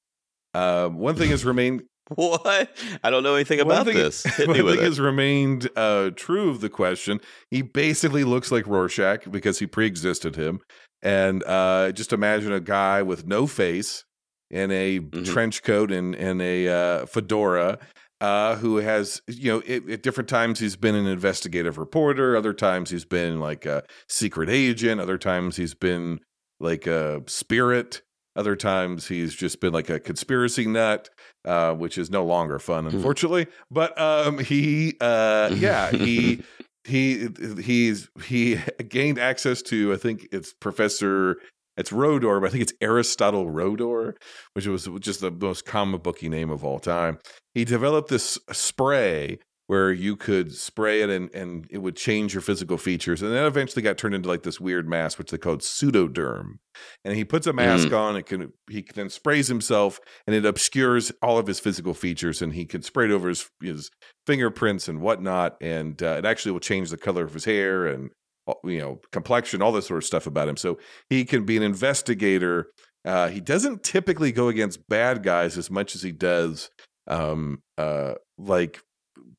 Uh, 0.54 0.90
one 0.90 1.16
thing 1.16 1.30
has 1.30 1.46
remained. 1.46 1.84
What? 2.16 2.70
I 3.04 3.10
don't 3.10 3.24
know 3.24 3.36
anything 3.36 3.60
about 3.60 3.86
thing- 3.86 3.96
this. 3.98 4.24
Hit 4.38 4.48
one 4.48 4.56
thing 4.58 4.68
it. 4.68 4.80
has 4.80 5.00
remained 5.00 5.70
uh, 5.76 6.12
true 6.16 6.50
of 6.50 6.62
the 6.62 6.70
Question. 6.70 7.20
He 7.52 7.62
basically 7.62 8.24
looks 8.24 8.52
like 8.52 8.66
Rorschach 8.68 9.30
because 9.30 9.60
he 9.60 9.68
pre-existed 9.68 10.36
him. 10.36 10.60
And 11.02 11.44
uh, 11.46 11.92
just 11.92 12.14
imagine 12.14 12.52
a 12.54 12.60
guy 12.60 13.02
with 13.02 13.28
no 13.28 13.46
face 13.48 14.04
in 14.50 14.72
a 14.72 15.00
Mhm. 15.00 15.26
trench 15.26 15.64
coat 15.64 15.92
and, 15.92 16.16
and 16.16 16.42
a 16.42 16.68
uh, 16.70 17.06
fedora 17.06 17.78
uh, 18.22 18.56
who 18.56 18.78
has, 18.78 19.22
you 19.28 19.52
know, 19.52 19.60
at, 19.68 19.88
at 19.90 20.02
different 20.02 20.30
times 20.30 20.60
he's 20.60 20.76
been 20.78 20.96
an 20.96 21.06
investigative 21.08 21.78
reporter. 21.78 22.36
Other 22.36 22.54
times 22.54 22.90
he's 22.90 23.06
been 23.06 23.40
like 23.40 23.66
a 23.66 23.84
secret 24.10 24.50
agent. 24.50 25.00
Other 25.02 25.18
times 25.18 25.58
he's 25.58 25.76
been 25.76 26.20
like 26.60 26.88
a 26.88 27.22
spirit. 27.28 28.02
Other 28.36 28.56
times 28.56 29.08
he's 29.08 29.34
just 29.36 29.60
been 29.60 29.74
like 29.74 29.90
a 29.90 30.00
conspiracy 30.00 30.66
nut, 30.68 31.10
uh, 31.46 31.74
which 31.74 31.98
is 31.98 32.10
no 32.10 32.26
longer 32.26 32.60
fun, 32.60 32.86
Hmm. 32.86 32.96
unfortunately. 32.96 33.48
But 33.72 34.00
um, 34.00 34.40
he, 34.40 34.96
uh, 35.02 35.52
yeah, 35.56 35.92
he 35.92 36.44
he 36.84 37.28
he's 37.62 38.10
he 38.26 38.60
gained 38.90 39.20
access 39.20 39.62
to 39.64 39.94
I 39.94 39.98
think 39.98 40.28
it's 40.32 40.54
Professor 40.54 41.38
it's 41.78 41.92
Rodor, 41.92 42.42
but 42.42 42.48
I 42.48 42.50
think 42.50 42.64
it's 42.64 42.74
Aristotle 42.82 43.46
Rodor, 43.46 44.14
which 44.54 44.66
was 44.66 44.90
just 45.00 45.22
the 45.22 45.30
most 45.30 45.66
comic 45.66 46.02
booky 46.02 46.28
name 46.28 46.50
of 46.50 46.66
all 46.66 46.80
time. 46.80 47.20
He 47.54 47.66
developed 47.66 48.10
this 48.10 48.40
spray 48.52 49.38
where 49.68 49.92
you 49.92 50.16
could 50.16 50.54
spray 50.54 51.02
it 51.02 51.10
and, 51.10 51.34
and 51.36 51.68
it 51.70 51.80
would 51.80 51.98
change 51.98 52.34
your 52.34 52.42
physical 52.42 52.78
features. 52.78 53.22
And 53.22 53.34
then 53.34 53.46
eventually 53.46 53.82
got 53.82 53.98
turned 53.98 54.16
into 54.16 54.30
like 54.30 54.44
this 54.44 54.62
weird 54.62 54.88
mask, 54.88 55.20
which 55.20 55.30
they 55.30 55.38
called 55.38 55.60
pseudoderm. 55.60 56.60
And 57.04 57.16
he 57.16 57.26
puts 57.26 57.48
a 57.48 57.54
mask 57.54 57.92
on, 57.92 58.16
it 58.16 58.26
can 58.26 58.54
he 58.70 58.86
then 58.96 59.10
sprays 59.10 59.50
himself 59.50 60.00
and 60.26 60.36
it 60.36 60.46
obscures 60.46 61.12
all 61.22 61.38
of 61.38 61.48
his 61.48 61.60
physical 61.60 61.94
features 61.94 62.42
and 62.42 62.54
he 62.54 62.66
can 62.66 62.82
spray 62.82 63.06
it 63.06 63.12
over 63.12 63.28
his, 63.28 63.50
his 63.62 63.92
fingerprints 64.26 64.88
and 64.88 65.02
whatnot. 65.02 65.58
And 65.60 66.02
uh, 66.02 66.16
it 66.20 66.26
actually 66.26 66.54
will 66.54 66.60
change 66.62 66.90
the 66.90 66.98
color 66.98 67.26
of 67.26 67.34
his 67.34 67.46
hair 67.46 67.88
and 67.88 68.10
uh, 68.48 68.54
you 68.64 68.80
know 68.80 69.02
complexion, 69.12 69.62
all 69.62 69.74
this 69.74 69.88
sort 69.88 69.98
of 69.98 70.06
stuff 70.06 70.28
about 70.28 70.48
him. 70.48 70.56
So 70.56 70.80
he 71.10 71.26
can 71.26 71.44
be 71.44 71.58
an 71.58 71.64
investigator. 71.64 72.68
Uh, 73.04 73.28
he 73.28 73.42
doesn't 73.42 73.84
typically 73.84 74.32
go 74.32 74.48
against 74.48 74.88
bad 74.88 75.24
guys 75.24 75.58
as 75.58 75.70
much 75.70 75.94
as 75.94 76.04
he 76.04 76.14
does 76.14 76.70
um, 77.08 77.62
uh, 77.78 78.16
like 78.38 78.82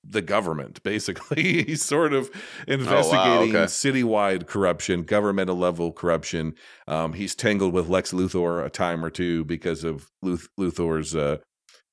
the 0.05 0.23
government. 0.23 0.83
Basically, 0.83 1.63
he's 1.65 1.85
sort 1.85 2.13
of 2.13 2.31
investigating 2.67 3.55
okay. 3.55 3.65
citywide 3.65 4.47
corruption, 4.47 5.03
governmental 5.03 5.57
level 5.57 5.93
corruption. 5.93 6.55
Um, 6.87 7.13
he's 7.13 7.35
tangled 7.35 7.73
with 7.73 7.89
Lex 7.89 8.13
Luthor 8.13 8.65
a 8.65 8.71
time 8.71 9.05
or 9.05 9.11
two 9.11 9.45
because 9.45 9.85
of 9.85 10.11
Luth- 10.23 10.49
Luthor's, 10.59 11.15
uh, 11.15 11.39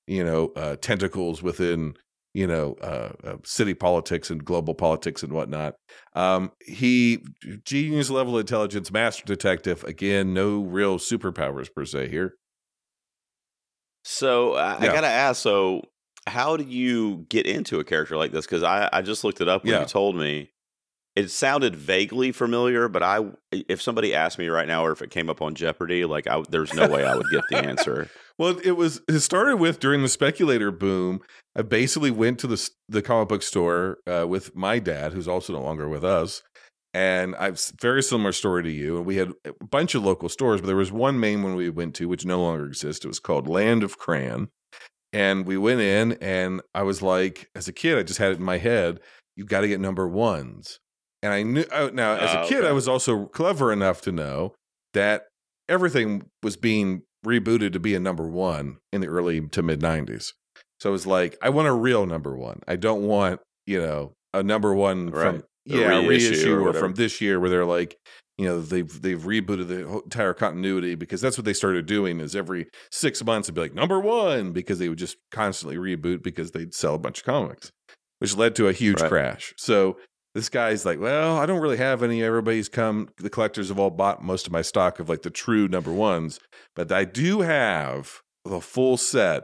you 0.08 0.24
know, 0.24 0.52
uh, 0.56 0.76
tentacles 0.78 1.42
within 1.42 1.96
you 2.36 2.46
know 2.46 2.76
uh, 2.82 3.14
uh, 3.24 3.38
city 3.46 3.74
politics 3.74 4.30
and 4.30 4.44
global 4.44 4.76
politics 4.76 5.24
and 5.24 5.32
whatnot. 5.32 5.76
Um, 6.14 6.52
he 6.60 7.24
genius 7.64 8.10
level 8.10 8.38
intelligence, 8.38 8.92
master 8.92 9.24
detective. 9.26 9.84
Again, 9.86 10.34
no 10.34 10.62
real 10.62 11.00
superpowers 11.00 11.74
per 11.74 11.86
se 11.86 12.10
here. 12.10 12.36
So 14.04 14.56
I, 14.56 14.76
I 14.76 14.86
gotta 14.88 15.08
ask. 15.08 15.42
So 15.42 15.82
how 16.28 16.58
do 16.58 16.64
you 16.64 17.26
get 17.30 17.46
into 17.46 17.80
a 17.80 17.84
character 17.84 18.18
like 18.18 18.32
this? 18.32 18.46
Because 18.46 18.64
I, 18.64 18.90
I 18.92 19.02
just 19.02 19.24
looked 19.24 19.42
it 19.42 19.48
up 19.48 19.64
when 19.64 19.74
Yeah. 19.74 19.82
you 19.82 19.86
told 19.88 20.16
me. 20.16 20.52
It 21.16 21.32
sounded 21.32 21.78
vaguely 21.78 22.34
familiar, 22.34 22.90
but 22.90 23.02
I, 23.02 23.22
if 23.54 23.82
somebody 23.82 24.14
asked 24.14 24.38
me 24.38 24.50
right 24.50 24.68
now, 24.68 24.86
or 24.86 24.92
if 24.92 25.02
it 25.02 25.12
came 25.12 25.30
up 25.30 25.42
on 25.42 25.56
Jeopardy, 25.56 26.04
like 26.04 26.28
I, 26.28 26.44
there's 26.50 26.74
no 26.74 26.90
way 26.90 27.06
I 27.06 27.16
would 27.16 27.30
get 27.30 27.48
the 27.50 27.56
answer. 27.64 28.10
Well, 28.38 28.60
it 28.66 28.72
was 28.74 29.00
it 29.08 29.22
started 29.22 29.56
with 29.56 29.80
during 29.80 30.02
the 30.02 30.10
speculator 30.10 30.72
boom. 30.72 31.22
I 31.56 31.62
basically 31.62 32.12
went 32.12 32.40
to 32.40 32.48
the 32.48 32.70
the 32.90 33.02
comic 33.02 33.30
book 33.30 33.44
store 33.44 34.00
uh, 34.06 34.26
with 34.28 34.58
my 34.58 34.80
dad, 34.80 35.14
who's 35.14 35.26
also 35.30 35.54
no 35.54 35.62
longer 35.62 35.88
with 35.88 36.04
us, 36.04 36.44
and 36.94 37.34
I've 37.38 37.62
very 37.80 38.04
similar 38.04 38.34
story 38.34 38.64
to 38.64 38.72
you. 38.72 38.98
And 38.98 39.06
we 39.06 39.16
had 39.16 39.32
a 39.46 39.54
bunch 39.64 39.96
of 39.96 40.04
local 40.04 40.28
stores, 40.28 40.60
but 40.60 40.68
there 40.68 40.76
was 40.76 40.92
one 40.92 41.18
main 41.18 41.44
one 41.44 41.56
we 41.56 41.70
went 41.70 41.96
to, 41.96 42.10
which 42.10 42.26
no 42.26 42.42
longer 42.42 42.66
exists. 42.66 43.06
It 43.06 43.08
was 43.08 43.20
called 43.22 43.48
Land 43.48 43.84
of 43.84 43.98
Cran, 43.98 44.50
and 45.16 45.46
we 45.46 45.58
went 45.58 45.80
in, 45.80 46.14
and 46.22 46.62
I 46.76 46.84
was 46.84 47.02
like, 47.02 47.50
as 47.56 47.68
a 47.68 47.74
kid, 47.74 47.98
I 47.98 48.04
just 48.04 48.20
had 48.20 48.32
it 48.34 48.38
in 48.38 48.44
my 48.44 48.58
head, 48.58 49.00
you 49.38 49.46
got 49.46 49.62
to 49.62 49.68
get 49.68 49.80
number 49.80 50.08
ones. 50.08 50.80
And 51.24 51.34
I 51.34 51.42
knew 51.44 51.64
uh, 51.72 51.90
now 51.94 52.16
as 52.16 52.34
a 52.34 52.42
Oh, 52.44 52.48
kid, 52.48 52.60
okay. 52.60 52.68
I 52.68 52.72
was 52.72 52.88
also 52.88 53.26
clever 53.28 53.72
enough 53.72 54.02
to 54.02 54.12
know 54.12 54.54
that 54.94 55.28
everything 55.70 56.30
was 56.44 56.58
being 56.58 57.04
rebooted 57.26 57.74
to 57.74 57.80
be 57.80 57.96
a 57.96 58.00
number 58.00 58.28
one 58.28 58.78
in 58.94 59.02
the 59.02 59.08
early 59.08 59.42
to 59.48 59.64
mid 59.64 59.80
90s. 59.82 60.34
So 60.80 60.90
it 60.90 60.92
was 60.92 61.08
like, 61.08 61.38
I 61.42 61.50
want 61.50 61.68
a 61.68 61.74
real 61.74 62.06
number 62.06 62.38
one. 62.38 62.60
I 62.68 62.76
don't 62.76 63.04
want, 63.04 63.40
you 63.66 63.80
know, 63.82 64.14
a 64.34 64.44
number 64.44 64.76
one 64.76 65.12
from 65.12 65.36
Right. 65.36 65.44
yeah 65.66 65.88
reissue 66.06 66.30
reissue, 66.30 66.56
or 66.60 66.70
or, 66.70 66.74
from 66.74 66.94
this 66.94 67.22
year 67.22 67.40
where 67.40 67.50
they're 67.50 67.66
like 67.66 67.98
you 68.38 68.46
know 68.46 68.62
they've 68.62 69.02
they've 69.02 69.22
rebooted 69.22 69.68
the 69.68 69.88
entire 70.04 70.34
continuity 70.34 70.96
because 70.96 71.22
that's 71.22 71.38
what 71.38 71.46
they 71.46 71.54
started 71.54 71.86
doing 71.86 72.20
is 72.20 72.36
every 72.36 72.68
six 72.92 73.24
months 73.24 73.48
it'd 73.48 73.56
be 73.56 73.62
like 73.62 73.74
number 73.74 74.00
one 74.00 74.52
because 74.52 74.80
they 74.80 74.90
would 74.90 74.98
just 74.98 75.18
constantly 75.32 75.78
reboot 75.78 76.22
because 76.24 76.52
they'd 76.52 76.74
sell 76.74 76.96
a 76.96 77.00
bunch 77.00 77.20
of 77.20 77.26
comics 77.26 77.72
which 78.20 78.36
led 78.36 78.56
to 78.56 78.68
a 78.68 78.74
huge 78.74 79.00
Right. 79.02 79.10
crash 79.10 79.54
so 79.58 79.98
this 80.34 80.50
guy's 80.50 80.86
like 80.86 81.00
well 81.00 81.38
i 81.38 81.46
don't 81.46 81.62
really 81.62 81.78
have 81.78 82.04
any 82.04 82.22
everybody's 82.24 82.68
come 82.68 83.08
the 83.18 83.30
collectors 83.30 83.70
have 83.70 83.80
all 83.80 83.90
bought 83.90 84.22
most 84.22 84.48
of 84.48 84.52
my 84.54 84.62
stock 84.62 85.00
of 85.00 85.08
like 85.08 85.22
the 85.22 85.30
true 85.30 85.68
number 85.70 85.92
ones 85.94 86.40
but 86.76 86.92
i 86.92 87.06
do 87.06 87.40
have 87.42 88.22
the 88.44 88.60
full 88.60 88.98
set 88.98 89.44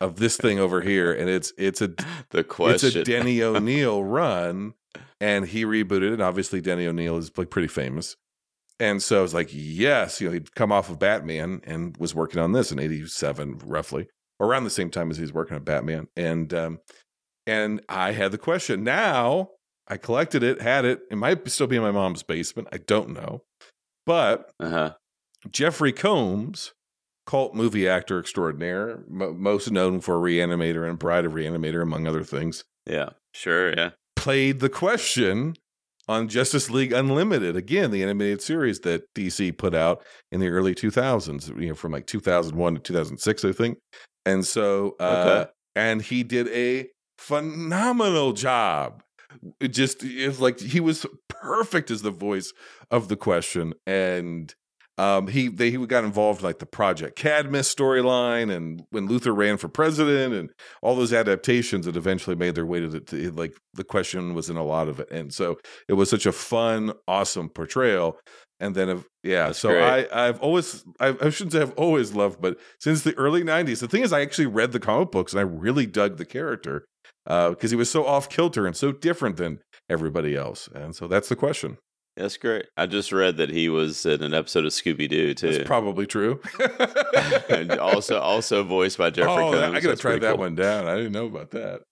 of 0.00 0.16
this 0.16 0.36
thing 0.36 0.58
over 0.58 0.82
here 0.82 1.12
and 1.12 1.28
it's 1.30 1.52
it's 1.58 1.80
a 1.82 1.88
The 2.30 2.44
question. 2.44 2.88
it's 2.88 2.96
a 2.96 3.04
Denny 3.04 3.42
O'Neil 3.42 4.04
run, 4.04 4.74
and 5.20 5.46
he 5.46 5.64
rebooted 5.64 6.08
it. 6.08 6.12
And 6.14 6.22
obviously, 6.22 6.60
Denny 6.60 6.86
O'Neil 6.86 7.16
is 7.16 7.30
like 7.36 7.50
pretty 7.50 7.68
famous, 7.68 8.16
and 8.80 9.02
so 9.02 9.18
I 9.18 9.22
was 9.22 9.34
like, 9.34 9.50
yes, 9.52 10.20
you 10.20 10.28
know, 10.28 10.32
he'd 10.32 10.54
come 10.54 10.72
off 10.72 10.90
of 10.90 10.98
Batman 10.98 11.60
and 11.64 11.96
was 11.98 12.14
working 12.14 12.40
on 12.40 12.52
this 12.52 12.72
in 12.72 12.78
'87, 12.78 13.60
roughly, 13.64 14.08
around 14.40 14.64
the 14.64 14.70
same 14.70 14.90
time 14.90 15.10
as 15.10 15.16
he 15.16 15.22
was 15.22 15.32
working 15.32 15.56
on 15.56 15.64
Batman, 15.64 16.08
and 16.16 16.52
um, 16.52 16.80
and 17.46 17.80
I 17.88 18.12
had 18.12 18.32
the 18.32 18.38
question. 18.38 18.84
Now 18.84 19.50
I 19.88 19.96
collected 19.96 20.42
it, 20.42 20.60
had 20.60 20.84
it. 20.84 21.00
It 21.10 21.16
might 21.16 21.48
still 21.48 21.66
be 21.66 21.76
in 21.76 21.82
my 21.82 21.90
mom's 21.90 22.22
basement. 22.22 22.68
I 22.72 22.78
don't 22.78 23.10
know, 23.10 23.42
but 24.06 24.50
uh-huh. 24.60 24.94
Jeffrey 25.50 25.92
Combs, 25.92 26.72
cult 27.26 27.54
movie 27.54 27.88
actor 27.88 28.18
extraordinaire, 28.18 29.04
mo 29.08 29.32
most 29.32 29.70
known 29.70 30.00
for 30.00 30.16
Reanimator 30.16 30.88
and 30.88 30.98
Bride 30.98 31.24
of 31.24 31.32
Reanimator, 31.32 31.82
among 31.82 32.06
other 32.06 32.24
things 32.24 32.64
Yeah. 32.86 33.10
Sure. 33.34 33.72
Yeah. 33.72 33.90
Played 34.22 34.60
the 34.60 34.68
question 34.68 35.52
on 36.06 36.28
Justice 36.28 36.70
League 36.70 36.92
Unlimited, 36.92 37.56
again, 37.56 37.90
the 37.90 38.04
animated 38.04 38.40
series 38.40 38.78
that 38.80 39.02
DC 39.16 39.58
put 39.58 39.74
out 39.74 40.04
in 40.30 40.38
the 40.38 40.46
early 40.46 40.76
2000s, 40.76 41.48
you 41.60 41.68
know, 41.68 41.74
from 41.74 41.90
like 41.90 42.06
2001 42.06 42.74
to 42.74 42.80
2006, 42.80 43.44
I 43.44 43.50
think. 43.50 43.78
And 44.24 44.46
so, 44.46 44.94
uh, 45.00 45.02
Okay. 45.44 45.50
and 45.74 46.02
he 46.02 46.22
did 46.22 46.46
a 46.50 46.88
phenomenal 47.18 48.32
job. 48.32 49.02
It 49.58 49.68
just, 49.68 50.04
it's 50.04 50.38
like 50.38 50.60
he 50.60 50.78
was 50.78 51.04
perfect 51.28 51.90
as 51.90 52.02
the 52.02 52.12
voice 52.12 52.52
of 52.92 53.08
the 53.08 53.16
question. 53.16 53.74
And 53.88 54.54
um, 54.98 55.26
he 55.26 55.48
they 55.48 55.70
he 55.70 55.86
got 55.86 56.04
involved 56.04 56.40
in 56.40 56.46
like 56.46 56.58
the 56.58 56.66
Project 56.66 57.16
Cadmus 57.16 57.72
storyline, 57.72 58.54
and 58.54 58.82
when 58.90 59.08
Luthor 59.08 59.34
ran 59.34 59.56
for 59.56 59.68
president, 59.68 60.34
and 60.34 60.50
all 60.82 60.94
those 60.94 61.12
adaptations 61.12 61.86
that 61.86 61.96
eventually 61.96 62.36
made 62.36 62.54
their 62.54 62.66
way 62.66 62.80
to 62.80 62.88
the 62.88 63.00
to, 63.00 63.30
like 63.30 63.54
the 63.74 63.84
question 63.84 64.34
was 64.34 64.50
in 64.50 64.56
a 64.56 64.64
lot 64.64 64.88
of 64.88 65.00
it, 65.00 65.10
and 65.10 65.32
so 65.32 65.58
it 65.88 65.94
was 65.94 66.10
such 66.10 66.26
a 66.26 66.32
fun, 66.32 66.92
awesome 67.08 67.48
portrayal. 67.48 68.18
And 68.60 68.76
then, 68.76 69.04
yeah, 69.24 69.46
That's 69.46 69.58
so 69.58 69.70
great. 69.70 70.08
I 70.12 70.28
I've 70.28 70.40
always 70.40 70.84
I, 71.00 71.16
I 71.20 71.30
shouldn't 71.30 71.52
say 71.52 71.62
I've 71.62 71.74
always 71.74 72.12
loved, 72.14 72.40
but 72.40 72.58
since 72.78 73.02
the 73.02 73.14
early 73.14 73.42
'90s, 73.42 73.80
the 73.80 73.88
thing 73.88 74.02
is, 74.02 74.12
I 74.12 74.20
actually 74.20 74.46
read 74.46 74.72
the 74.72 74.80
comic 74.80 75.10
books 75.10 75.32
and 75.32 75.40
I 75.40 75.42
really 75.42 75.86
dug 75.86 76.18
the 76.18 76.26
character 76.26 76.84
because 77.24 77.70
he 77.70 77.76
was 77.76 77.90
so 77.90 78.06
off 78.06 78.28
kilter 78.28 78.66
and 78.66 78.76
so 78.76 78.92
different 78.92 79.36
than 79.36 79.60
everybody 79.88 80.36
else, 80.36 80.68
and 80.74 80.94
so 80.94 81.08
that's 81.08 81.30
the 81.30 81.36
question. 81.36 81.78
That's 82.16 82.36
great. 82.36 82.66
I 82.76 82.86
just 82.86 83.10
read 83.10 83.38
that 83.38 83.48
he 83.48 83.68
was 83.70 84.04
in 84.04 84.22
an 84.22 84.34
episode 84.34 84.66
of 84.66 84.72
Scooby 84.72 85.08
Doo 85.08 85.32
too. 85.32 85.52
That's 85.52 85.66
probably 85.66 86.06
true. 86.06 86.40
and 87.48 87.72
also 87.72 88.20
also 88.20 88.62
voiced 88.64 88.98
by 88.98 89.10
Jeffrey 89.10 89.32
oh, 89.32 89.52
Combs. 89.52 89.76
I 89.76 89.80
gotta 89.80 89.96
try 89.96 90.18
that 90.18 90.30
cool. 90.32 90.38
one 90.38 90.54
down. 90.54 90.86
I 90.86 90.96
didn't 90.96 91.12
know 91.12 91.26
about 91.26 91.52
that. 91.52 91.82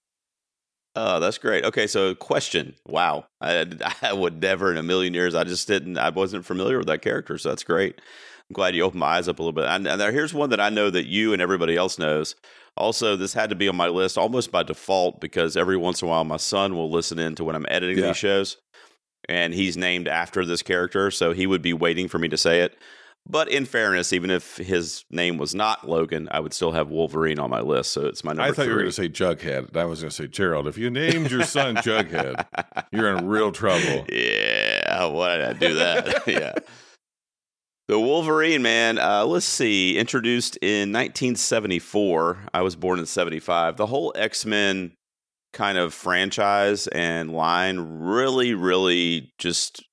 Oh, 0.96 1.20
that's 1.20 1.38
great. 1.38 1.64
Okay, 1.64 1.86
so 1.86 2.14
question. 2.14 2.74
Wow, 2.86 3.26
I, 3.40 3.66
I 4.02 4.12
would 4.12 4.42
never 4.42 4.70
in 4.70 4.76
a 4.76 4.82
million 4.82 5.14
years. 5.14 5.34
I 5.34 5.44
just 5.44 5.66
didn't. 5.66 5.96
I 5.98 6.10
wasn't 6.10 6.44
familiar 6.44 6.78
with 6.78 6.88
that 6.88 7.02
character, 7.02 7.38
so 7.38 7.48
that's 7.48 7.64
great. 7.64 8.00
I'm 8.50 8.54
glad 8.54 8.74
you 8.74 8.82
opened 8.82 9.00
my 9.00 9.06
eyes 9.06 9.28
up 9.28 9.38
a 9.38 9.42
little 9.42 9.52
bit. 9.52 9.64
And, 9.64 9.86
and 9.86 10.02
uh, 10.02 10.10
here's 10.10 10.34
one 10.34 10.50
that 10.50 10.60
I 10.60 10.70
know 10.70 10.90
that 10.90 11.06
you 11.06 11.32
and 11.32 11.40
everybody 11.40 11.76
else 11.76 11.98
knows. 11.98 12.34
Also, 12.76 13.14
this 13.14 13.32
had 13.32 13.50
to 13.50 13.56
be 13.56 13.68
on 13.68 13.76
my 13.76 13.88
list 13.88 14.18
almost 14.18 14.50
by 14.50 14.64
default 14.64 15.20
because 15.20 15.56
every 15.56 15.76
once 15.76 16.02
in 16.02 16.08
a 16.08 16.10
while 16.10 16.24
my 16.24 16.36
son 16.36 16.74
will 16.74 16.90
listen 16.90 17.18
in 17.18 17.36
to 17.36 17.44
when 17.44 17.54
I'm 17.54 17.66
editing 17.68 17.98
Yeah. 17.98 18.08
these 18.08 18.16
shows, 18.16 18.56
and 19.30 19.54
he's 19.54 19.76
named 19.76 20.08
after 20.08 20.44
this 20.44 20.62
character, 20.62 21.10
so 21.10 21.32
he 21.32 21.46
would 21.46 21.62
be 21.62 21.72
waiting 21.72 22.08
for 22.08 22.18
me 22.18 22.28
to 22.28 22.36
say 22.36 22.60
it. 22.60 22.76
But 23.28 23.48
in 23.48 23.64
fairness, 23.64 24.12
even 24.12 24.30
if 24.30 24.56
his 24.56 25.04
name 25.10 25.38
was 25.38 25.54
not 25.54 25.88
Logan, 25.88 26.28
I 26.32 26.40
would 26.40 26.52
still 26.52 26.72
have 26.72 26.90
Wolverine 26.90 27.38
on 27.38 27.48
my 27.48 27.60
list. 27.60 27.92
So 27.92 28.06
it's 28.06 28.24
my 28.24 28.32
number 28.32 28.42
I 28.42 28.52
thought 28.52 28.66
you 28.66 28.72
were 28.72 28.78
going 28.78 28.88
to 28.88 28.92
say 28.92 29.08
Jughead. 29.08 29.76
I 29.76 29.84
was 29.84 30.00
going 30.00 30.10
to 30.10 30.16
say 30.16 30.26
Gerald. 30.26 30.66
If 30.66 30.78
you 30.78 30.90
named 30.90 31.30
your 31.30 31.44
son 31.44 31.76
Jughead, 31.76 32.44
you're 32.90 33.16
in 33.16 33.26
real 33.28 33.52
trouble. 33.52 34.06
Yeah, 34.10 35.06
why 35.06 35.36
did 35.36 35.46
I 35.46 35.52
do 35.52 35.74
that? 35.74 36.22
yeah. 36.26 36.52
The 37.86 37.98
Wolverine, 37.98 38.62
man. 38.62 38.98
Uh, 38.98 39.24
let's 39.24 39.46
see. 39.46 39.96
Introduced 39.96 40.56
in 40.56 40.92
1974. 40.92 42.38
I 42.52 42.62
was 42.62 42.74
born 42.74 42.98
in 42.98 43.06
75. 43.06 43.76
The 43.76 43.86
whole 43.86 44.12
X 44.16 44.44
Men 44.44 44.92
kind 45.52 45.78
of 45.78 45.92
franchise 45.94 46.86
and 46.88 47.32
line 47.32 47.78
really, 47.78 48.54
really 48.54 49.32
just 49.38 49.84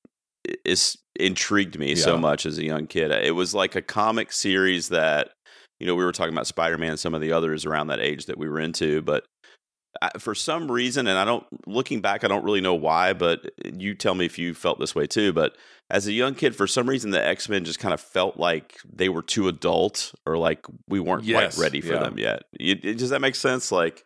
is 0.63 0.97
intrigued 1.19 1.79
me 1.79 1.95
so 1.95 2.17
much 2.17 2.45
as 2.45 2.57
a 2.57 2.63
young 2.63 2.87
kid. 2.87 3.11
It 3.11 3.35
was 3.35 3.53
like 3.53 3.75
a 3.75 3.81
comic 3.81 4.31
series 4.31 4.89
that, 4.89 5.29
you 5.79 5.87
know, 5.87 5.95
we 5.95 6.03
were 6.05 6.11
talking 6.11 6.33
about 6.33 6.47
Spider 6.47 6.77
Man 6.77 6.91
and 6.91 6.99
some 6.99 7.13
of 7.13 7.21
the 7.21 7.31
others 7.31 7.65
around 7.65 7.87
that 7.87 7.99
age 7.99 8.27
that 8.27 8.37
we 8.37 8.47
were 8.47 8.59
into, 8.59 9.01
but 9.01 9.25
I, 9.99 10.11
for 10.19 10.35
some 10.35 10.71
reason, 10.71 11.07
and 11.07 11.17
I 11.17 11.25
don't, 11.25 11.43
looking 11.65 12.01
back, 12.01 12.23
I 12.23 12.27
don't 12.27 12.43
really 12.43 12.61
know 12.61 12.75
why, 12.75 13.13
but 13.13 13.47
uh, 13.65 13.71
you 13.75 13.95
tell 13.95 14.13
me 14.13 14.25
if 14.25 14.37
you 14.37 14.53
felt 14.53 14.79
this 14.79 14.93
way 14.93 15.07
too. 15.07 15.33
But 15.33 15.57
as 15.89 16.05
a 16.05 16.11
young 16.11 16.35
kid, 16.35 16.55
for 16.55 16.67
some 16.67 16.87
reason, 16.87 17.09
the 17.09 17.25
X 17.25 17.49
Men 17.49 17.65
just 17.65 17.79
kind 17.79 17.95
of 17.95 17.99
felt 17.99 18.37
like 18.37 18.77
they 18.87 19.09
were 19.09 19.23
too 19.23 19.47
adult 19.47 20.13
or 20.25 20.37
like 20.37 20.65
we 20.87 20.99
weren't 20.99 21.23
Yes, 21.23 21.55
quite 21.55 21.63
ready 21.63 21.81
for 21.81 21.93
yeah. 21.93 21.99
them 21.99 22.19
yet. 22.19 22.43
It- 22.59 22.97
does 22.99 23.09
that 23.09 23.21
make 23.21 23.33
sense? 23.33 23.71
Like 23.71 24.03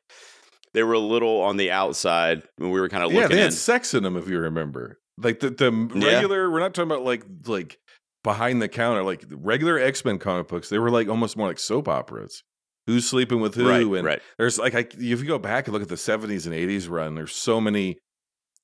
they 0.73 0.83
were 0.83 0.93
a 0.93 0.99
little 0.99 1.41
on 1.41 1.57
the 1.57 1.71
outside 1.71 2.43
when 2.57 2.71
we 2.71 2.79
were 2.79 2.89
kind 2.89 3.03
of 3.03 3.11
Yeah, 3.11 3.21
looking 3.23 3.35
they 3.37 3.41
in. 3.43 3.49
had 3.49 3.53
sex 3.53 3.93
in 3.93 4.03
them, 4.03 4.15
if 4.17 4.27
you 4.27 4.39
remember. 4.39 4.99
Like 5.17 5.39
the, 5.39 5.49
the 5.49 5.71
Yeah. 5.95 6.13
regular, 6.13 6.49
we're 6.49 6.59
not 6.59 6.73
talking 6.73 6.91
about 6.91 7.03
like 7.03 7.23
like 7.45 7.77
behind 8.23 8.61
the 8.61 8.67
counter, 8.69 9.03
like 9.03 9.25
regular 9.29 9.77
X 9.79 10.03
Men 10.05 10.17
comic 10.19 10.47
books. 10.47 10.69
They 10.69 10.79
were 10.79 10.91
like 10.91 11.07
almost 11.07 11.35
more 11.37 11.47
like 11.47 11.59
soap 11.59 11.87
operas. 11.87 12.43
Who's 12.87 13.07
sleeping 13.07 13.39
with 13.41 13.55
who? 13.55 13.69
right, 13.69 13.85
and 13.85 14.03
right. 14.03 14.21
there's 14.37 14.57
like 14.57 14.73
I, 14.75 14.79
if 14.79 14.97
you 14.99 15.25
go 15.25 15.37
back 15.37 15.67
and 15.67 15.73
look 15.73 15.83
at 15.83 15.89
the 15.89 15.95
70s 15.95 16.45
and 16.47 16.55
80s 16.55 16.89
run 16.89 17.13
there's 17.15 17.31
so 17.33 17.61
many 17.61 17.99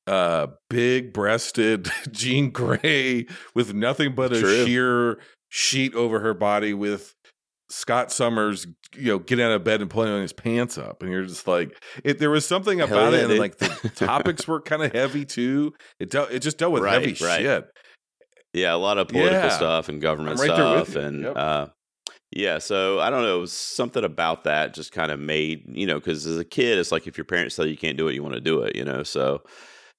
uh 0.08 0.48
big 0.70 1.13
breasted 1.13 1.89
jean 2.12 2.50
grey 2.50 3.26
with 3.54 3.74
nothing 3.74 4.15
but 4.15 4.32
a 4.34 4.39
True. 4.39 4.65
sheer 4.65 5.20
sheet 5.50 5.93
over 5.96 6.20
her 6.22 6.34
body 6.34 6.74
with 6.74 7.13
scott 7.70 8.12
summers 8.12 8.66
you 8.96 9.12
know 9.12 9.20
getting 9.20 9.44
out 9.46 9.52
of 9.52 9.64
bed 9.64 9.82
and 9.82 9.90
pulling 9.90 10.10
on 10.10 10.22
his 10.22 10.32
pants 10.34 10.78
up 10.78 11.04
and 11.04 11.12
you're 11.12 11.26
just 11.26 11.48
like 11.48 11.78
it 12.04 12.18
there 12.20 12.30
was 12.30 12.46
something 12.46 12.80
Hell 12.80 12.88
about 12.88 13.12
yeah, 13.14 13.20
it 13.20 13.22
and 13.24 13.30
dude. 13.32 13.40
like 13.40 13.58
the 13.58 13.90
topics 13.96 14.48
were 14.48 14.62
kind 14.62 14.82
of 14.84 14.94
heavy 14.94 15.26
too 15.26 15.74
it 16.00 16.10
dealt 16.10 16.32
it 16.32 16.40
just 16.40 16.58
dealt 16.58 16.72
with 16.72 16.84
Right, 16.84 16.94
heavy 16.94 17.26
right. 17.26 17.42
shit 17.42 17.70
Yeah, 18.54 18.74
a 18.74 18.78
lot 18.78 18.98
of 18.98 19.10
political 19.10 19.50
Yeah. 19.50 19.56
stuff 19.58 19.90
and 19.90 20.02
government 20.02 20.40
right 20.40 20.46
stuff, 20.46 20.96
and 20.96 21.24
Yep. 21.24 21.38
uh, 21.38 21.68
yeah. 22.32 22.58
So 22.58 23.00
I 23.00 23.10
don't 23.10 23.22
know, 23.24 23.38
it 23.38 23.42
was 23.42 23.54
something 23.54 24.04
about 24.04 24.44
that 24.46 24.74
just 24.74 24.92
kind 24.92 25.12
of 25.12 25.20
made 25.20 25.64
you 25.68 25.86
know, 25.86 25.96
because 25.96 26.26
as 26.26 26.38
a 26.38 26.46
kid, 26.46 26.78
it's 26.78 26.92
like 26.92 27.08
if 27.08 27.18
your 27.18 27.26
parents 27.26 27.56
tell 27.56 27.66
you 27.66 27.72
you 27.72 27.78
can't 27.78 27.98
do 27.98 28.08
it, 28.08 28.16
you 28.16 28.24
want 28.24 28.36
to 28.36 28.42
do 28.42 28.62
it, 28.62 28.76
you 28.76 28.84
know. 28.84 29.04
So 29.04 29.44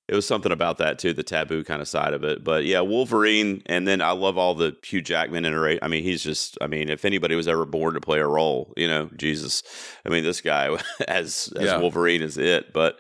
it 0.09 0.15
was 0.15 0.27
something 0.27 0.53
about 0.53 0.79
that 0.79 0.99
too, 0.99 1.13
the 1.13 1.23
taboo 1.23 1.63
kind 1.65 1.83
of 1.83 1.89
side 1.89 2.15
of 2.15 2.25
it. 2.25 2.43
But 2.43 2.65
yeah, 2.65 2.81
Wolverine, 2.81 3.63
and 3.67 3.87
then 3.87 4.01
I 4.01 4.13
love 4.13 4.39
all 4.39 4.55
the 4.55 4.75
Hugh 4.83 5.03
Jackman 5.03 5.45
iteration. 5.45 5.81
I 5.83 5.89
mean, 5.89 6.03
he's 6.03 6.23
just, 6.23 6.57
I 6.63 6.67
mean, 6.67 6.89
if 6.89 7.05
anybody 7.05 7.35
was 7.35 7.47
ever 7.47 7.67
born 7.67 7.95
to 7.95 8.01
play 8.01 8.19
a 8.19 8.27
role, 8.27 8.73
you 8.77 8.89
know, 8.89 9.11
Jesus. 9.17 9.63
I 10.07 10.09
mean, 10.09 10.25
this 10.25 10.41
guy 10.41 10.77
as 11.09 11.53
as 11.57 11.65
Yeah. 11.65 11.79
Wolverine 11.79 12.23
is 12.23 12.39
it, 12.39 12.73
but 12.73 12.99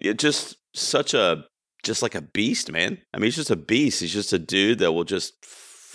it 0.00 0.18
just 0.18 0.56
such 0.74 1.14
a 1.14 1.44
just 1.82 2.02
like 2.02 2.14
a 2.14 2.22
beast, 2.22 2.70
man. 2.70 2.98
I 3.14 3.18
mean, 3.18 3.26
he's 3.26 3.36
just 3.36 3.50
a 3.50 3.56
beast. 3.56 4.00
He's 4.00 4.12
just 4.12 4.32
a 4.32 4.38
dude 4.38 4.80
that 4.80 4.92
will 4.92 5.04
just 5.04 5.32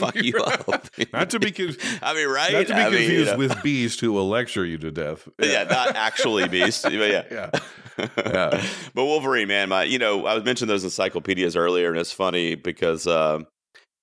fuck 0.05 0.15
you 0.15 0.37
up. 0.43 0.87
not 1.13 1.29
to 1.31 1.39
be 1.39 1.51
con- 1.57 1.75
I 2.01 2.13
mean, 2.13 2.27
right? 2.27 2.53
not 2.53 2.67
to 2.67 2.73
be 2.73 2.79
I 2.79 2.89
mean, 2.89 2.93
you 2.93 3.07
confused 3.07 3.31
know. 3.31 3.37
with 3.37 3.63
beast 3.63 4.01
who 4.01 4.11
will 4.11 4.27
lecture 4.29 4.65
you 4.65 4.77
to 4.79 4.91
death 4.91 5.27
yeah, 5.41 5.63
not 5.63 5.95
actually 5.95 6.47
beast, 6.47 6.83
but 6.83 6.93
yeah. 6.93 7.23
yeah 7.31 7.49
Yeah. 8.17 8.65
but 8.95 9.05
Wolverine, 9.05 9.47
man, 9.47 9.69
my 9.69 9.83
you 9.83 9.99
know, 9.99 10.25
I 10.25 10.33
was 10.35 10.43
mentioning 10.43 10.69
those 10.69 10.83
encyclopedias 10.83 11.55
earlier, 11.55 11.89
and 11.89 11.99
it's 11.99 12.11
funny 12.11 12.55
because 12.55 13.05
um, 13.07 13.45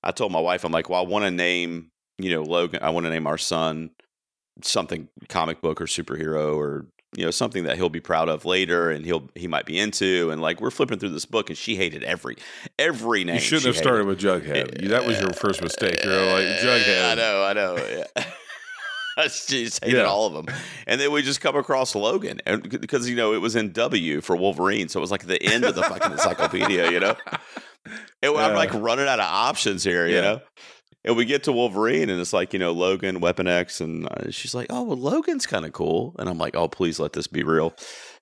I 0.03 0.13
told 0.13 0.31
my 0.33 0.41
wife, 0.41 0.65
I'm 0.65 0.73
like, 0.73 0.89
well, 0.89 1.01
I 1.05 1.07
want 1.09 1.25
to 1.25 1.31
name, 1.31 1.91
you 2.19 2.31
know, 2.35 2.43
Logan. 2.43 2.81
I 2.83 2.91
want 2.91 3.07
to 3.07 3.11
name 3.11 3.27
our 3.27 3.39
son 3.39 3.91
something 4.63 5.09
comic 5.29 5.61
book 5.61 5.81
or 5.81 5.85
superhero 5.87 6.57
or 6.57 6.87
you 7.17 7.25
know 7.25 7.31
something 7.31 7.65
that 7.65 7.77
he'll 7.77 7.89
be 7.89 8.01
proud 8.01 8.29
of 8.29 8.45
later 8.45 8.91
and 8.91 9.05
he'll 9.05 9.29
he 9.35 9.47
might 9.49 9.65
be 9.65 9.79
into 9.79 10.31
and 10.31 10.43
like 10.43 10.61
we're 10.61 10.71
flipping 10.71 10.99
through 10.99 11.09
this 11.09 11.25
book 11.25 11.49
and 11.49 11.57
she 11.57 11.75
hated 11.75 12.03
every 12.05 12.37
every 12.79 13.25
name 13.25 13.37
You 13.37 13.41
shouldn't 13.41 13.67
have 13.67 13.77
started 13.77 14.05
hated. 14.07 14.07
with 14.09 14.45
Jughead. 14.45 14.83
You- 14.83 14.89
That 14.89 15.07
was 15.07 15.19
your 15.21 15.33
first 15.33 15.63
mistake. 15.63 16.05
You're 16.05 16.33
like 16.33 16.45
Jughead. 16.61 17.13
I 17.13 17.15
know, 17.15 17.45
I 17.45 17.53
know. 17.55 18.05
Yeah. 18.17 18.25
she 19.29 19.65
just 19.65 19.83
hated 19.83 19.97
Yeah. 19.99 20.05
all 20.05 20.27
of 20.27 20.35
them. 20.35 20.55
And 20.87 21.01
then 21.01 21.11
we 21.11 21.23
just 21.23 21.41
come 21.41 21.57
across 21.57 21.95
Logan, 21.95 22.41
and 22.47 22.69
because 22.81 23.09
you 23.09 23.17
know 23.17 23.33
it 23.33 23.39
was 23.41 23.57
in 23.57 23.73
W 23.73 24.21
for 24.21 24.37
Wolverine, 24.37 24.89
so 24.89 25.01
it 25.01 25.03
was 25.03 25.11
like 25.11 25.27
the 25.27 25.43
end 25.43 25.65
of 25.65 25.75
the 25.75 25.83
fucking 25.83 26.13
encyclopedia, 26.19 26.91
you 26.91 27.01
know. 27.01 27.17
And 28.23 28.37
I'm 28.37 28.55
like 28.55 28.73
running 28.75 29.09
out 29.09 29.19
of 29.19 29.25
options 29.27 29.83
here, 29.83 30.07
you 30.07 30.21
know. 30.21 30.41
And 31.09 31.17
we 31.17 31.25
get 31.25 31.45
to 31.45 31.53
Wolverine, 31.53 32.11
and 32.11 32.21
it's 32.21 32.33
like 32.35 32.53
you 32.53 32.59
know 32.59 32.71
Logan, 32.73 33.19
Weapon 33.21 33.49
X, 33.49 33.81
and 33.81 34.07
uh, 34.07 34.31
she's 34.31 34.55
like, 34.55 34.67
"Oh, 34.69 34.83
well, 34.83 34.97
Logan's 34.99 35.47
kind 35.47 35.65
of 35.65 35.73
cool." 35.73 36.15
And 36.19 36.29
I'm 36.29 36.37
like, 36.37 36.55
"Oh, 36.55 36.69
please 36.69 37.01
let 37.01 37.15
this 37.15 37.27
be 37.27 37.43
real." 37.43 37.75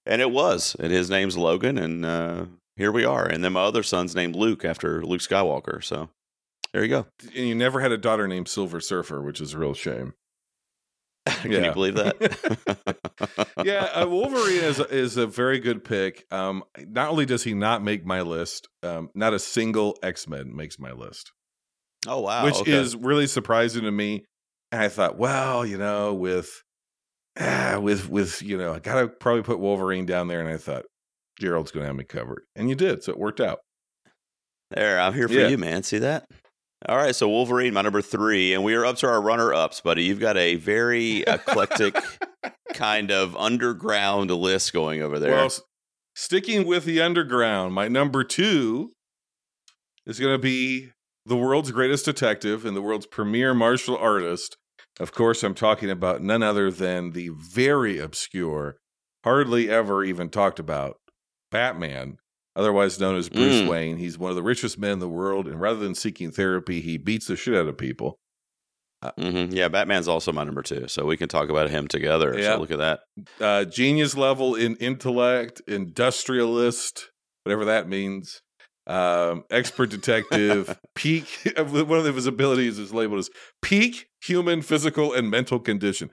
And 0.07 0.23
it 0.23 0.31
was, 0.31 0.77
and 0.79 0.93
his 0.93 1.11
name's 1.11 1.37
Logan, 1.37 1.79
and 1.79 2.05
uh, 2.07 2.45
here 2.77 2.93
we 2.93 3.05
are. 3.05 3.27
And 3.27 3.43
then 3.43 3.55
my 3.55 3.63
other 3.63 3.83
son's 3.83 4.15
named 4.15 4.37
Luke 4.37 4.65
after 4.65 5.05
Luke 5.05 5.21
Skywalker. 5.21 5.83
So 5.83 6.11
there 6.73 6.85
you 6.85 6.89
go. 6.89 7.07
and 7.35 7.49
you 7.49 7.57
never 7.57 7.81
had 7.81 7.91
a 7.91 7.99
daughter 7.99 8.29
named 8.29 8.47
Silver 8.47 8.79
Surfer, 8.81 9.21
which 9.21 9.41
is 9.41 9.55
a 9.55 9.59
real 9.59 9.75
shame. 9.75 10.15
Can 11.27 11.51
Yeah. 11.51 11.65
you 11.67 11.73
believe 11.73 11.97
that? 11.97 13.49
yeah, 13.65 13.85
uh, 14.01 14.07
Wolverine 14.07 14.63
is 14.63 14.79
is 14.79 15.17
a 15.17 15.27
very 15.27 15.59
good 15.59 15.85
pick. 15.85 16.25
Um, 16.31 16.63
not 16.79 17.09
only 17.11 17.27
does 17.27 17.43
he 17.43 17.53
not 17.53 17.83
make 17.83 18.07
my 18.07 18.21
list, 18.23 18.69
um, 18.85 19.11
not 19.13 19.35
a 19.35 19.41
single 19.41 19.97
X 20.05 20.29
Men 20.29 20.55
makes 20.55 20.79
my 20.79 20.93
list, 20.93 21.33
Oh 22.07 22.21
wow! 22.21 22.45
which 22.45 22.57
okay. 22.57 22.73
is 22.73 22.95
really 22.97 23.27
surprising 23.27 23.83
to 23.83 23.91
me. 23.91 24.25
And 24.73 24.83
I 24.83 24.89
thought, 24.89 25.17
well, 25.19 25.65
you 25.65 25.79
know, 25.79 26.15
with 26.15 26.63
ah, 27.39 27.79
with 27.81 28.09
with 28.09 28.43
you 28.43 28.57
know, 28.57 28.75
I 28.75 28.79
gotta 28.79 29.09
probably 29.09 29.43
put 29.43 29.59
Wolverine 29.59 30.07
down 30.07 30.29
there. 30.29 30.41
And 30.41 30.49
I 30.49 30.57
thought 30.57 30.85
Gerald's 31.39 31.71
gonna 31.71 31.87
have 31.87 31.97
me 31.97 32.05
covered, 32.05 32.43
and 32.55 32.69
you 32.69 32.75
did, 32.75 33.03
so 33.03 33.13
it 33.13 33.19
worked 33.19 33.41
out. 33.41 33.59
there. 34.71 34.99
I'm 35.01 35.15
here 35.15 35.29
for 35.29 35.35
Yeah. 35.35 35.47
you, 35.49 35.59
man. 35.59 35.85
See 35.85 35.99
that? 35.99 36.27
All 36.89 36.97
right, 36.97 37.15
so 37.15 37.29
Wolverine, 37.29 37.73
my 37.73 37.83
number 37.83 38.03
three, 38.03 38.53
and 38.53 38.63
we 38.65 38.75
are 38.75 38.85
up 38.85 38.97
to 38.97 39.07
our 39.07 39.21
runner-ups, 39.23 39.81
buddy. 39.81 40.05
You've 40.05 40.21
got 40.21 40.37
a 40.37 40.57
very 40.57 41.21
eclectic 41.21 41.97
kind 42.75 43.11
of 43.11 43.35
underground 43.37 44.31
list 44.31 44.73
going 44.73 45.03
over 45.03 45.19
there. 45.19 45.33
Well, 45.33 45.51
sticking 46.15 46.67
with 46.67 46.85
the 46.85 47.01
underground, 47.01 47.75
my 47.75 47.89
number 47.89 48.25
two 48.25 48.93
is 50.05 50.21
going 50.21 50.35
to 50.35 50.39
be 50.39 50.91
the 51.27 51.37
world's 51.37 51.71
greatest 51.73 52.05
detective 52.05 52.65
and 52.65 52.77
the 52.77 52.83
world's 52.83 53.07
premier 53.07 53.53
martial 53.55 53.97
artist. 53.97 54.57
Of 54.99 55.13
course, 55.13 55.43
I'm 55.43 55.55
talking 55.55 55.91
about 55.91 56.23
none 56.23 56.43
other 56.43 56.71
than 56.71 57.11
the 57.11 57.29
very 57.31 57.99
obscure, 57.99 58.77
hardly 59.25 59.69
ever 59.69 60.03
even 60.05 60.31
talked 60.31 60.59
about 60.59 60.97
Batman, 61.51 62.17
otherwise 62.55 62.99
known 62.99 63.17
as 63.17 63.29
Bruce 63.29 63.63
Mm. 63.63 63.69
Wayne. 63.69 63.97
He's 63.99 64.17
one 64.19 64.31
of 64.31 64.37
the 64.37 64.43
richest 64.43 64.79
men 64.79 64.93
in 64.93 64.99
the 65.01 65.09
world, 65.09 65.47
and 65.47 65.61
rather 65.61 65.79
than 65.81 65.95
seeking 65.95 66.31
therapy, 66.31 66.81
he 66.81 66.97
beats 66.97 67.27
the 67.27 67.37
shit 67.37 67.55
out 67.55 67.67
of 67.69 67.77
people. 67.77 68.19
Mhm. 69.19 69.53
Yeah, 69.55 69.69
Batman's 69.69 70.09
also 70.09 70.33
my 70.33 70.43
number 70.43 70.63
two, 70.63 70.89
so 70.89 71.05
we 71.05 71.17
can 71.19 71.29
talk 71.29 71.49
about 71.51 71.71
him 71.71 71.87
together. 71.87 72.35
Yeah. 72.37 72.55
So 72.55 72.61
look 72.61 72.71
at 72.71 72.79
that. 72.79 73.01
uh, 73.41 73.65
genius 73.65 74.17
level 74.17 74.55
in 74.55 74.77
intellect, 74.77 75.61
industrialist, 75.69 77.11
whatever 77.45 77.65
that 77.67 77.89
means. 77.89 78.41
Um, 78.89 79.43
expert 79.51 79.91
detective, 79.91 80.79
peak. 80.95 81.27
One 81.57 82.07
of 82.07 82.15
his 82.15 82.27
abilities 82.27 82.79
is 82.79 82.95
labeled 82.95 83.19
as 83.21 83.31
peak 83.63 84.07
human 84.23 84.63
physical 84.63 85.13
and 85.13 85.29
mental 85.31 85.59
condition. 85.59 86.11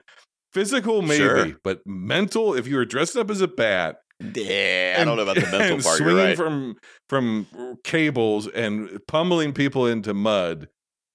Physical, 0.52 1.02
maybe, 1.02 1.16
Sure. 1.18 1.52
but 1.62 1.80
mental. 1.86 2.54
If 2.54 2.66
you 2.66 2.76
were 2.76 2.84
dressed 2.84 3.16
up 3.16 3.30
as 3.30 3.40
a 3.40 3.48
bat, 3.48 3.96
Yeah, 4.20 4.96
I 5.00 5.04
don't 5.04 5.16
know 5.16 5.22
about 5.22 5.36
the 5.36 5.42
mental 5.52 5.80
part. 5.82 5.98
Swinging 5.98 6.16
right. 6.16 6.36
from 6.36 6.76
from 7.08 7.46
cables 7.84 8.48
and 8.48 9.00
pummeling 9.06 9.52
people 9.52 9.86
into 9.86 10.12
mud, 10.14 10.68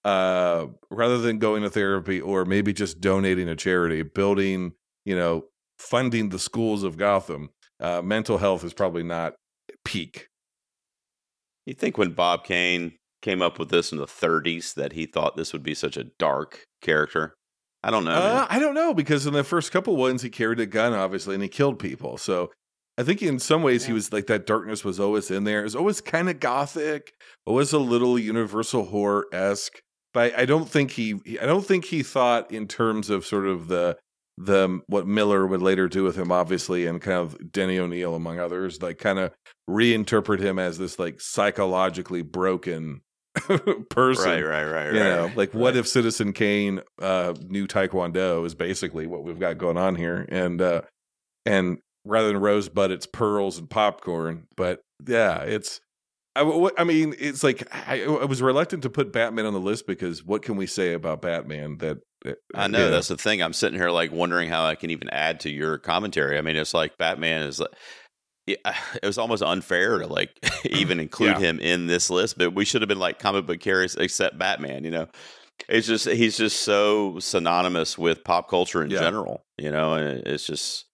uh, 0.05 0.67
rather 0.89 1.17
than 1.17 1.39
going 1.39 1.63
to 1.63 1.69
therapy 1.69 2.21
or 2.21 2.45
maybe 2.45 2.71
just 2.73 3.01
donating 3.01 3.47
to 3.47 3.55
charity, 3.57 4.01
building, 4.01 4.71
you 5.05 5.15
know, 5.15 5.43
funding 5.77 6.29
the 6.29 6.39
schools 6.39 6.83
of 6.83 6.95
Gotham. 6.97 7.49
Uh, 7.81 8.01
mental 8.01 8.37
health 8.37 8.63
is 8.63 8.73
probably 8.73 9.03
not 9.03 9.33
peak. 9.85 10.28
You 11.69 11.75
think 11.75 11.99
when 11.99 12.13
Bob 12.13 12.43
Kane 12.45 12.93
came 13.21 13.43
up 13.43 13.59
with 13.59 13.69
this 13.69 13.91
in 13.91 13.99
the 13.99 14.07
30s 14.07 14.73
that 14.73 14.93
he 14.93 15.05
thought 15.05 15.37
this 15.37 15.53
would 15.53 15.61
be 15.61 15.75
such 15.75 15.97
a 15.97 16.05
dark 16.17 16.63
character? 16.81 17.35
I 17.83 17.91
don't 17.91 18.03
know. 18.03 18.11
Uh, 18.11 18.47
I 18.49 18.57
don't 18.57 18.73
know 18.73 18.93
because 18.93 19.27
in 19.27 19.33
the 19.33 19.43
first 19.43 19.71
couple 19.71 19.95
ones 19.95 20.23
he 20.23 20.29
carried 20.31 20.59
a 20.59 20.65
gun, 20.65 20.93
obviously, 20.93 21.35
and 21.35 21.43
he 21.43 21.47
killed 21.47 21.77
people. 21.77 22.17
So 22.17 22.51
I 22.97 23.03
think 23.03 23.21
in 23.21 23.37
some 23.37 23.61
ways 23.61 23.85
he 23.85 23.93
was 23.93 24.11
like 24.11 24.25
that 24.27 24.47
darkness 24.47 24.83
was 24.83 24.99
always 24.99 25.29
in 25.29 25.43
there. 25.43 25.59
It 25.61 25.65
was 25.65 25.75
always 25.75 26.01
kind 26.01 26.27
of 26.27 26.39
gothic, 26.39 27.13
always 27.45 27.71
a 27.71 27.79
little 27.79 28.17
universal 28.17 28.85
horror 28.85 29.27
esque. 29.31 29.79
But 30.11 30.33
I, 30.35 30.41
I 30.41 30.45
don't 30.45 30.67
think 30.67 30.91
he- 30.91 31.39
I 31.39 31.45
don't 31.45 31.65
think 31.65 31.85
he 31.85 32.01
thought 32.01 32.51
in 32.51 32.67
terms 32.67 33.11
of 33.11 33.27
sort 33.27 33.45
of 33.45 33.67
the 33.67 33.95
the 34.39 34.79
what 34.87 35.05
Miller 35.05 35.45
would 35.45 35.61
later 35.61 35.89
do 35.89 36.03
with 36.03 36.15
him, 36.15 36.31
obviously, 36.31 36.85
and 36.85 37.01
kind 37.01 37.17
of 37.17 37.51
Denny 37.51 37.77
O'Neil 37.77 38.15
among 38.15 38.39
others, 38.39 38.81
like 38.81 38.97
kind 38.97 39.19
of 39.19 39.33
reinterpret 39.69 40.39
him 40.39 40.57
as 40.57 40.77
this 40.77 40.97
like 40.97 41.19
psychologically 41.19 42.21
broken 42.21 43.01
person 43.89 44.31
right, 44.31 44.43
right, 44.43 44.63
right, 44.63 44.85
right. 44.87 44.93
you 44.93 44.99
know 44.99 45.31
like 45.35 45.53
what 45.53 45.73
right. 45.73 45.77
if 45.77 45.87
citizen 45.87 46.33
kane 46.33 46.81
uh 46.99 47.33
knew 47.47 47.67
taekwondo 47.67 48.43
is 48.43 48.55
basically 48.55 49.05
what 49.05 49.23
we've 49.23 49.39
got 49.39 49.59
going 49.59 49.77
on 49.77 49.95
here 49.95 50.25
and 50.29 50.59
uh 50.59 50.81
and 51.45 51.77
rather 52.05 52.29
than 52.29 52.37
rosebud 52.37 52.89
it's 52.89 53.05
pearls 53.05 53.59
and 53.59 53.69
popcorn 53.69 54.47
but 54.57 54.81
yeah 55.07 55.41
it's 55.43 55.79
I 56.35 56.85
mean 56.85 57.15
it's 57.19 57.43
like 57.43 57.67
I, 57.71 58.03
I 58.03 58.25
was 58.25 58.41
reluctant 58.41 58.83
to 58.83 58.89
put 58.89 59.13
batman 59.13 59.45
on 59.45 59.53
the 59.53 59.59
list 59.59 59.85
because 59.85 60.23
what 60.23 60.41
can 60.41 60.55
we 60.55 60.65
say 60.65 60.93
about 60.93 61.21
batman 61.21 61.77
that 61.77 61.99
Eh, 62.25 62.33
I 62.55 62.67
know 62.67 62.85
yeah. 62.85 62.89
that's 62.89 63.07
the 63.07 63.17
thing. 63.17 63.41
I'm 63.41 63.53
sitting 63.53 63.79
here 63.79 63.89
like 63.91 64.11
wondering 64.11 64.49
how 64.49 64.65
I 64.65 64.75
can 64.75 64.89
even 64.89 65.09
add 65.09 65.39
to 65.41 65.49
your 65.49 65.77
commentary. 65.77 66.37
I 66.37 66.41
mean, 66.41 66.55
it's 66.55 66.73
like 66.73 66.97
Batman 66.97 67.43
is 67.43 67.59
like 67.59 67.69
it 68.47 69.05
was 69.05 69.17
almost 69.17 69.43
unfair 69.43 69.99
to 69.99 70.07
like 70.07 70.31
even 70.65 70.99
include 71.05 71.39
Yeah. 71.39 71.47
him 71.47 71.59
in 71.59 71.87
this 71.87 72.09
list, 72.09 72.37
but 72.37 72.53
we 72.53 72.65
should 72.65 72.81
have 72.81 72.89
been 72.89 72.99
like 72.99 73.19
comic 73.19 73.45
book 73.45 73.59
carriers 73.59 73.95
except 73.95 74.37
Batman, 74.37 74.83
you 74.83 74.91
know. 74.91 75.07
It's 75.67 75.87
just 75.87 76.07
he's 76.07 76.37
just 76.37 76.61
so 76.61 77.19
synonymous 77.19 77.97
with 77.97 78.23
pop 78.23 78.49
culture 78.49 78.81
in 78.81 78.89
Yeah. 78.89 78.99
general, 78.99 79.43
you 79.57 79.71
know, 79.71 79.93
and 79.93 80.25
it's 80.25 80.45
just 80.45 80.85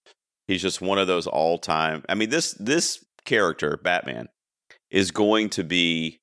he's 0.48 0.60
just 0.62 0.80
one 0.80 0.98
of 0.98 1.06
those 1.06 1.26
all-time. 1.26 2.04
I 2.08 2.14
mean, 2.14 2.30
this 2.30 2.52
this 2.58 3.04
character, 3.24 3.76
Batman, 3.82 4.28
is 4.90 5.10
going 5.12 5.50
to 5.50 5.62
be 5.64 6.18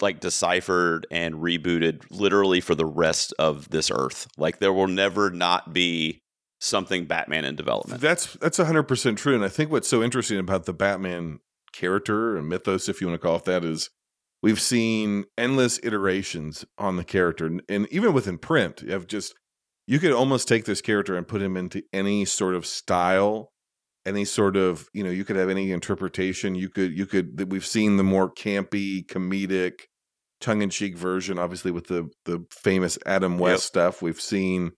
like 0.00 0.20
deciphered 0.20 1.06
and 1.10 1.36
rebooted 1.36 2.04
literally 2.10 2.60
for 2.60 2.74
the 2.74 2.86
rest 2.86 3.34
of 3.38 3.68
this 3.70 3.90
earth. 3.90 4.26
Like 4.36 4.58
there 4.58 4.72
will 4.72 4.88
never 4.88 5.30
not 5.30 5.72
be 5.72 6.22
something 6.60 7.04
Batman 7.04 7.44
in 7.44 7.56
development. 7.56 8.00
That's 8.00 8.34
that's 8.34 8.56
hundred 8.58 8.84
percent 8.84 9.18
true, 9.18 9.34
and 9.34 9.44
I 9.44 9.48
think 9.48 9.70
what's 9.70 9.88
so 9.88 10.02
interesting 10.02 10.38
about 10.38 10.64
the 10.64 10.72
Batman 10.72 11.40
character 11.72 12.36
and 12.36 12.48
mythos, 12.48 12.88
if 12.88 13.00
you 13.00 13.08
want 13.08 13.20
to 13.20 13.26
call 13.26 13.36
it 13.36 13.44
that, 13.44 13.64
is 13.64 13.90
we've 14.42 14.60
seen 14.60 15.24
endless 15.36 15.78
iterations 15.82 16.64
on 16.78 16.96
the 16.96 17.04
character, 17.04 17.46
and, 17.46 17.62
and 17.68 17.86
even 17.90 18.12
within 18.12 18.38
print, 18.38 18.82
you 18.82 18.92
have 18.92 19.06
just 19.06 19.34
you 19.86 19.98
could 19.98 20.12
almost 20.12 20.48
take 20.48 20.64
this 20.64 20.80
character 20.80 21.16
and 21.16 21.28
put 21.28 21.42
him 21.42 21.56
into 21.56 21.82
any 21.92 22.24
sort 22.24 22.54
of 22.54 22.64
style, 22.64 23.50
any 24.06 24.24
sort 24.24 24.56
of 24.56 24.88
you 24.92 25.02
know 25.04 25.10
you 25.10 25.24
could 25.24 25.36
have 25.36 25.48
any 25.50 25.72
interpretation. 25.72 26.54
You 26.54 26.68
could 26.68 26.96
you 26.96 27.06
could 27.06 27.50
we've 27.50 27.66
seen 27.66 27.96
the 27.96 28.04
more 28.04 28.30
campy, 28.32 29.04
comedic, 29.06 29.80
tongue 30.40 30.62
in 30.62 30.70
cheek 30.70 30.96
version, 30.96 31.38
obviously 31.38 31.70
with 31.70 31.86
the 31.86 32.08
the 32.24 32.44
famous 32.50 32.98
Adam 33.06 33.38
West 33.38 33.64
Yep. 33.64 33.68
stuff. 33.68 34.02
We've 34.02 34.20
seen 34.20 34.72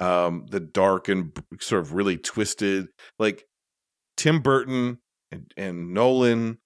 um 0.00 0.46
the 0.50 0.60
dark 0.60 1.08
and 1.08 1.32
sort 1.60 1.82
of 1.82 1.92
really 1.92 2.16
twisted 2.16 2.86
like 3.18 3.44
Tim 4.16 4.40
Burton 4.40 4.98
and, 5.30 5.52
and 5.56 5.92
Nolan 5.94 6.58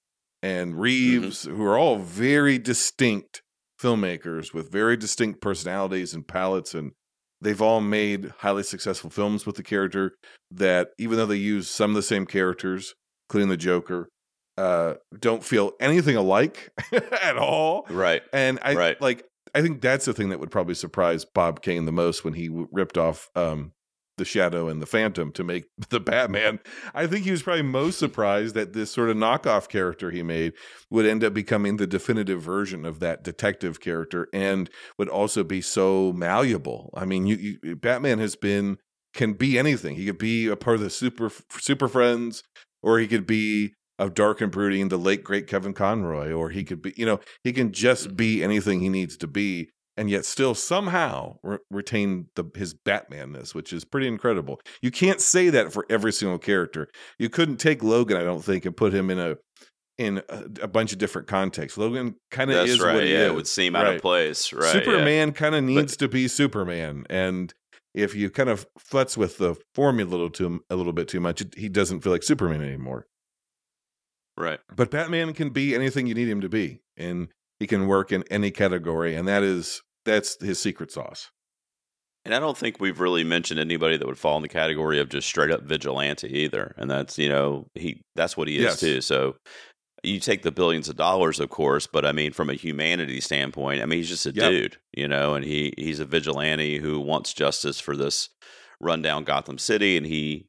and 0.43 0.79
Reeves 0.81 1.45
who 1.45 1.65
are 1.65 1.77
all 1.79 1.99
very 1.99 2.59
distinct 2.59 3.43
filmmakers 3.81 4.55
with 4.55 4.71
very 4.71 4.97
distinct 4.97 5.41
personalities 5.41 6.15
and 6.15 6.27
palettes 6.27 6.75
and 6.75 6.93
they've 7.45 7.63
all 7.63 7.81
made 7.81 8.33
highly 8.39 8.63
successful 8.65 9.11
films 9.11 9.47
with 9.47 9.55
the 9.57 9.63
character 9.63 10.13
that 10.51 10.89
even 10.99 11.17
though 11.17 11.27
they 11.27 11.37
use 11.37 11.69
some 11.71 11.91
of 11.91 11.97
the 11.97 12.03
same 12.03 12.27
characters 12.27 12.95
including 13.29 13.49
the 13.49 13.57
Joker 13.57 14.09
uh 14.59 14.95
don't 15.19 15.45
feel 15.45 15.73
anything 15.81 16.17
alike 16.17 16.71
at 17.23 17.37
all 17.37 17.87
right. 17.91 18.23
and 18.33 18.59
I 18.63 18.75
Right. 18.75 19.01
like 19.01 19.25
I 19.55 19.63
think 19.63 19.81
that's 19.81 20.05
the 20.05 20.13
thing 20.13 20.31
that 20.31 20.41
would 20.41 20.51
probably 20.51 20.75
surprise 20.75 21.25
Bob 21.25 21.63
Kane 21.63 21.85
the 21.85 21.93
most 21.93 22.25
when 22.25 22.35
he 22.35 22.49
w- 22.49 22.69
ripped 22.73 22.99
off 22.99 23.31
um 23.37 23.73
the 24.17 24.25
Shadow 24.25 24.69
and 24.69 24.81
the 24.81 24.87
Phantom 24.87 25.33
to 25.33 25.45
make 25.45 25.65
the 25.91 26.01
Batman. 26.01 26.61
I 26.95 27.07
think 27.07 27.25
he 27.25 27.31
was 27.31 27.43
probably 27.43 27.63
most 27.63 27.99
surprised 27.99 28.55
that 28.55 28.73
this 28.73 28.91
sort 28.91 29.11
of 29.11 29.17
knockoff 29.17 29.69
character 29.69 30.11
he 30.11 30.23
made 30.23 30.53
would 30.91 31.07
end 31.07 31.25
up 31.25 31.35
becoming 31.35 31.77
the 31.77 31.87
definitive 31.87 32.43
version 32.43 32.85
of 32.85 33.01
that 33.01 33.23
detective 33.25 33.81
character 33.81 34.29
and 34.33 34.71
would 34.99 35.09
also 35.09 35.45
be 35.45 35.61
so 35.61 36.13
malleable. 36.13 36.91
I 36.95 37.05
mean, 37.05 37.27
you, 37.27 37.59
you 37.63 37.77
Batman 37.77 38.19
has 38.19 38.37
been 38.37 38.79
can 39.15 39.35
be 39.35 39.59
anything. 39.59 39.95
He 39.95 40.07
could 40.07 40.19
be 40.19 40.49
a 40.49 40.57
part 40.57 40.77
of 40.77 40.83
the 40.83 40.91
super 40.91 41.31
super 41.51 41.89
friends 41.89 42.43
or 42.83 42.99
he 42.99 43.07
could 43.07 43.27
be 43.27 43.75
of 43.99 44.15
dark 44.15 44.41
and 44.41 44.51
brooding 44.51 44.89
the 44.89 44.97
late 44.97 45.23
great 45.23 45.47
Kevin 45.47 45.73
Conroy 45.73 46.33
or 46.33 46.51
he 46.51 46.65
could 46.65 46.83
be 46.83 46.93
you 46.97 47.07
know 47.07 47.21
he 47.43 47.53
can 47.53 47.73
just 47.73 48.17
be 48.17 48.43
anything 48.43 48.81
he 48.81 48.89
needs 48.89 49.17
to 49.19 49.27
be 49.27 49.71
and 49.97 50.11
yet 50.11 50.25
still 50.25 50.55
somehow 50.55 51.37
re- 51.43 51.59
retain 51.71 52.27
the 52.35 52.45
his 52.55 52.75
Batmanness, 52.75 53.55
which 53.55 53.73
is 53.73 53.85
pretty 53.85 54.09
incredible. 54.09 54.61
You 54.83 54.91
can't 54.91 55.21
say 55.21 55.51
that 55.51 55.73
for 55.73 55.87
every 55.89 56.13
single 56.13 56.39
character. 56.39 56.89
You 57.19 57.29
couldn't 57.29 57.59
take 57.59 57.83
Logan, 57.83 58.17
I 58.17 58.25
don't 58.25 58.45
think, 58.45 58.65
and 58.65 58.77
put 58.77 58.95
him 58.95 59.11
in 59.11 59.19
a 59.19 59.37
in 59.97 60.23
a, 60.29 60.45
a 60.63 60.69
bunch 60.69 60.93
of 60.93 60.99
different 60.99 61.29
contexts. 61.29 61.79
Logan 61.79 62.17
kind 62.31 62.51
of 62.51 62.67
is 62.67 62.81
right. 62.81 62.95
what 62.95 63.05
he 63.05 63.13
yeah, 63.13 63.21
is. 63.21 63.27
it 63.31 63.35
would 63.35 63.47
seem 63.47 63.77
out 63.77 63.87
of 63.87 64.03
place. 64.03 64.53
Right. 64.53 64.67
yeah. 64.67 64.73
Superman 64.73 65.33
kind 65.33 65.55
of 65.55 65.65
needs 65.65 65.97
to 65.99 66.09
be 66.09 66.29
Superman, 66.29 67.05
and 67.09 67.55
if 67.95 68.15
you 68.15 68.29
kind 68.31 68.49
of 68.49 68.67
futz 68.79 69.17
with 69.17 69.39
the 69.39 69.55
formula 69.75 70.09
a 70.09 70.11
little 70.11 70.31
too 70.31 70.65
a 70.69 70.77
little 70.77 70.93
bit 70.93 71.09
too 71.09 71.21
much, 71.21 71.41
it, 71.41 71.55
he 71.57 71.69
doesn't 71.69 72.01
feel 72.01 72.13
like 72.13 72.25
Superman 72.25 72.63
anymore. 72.63 73.07
Right. 74.37 74.59
But 74.75 74.91
Batman 74.91 75.33
can 75.33 75.51
be 75.51 75.77
anything 75.77 76.09
you 76.09 76.15
need 76.15 76.29
him 76.29 76.41
to 76.41 76.49
be, 76.49 76.81
and 76.97 77.29
he 77.61 77.67
can 77.67 77.87
work 77.87 78.13
in 78.13 78.25
any 78.31 78.51
category, 78.51 79.15
and 79.15 79.27
that 79.29 79.43
is 79.43 79.83
that's 80.05 80.43
his 80.43 80.61
secret 80.61 80.91
sauce. 80.93 81.31
And 82.27 82.35
I 82.35 82.39
don't 82.41 82.57
think 82.57 82.81
we've 82.81 83.01
really 83.01 83.23
mentioned 83.23 83.61
anybody 83.61 83.99
that 83.99 84.07
would 84.07 84.19
fall 84.19 84.37
in 84.37 84.43
the 84.43 84.49
category 84.49 84.99
of 84.99 85.11
just 85.11 85.29
straight 85.29 85.51
up 85.51 85.63
vigilante 85.63 86.27
either. 86.29 86.75
And 86.79 86.91
that's, 86.91 87.19
you 87.19 87.29
know, 87.29 87.67
he 87.75 88.01
that's 88.17 88.35
what 88.37 88.49
he 88.49 88.57
is 88.57 88.63
Yes. 88.63 88.81
too. 88.81 89.01
So 89.03 89.37
you 90.03 90.21
take 90.21 90.43
the 90.43 90.53
billions 90.53 90.89
of 90.89 90.97
dollars, 90.97 91.39
of 91.39 91.51
course, 91.51 91.87
but 91.87 92.07
I 92.07 92.13
mean 92.13 92.33
from 92.33 92.49
a 92.49 92.55
humanity 92.55 93.21
standpoint, 93.21 93.83
I 93.83 93.87
mean 93.87 93.99
he's 93.99 94.09
just 94.09 94.25
a 94.27 94.33
Yep. 94.33 94.51
dude, 94.51 94.77
you 94.97 95.07
know, 95.07 95.35
and 95.35 95.45
he 95.45 95.75
he's 95.77 96.01
a 96.01 96.07
vigilante 96.07 96.79
who 96.79 96.99
wants 97.01 97.35
justice 97.35 97.79
for 97.79 97.95
this 97.95 98.31
rundown 98.81 99.25
Gotham 99.25 99.59
City 99.59 99.97
and 99.99 100.07
he 100.07 100.47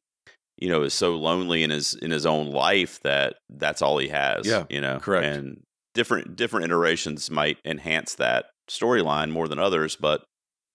you 0.56 0.68
know 0.70 0.82
is 0.82 0.94
so 0.94 1.14
lonely 1.16 1.62
in 1.62 1.68
his 1.68 1.92
in 1.94 2.10
his 2.10 2.24
own 2.24 2.50
life 2.52 3.00
that 3.02 3.36
that's 3.50 3.82
all 3.82 3.98
he 3.98 4.08
has, 4.08 4.46
Yeah, 4.46 4.64
you 4.70 4.80
know. 4.80 4.98
correct. 4.98 5.26
And 5.26 5.62
different 5.96 6.36
different 6.36 6.66
iterations 6.66 7.30
might 7.30 7.58
enhance 7.64 8.14
that 8.16 8.46
storyline 8.70 9.30
more 9.30 9.48
than 9.48 9.58
others, 9.58 9.96
but 9.96 10.22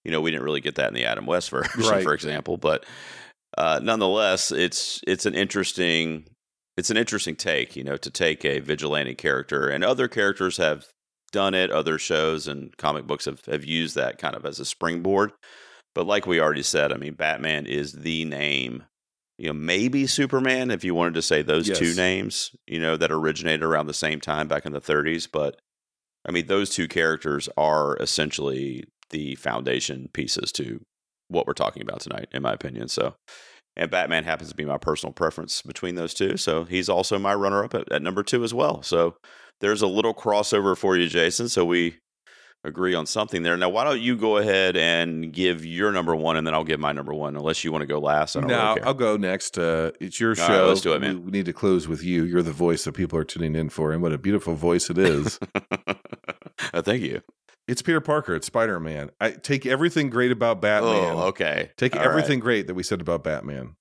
you 0.03 0.11
know, 0.11 0.19
we 0.19 0.31
didn't 0.31 0.43
really 0.43 0.61
get 0.61 0.75
that 0.75 0.87
in 0.89 0.93
the 0.95 1.05
Adam 1.05 1.25
West 1.25 1.49
version, 1.51 1.81
Right. 1.81 2.03
for 2.03 2.13
example. 2.13 2.57
But 2.57 2.85
uh, 3.57 3.79
nonetheless, 3.81 4.51
it's 4.51 4.99
it's 5.07 5.25
an 5.25 5.35
interesting 5.35 6.25
it's 6.77 6.89
an 6.89 6.97
interesting 6.97 7.35
take, 7.35 7.75
you 7.75 7.83
know, 7.83 7.97
to 7.97 8.09
take 8.09 8.43
a 8.43 8.59
vigilante 8.59 9.15
character, 9.15 9.67
and 9.69 9.83
other 9.83 10.07
characters 10.07 10.57
have 10.57 10.87
done 11.31 11.53
it. 11.53 11.71
Other 11.71 11.97
shows 11.99 12.47
and 12.47 12.75
comic 12.77 13.05
books 13.07 13.25
have 13.25 13.45
have 13.45 13.63
used 13.63 13.95
that 13.95 14.17
kind 14.17 14.35
of 14.35 14.45
as 14.45 14.59
a 14.59 14.65
springboard. 14.65 15.31
But 15.93 16.07
like 16.07 16.25
we 16.25 16.39
already 16.39 16.63
said, 16.63 16.91
I 16.93 16.97
mean, 16.97 17.13
Batman 17.15 17.65
is 17.65 17.91
the 17.93 18.25
name. 18.25 18.83
You 19.41 19.47
know, 19.47 19.53
maybe 19.53 20.05
Superman, 20.05 20.69
if 20.69 20.83
you 20.83 20.93
wanted 20.93 21.15
to 21.15 21.23
say 21.23 21.41
those 21.41 21.67
two 21.67 21.95
names, 21.95 22.55
you 22.67 22.79
know, 22.79 22.95
that 22.95 23.11
originated 23.11 23.63
around 23.63 23.87
the 23.87 23.93
same 23.93 24.21
time 24.21 24.47
back 24.47 24.67
in 24.67 24.71
the 24.71 24.79
30s. 24.79 25.27
But 25.29 25.59
I 26.27 26.31
mean, 26.31 26.45
those 26.45 26.69
two 26.69 26.87
characters 26.87 27.49
are 27.57 27.97
essentially 27.97 28.83
the 29.09 29.33
foundation 29.33 30.09
pieces 30.13 30.51
to 30.51 30.81
what 31.27 31.47
we're 31.47 31.53
talking 31.53 31.81
about 31.81 32.01
tonight, 32.01 32.27
in 32.31 32.43
my 32.43 32.53
opinion. 32.53 32.87
So, 32.87 33.15
and 33.75 33.89
Batman 33.89 34.25
happens 34.25 34.49
to 34.49 34.55
be 34.55 34.63
my 34.63 34.77
personal 34.77 35.11
preference 35.11 35.63
between 35.63 35.95
those 35.95 36.13
two. 36.13 36.37
So 36.37 36.65
he's 36.65 36.87
also 36.87 37.17
my 37.17 37.33
runner 37.33 37.63
up 37.63 37.73
at, 37.73 37.91
at 37.91 38.03
number 38.03 38.21
two 38.21 38.43
as 38.43 38.53
well. 38.53 38.83
So 38.83 39.15
there's 39.59 39.81
a 39.81 39.87
little 39.87 40.13
crossover 40.13 40.77
for 40.77 40.95
you, 40.95 41.07
Jason. 41.07 41.49
So 41.49 41.65
we 41.65 41.97
agree 42.63 42.93
on 42.93 43.05
something 43.05 43.41
there. 43.43 43.57
Now, 43.57 43.69
why 43.69 43.83
don't 43.83 43.99
you 44.01 44.15
go 44.15 44.37
ahead 44.37 44.77
and 44.77 45.33
give 45.33 45.65
your 45.65 45.91
number 45.91 46.15
one, 46.15 46.37
and 46.37 46.45
then 46.45 46.53
I'll 46.53 46.63
give 46.63 46.79
my 46.79 46.91
number 46.91 47.13
one, 47.13 47.35
unless 47.35 47.63
you 47.63 47.71
want 47.71 47.81
to 47.81 47.87
go 47.87 47.99
last. 47.99 48.35
I 48.35 48.41
don't 48.41 48.49
Now 48.49 48.75
really. 48.75 48.85
I'll 48.85 48.93
go 48.93 49.17
next. 49.17 49.57
Uh, 49.57 49.91
it's 49.99 50.19
your 50.19 50.31
All 50.31 50.35
right, 50.35 50.47
show. 50.47 50.67
let's 50.67 50.81
do 50.81 50.93
it, 50.93 51.01
man. 51.01 51.15
We, 51.19 51.19
we 51.25 51.31
need 51.31 51.45
to 51.45 51.53
close 51.53 51.87
with 51.87 52.03
you. 52.03 52.23
You're 52.23 52.43
the 52.43 52.51
voice 52.51 52.83
that 52.83 52.91
people 52.93 53.17
are 53.17 53.23
tuning 53.23 53.55
in 53.55 53.69
for, 53.69 53.91
and 53.91 54.01
what 54.01 54.13
a 54.13 54.17
beautiful 54.17 54.55
voice 54.55 54.89
it 54.89 54.97
is. 54.97 55.39
Uh, 56.73 56.81
Thank 56.81 57.01
you. 57.01 57.21
it's 57.67 57.81
Peter 57.81 57.99
Parker. 57.99 58.35
It's 58.35 58.45
Spider 58.45 58.79
Man. 58.79 59.09
I 59.19 59.31
take 59.31 59.65
everything 59.65 60.11
great 60.11 60.31
about 60.31 60.61
Batman. 60.61 61.15
Oh, 61.15 61.21
okay. 61.29 61.71
Take 61.75 61.95
All 61.95 62.01
right. 62.03 62.07
everything 62.07 62.39
great 62.39 62.67
that 62.67 62.75
we 62.75 62.83
said 62.83 63.01
about 63.01 63.23
Batman, 63.23 63.75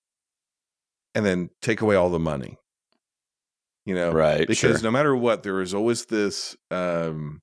and 1.14 1.26
then 1.26 1.50
take 1.60 1.82
away 1.82 1.96
all 1.96 2.08
the 2.08 2.18
money. 2.18 2.56
You 3.84 3.94
know, 3.94 4.12
Right. 4.12 4.46
because 4.48 4.58
sure. 4.80 4.82
no 4.82 4.90
matter 4.90 5.14
what, 5.14 5.42
there 5.42 5.60
is 5.60 5.74
always 5.74 6.06
this, 6.06 6.56
um, 6.70 7.42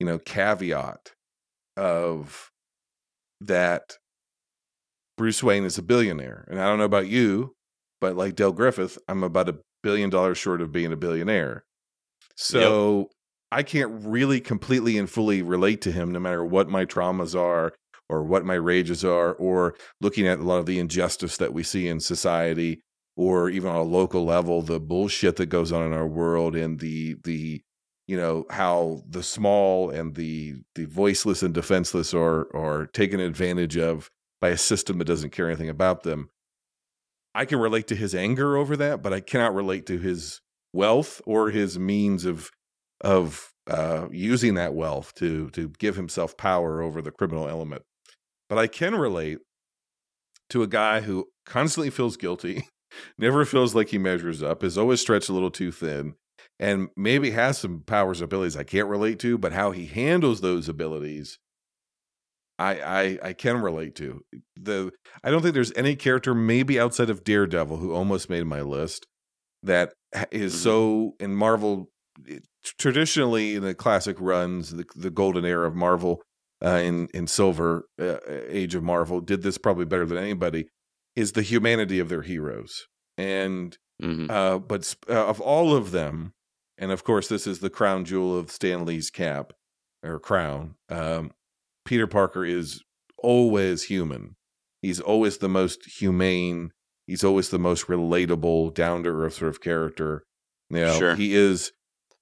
you 0.00 0.06
know, 0.06 0.18
caveat 0.18 1.12
of 1.76 2.50
that 3.40 3.98
Bruce 5.16 5.42
Wayne 5.42 5.64
is 5.64 5.78
a 5.78 5.82
billionaire, 5.82 6.46
and 6.50 6.58
I 6.60 6.66
don't 6.66 6.78
know 6.78 6.84
about 6.84 7.06
you, 7.06 7.54
but 8.00 8.16
like 8.16 8.34
Dale 8.34 8.52
Griffith, 8.52 8.98
I'm 9.06 9.22
about 9.22 9.48
a 9.48 9.58
billion 9.82 10.10
dollars 10.10 10.38
short 10.38 10.60
of 10.62 10.72
being 10.72 10.92
a 10.92 10.96
billionaire. 10.96 11.64
So 12.36 13.10
I 13.52 13.62
can't 13.62 14.04
really 14.04 14.40
completely 14.40 14.96
and 14.96 15.10
fully 15.10 15.42
relate 15.42 15.82
to 15.82 15.92
him, 15.92 16.10
no 16.10 16.20
matter 16.20 16.44
what 16.44 16.68
my 16.68 16.86
traumas 16.86 17.38
are 17.38 17.74
or 18.08 18.24
what 18.24 18.44
my 18.44 18.54
rages 18.54 19.04
are, 19.04 19.34
or 19.34 19.76
looking 20.00 20.26
at 20.26 20.40
a 20.40 20.42
lot 20.42 20.58
of 20.58 20.66
the 20.66 20.80
injustice 20.80 21.36
that 21.36 21.52
we 21.52 21.62
see 21.62 21.86
in 21.86 22.00
society, 22.00 22.80
or 23.16 23.48
even 23.48 23.70
on 23.70 23.76
a 23.76 23.82
local 23.82 24.24
level, 24.24 24.62
the 24.62 24.80
bullshit 24.80 25.36
that 25.36 25.46
goes 25.46 25.70
on 25.70 25.84
in 25.84 25.92
our 25.92 26.08
world, 26.08 26.56
and 26.56 26.80
the 26.80 27.16
the 27.22 27.62
you 28.10 28.16
know 28.16 28.44
how 28.50 29.04
the 29.08 29.22
small 29.22 29.88
and 29.88 30.16
the 30.16 30.56
the 30.74 30.84
voiceless 30.86 31.44
and 31.44 31.54
defenseless 31.54 32.12
are 32.12 32.48
are 32.56 32.86
taken 32.86 33.20
advantage 33.20 33.78
of 33.78 34.10
by 34.40 34.48
a 34.48 34.56
system 34.56 34.98
that 34.98 35.04
doesn't 35.04 35.30
care 35.30 35.46
anything 35.46 35.68
about 35.68 36.02
them. 36.02 36.28
I 37.36 37.44
can 37.44 37.60
relate 37.60 37.86
to 37.86 37.94
his 37.94 38.12
anger 38.12 38.56
over 38.56 38.76
that, 38.78 39.00
but 39.00 39.12
I 39.12 39.20
cannot 39.20 39.54
relate 39.54 39.86
to 39.86 39.98
his 39.98 40.40
wealth 40.72 41.20
or 41.24 41.50
his 41.50 41.78
means 41.78 42.24
of 42.24 42.50
of 43.00 43.52
uh, 43.68 44.08
using 44.10 44.54
that 44.54 44.74
wealth 44.74 45.14
to 45.14 45.48
to 45.50 45.68
give 45.78 45.94
himself 45.94 46.36
power 46.36 46.82
over 46.82 47.00
the 47.00 47.12
criminal 47.12 47.48
element. 47.48 47.82
But 48.48 48.58
I 48.58 48.66
can 48.66 48.96
relate 48.96 49.38
to 50.48 50.64
a 50.64 50.66
guy 50.66 51.02
who 51.02 51.28
constantly 51.46 51.90
feels 51.90 52.16
guilty, 52.16 52.66
never 53.18 53.44
feels 53.44 53.72
like 53.72 53.90
he 53.90 53.98
measures 53.98 54.42
up, 54.42 54.64
is 54.64 54.76
always 54.76 55.00
stretched 55.00 55.28
a 55.28 55.32
little 55.32 55.52
too 55.52 55.70
thin, 55.70 56.16
and 56.60 56.88
maybe 56.96 57.30
has 57.32 57.58
some 57.58 57.82
powers 57.84 58.20
abilities 58.20 58.56
I 58.56 58.62
can't 58.64 58.86
relate 58.88 59.18
to, 59.20 59.36
but 59.38 59.52
how 59.52 59.72
he 59.72 59.86
handles 59.86 60.40
those 60.42 60.68
abilities 60.68 61.38
I, 62.58 62.80
I 62.80 63.18
I 63.28 63.32
can 63.32 63.62
relate 63.62 63.94
to. 63.96 64.20
The 64.56 64.92
I 65.24 65.30
don't 65.30 65.40
think 65.42 65.54
there's 65.54 65.72
any 65.74 65.96
character, 65.96 66.34
maybe 66.34 66.78
outside 66.78 67.08
of 67.10 67.24
Daredevil, 67.24 67.78
who 67.78 67.94
almost 67.94 68.28
made 68.28 68.44
my 68.44 68.60
list, 68.60 69.06
that 69.62 69.94
is 70.30 70.54
Mhm. 70.54 70.58
so 70.58 71.12
in 71.18 71.34
Marvel. 71.34 71.90
it- 72.26 72.44
Traditionally, 72.78 73.54
in 73.54 73.62
the 73.62 73.74
classic 73.74 74.18
runs, 74.20 74.72
the, 74.72 74.84
the 74.94 75.08
golden 75.10 75.46
era 75.46 75.66
of 75.66 75.74
Marvel, 75.74 76.20
uh, 76.62 76.80
in 76.84 77.08
in 77.14 77.26
Silver 77.26 77.84
uh, 77.98 78.18
Age 78.28 78.74
of 78.74 78.82
Marvel, 78.82 79.22
did 79.22 79.40
this 79.42 79.56
probably 79.56 79.86
better 79.86 80.04
than 80.04 80.18
anybody. 80.18 80.66
Is 81.16 81.32
the 81.32 81.40
humanity 81.42 81.98
of 81.98 82.10
their 82.10 82.20
heroes, 82.20 82.86
and 83.16 83.78
Mhm. 84.02 84.30
uh, 84.30 84.58
but 84.58 84.94
uh, 85.08 85.26
of 85.26 85.40
all 85.40 85.74
of 85.74 85.90
them, 85.92 86.32
and 86.80 86.90
of 86.90 87.04
course, 87.04 87.28
this 87.28 87.46
is 87.46 87.60
the 87.60 87.70
crown 87.70 88.04
jewel 88.04 88.36
of 88.36 88.50
Stan 88.50 88.84
Lee's 88.84 89.10
cap 89.10 89.52
or 90.02 90.18
crown. 90.18 90.74
Um, 90.88 91.30
Peter 91.84 92.06
Parker 92.08 92.44
is 92.44 92.82
always 93.18 93.84
human. 93.84 94.34
He's 94.82 94.98
always 95.00 95.38
the 95.38 95.48
most 95.48 95.84
humane. 95.98 96.72
He's 97.06 97.22
always 97.22 97.50
the 97.50 97.58
most 97.58 97.86
relatable, 97.86 98.72
down 98.74 99.02
to 99.04 99.10
earth 99.10 99.34
sort 99.34 99.50
of 99.50 99.60
character. 99.60 100.24
You 100.70 100.80
know, 100.80 100.98
Sure. 100.98 101.14
he 101.16 101.34
is, 101.34 101.72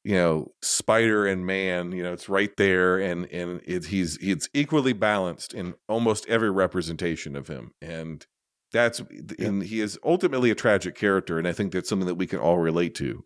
you 0.05 0.15
know, 0.17 0.53
spider 0.63 1.27
and 1.27 1.47
man. 1.47 1.93
You 1.93 2.03
know, 2.03 2.13
it's 2.13 2.29
right 2.29 2.51
there, 2.57 2.99
and 2.99 3.27
and 3.27 3.61
it, 3.65 3.87
he's 3.87 4.17
it's 4.19 4.49
equally 4.55 4.93
balanced 4.93 5.55
in 5.55 5.75
almost 5.89 6.27
every 6.29 6.51
representation 6.51 7.37
of 7.37 7.49
him, 7.49 7.73
and 7.83 8.27
that's 8.73 9.01
and 9.39 9.63
he 9.63 9.81
is 9.81 9.99
ultimately 10.05 10.51
a 10.51 10.55
tragic 10.55 10.95
character, 10.97 11.39
and 11.39 11.47
I 11.47 11.53
think 11.53 11.73
that's 11.73 11.89
something 11.89 12.07
that 12.09 12.15
we 12.17 12.27
can 12.27 12.39
all 12.39 12.59
relate 12.59 12.95
to. 12.97 13.25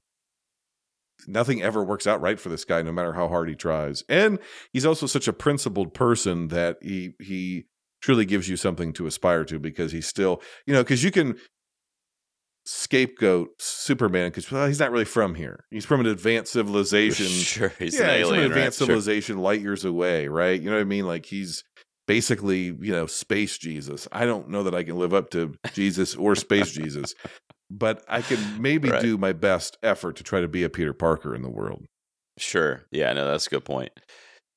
Nothing 1.26 1.62
ever 1.62 1.84
works 1.84 2.06
out 2.06 2.20
right 2.20 2.38
for 2.38 2.48
this 2.48 2.64
guy, 2.64 2.82
no 2.82 2.92
matter 2.92 3.12
how 3.12 3.28
hard 3.28 3.48
he 3.48 3.54
tries, 3.54 4.04
and 4.08 4.38
he's 4.72 4.86
also 4.86 5.06
such 5.06 5.28
a 5.28 5.32
principled 5.32 5.94
person 5.94 6.48
that 6.48 6.78
he 6.82 7.14
he 7.20 7.66
truly 8.02 8.24
gives 8.24 8.48
you 8.48 8.56
something 8.56 8.92
to 8.92 9.06
aspire 9.06 9.44
to 9.44 9.58
because 9.60 9.92
he's 9.92 10.06
still 10.06 10.42
you 10.66 10.74
know 10.74 10.82
because 10.82 11.04
you 11.04 11.10
can 11.10 11.36
scapegoat 12.64 13.50
Superman 13.60 14.30
because 14.30 14.50
well, 14.50 14.66
he's 14.66 14.78
not 14.78 14.92
really 14.92 15.04
from 15.04 15.34
here. 15.34 15.64
He's 15.70 15.84
from 15.84 16.00
an 16.00 16.06
advanced 16.06 16.52
civilization. 16.52 17.26
Sure, 17.30 17.72
he's 17.78 17.98
yeah, 17.98 18.10
an 18.10 18.18
he's 18.18 18.26
from 18.26 18.34
an 18.34 18.38
alien, 18.40 18.50
right? 18.50 18.56
advanced 18.58 18.78
Sure. 18.78 18.86
civilization 18.86 19.38
light 19.38 19.60
years 19.60 19.84
away, 19.84 20.28
right? 20.28 20.60
You 20.60 20.70
know 20.70 20.76
what 20.76 20.82
I 20.82 20.84
mean? 20.84 21.06
Like 21.06 21.26
he's 21.26 21.64
basically 22.06 22.64
you 22.80 22.92
know 22.92 23.06
space 23.06 23.58
Jesus. 23.58 24.06
I 24.12 24.26
don't 24.26 24.48
know 24.48 24.62
that 24.64 24.74
I 24.74 24.84
can 24.84 24.96
live 24.96 25.14
up 25.14 25.30
to 25.30 25.54
Jesus 25.72 26.14
or 26.14 26.34
space 26.36 26.72
Jesus, 26.72 27.14
but 27.78 28.04
I 28.08 28.20
can 28.22 28.38
maybe 28.62 28.90
Right. 28.90 29.02
do 29.02 29.16
my 29.18 29.32
best 29.32 29.78
effort 29.82 30.16
to 30.16 30.22
try 30.22 30.40
to 30.40 30.48
be 30.48 30.62
a 30.62 30.68
Peter 30.70 30.92
Parker 30.92 31.34
in 31.34 31.42
the 31.42 31.50
world. 31.50 31.84
Sure. 32.38 32.82
Yeah, 32.90 33.12
no, 33.12 33.26
that's 33.26 33.46
a 33.46 33.50
good 33.50 33.64
point. 33.64 33.90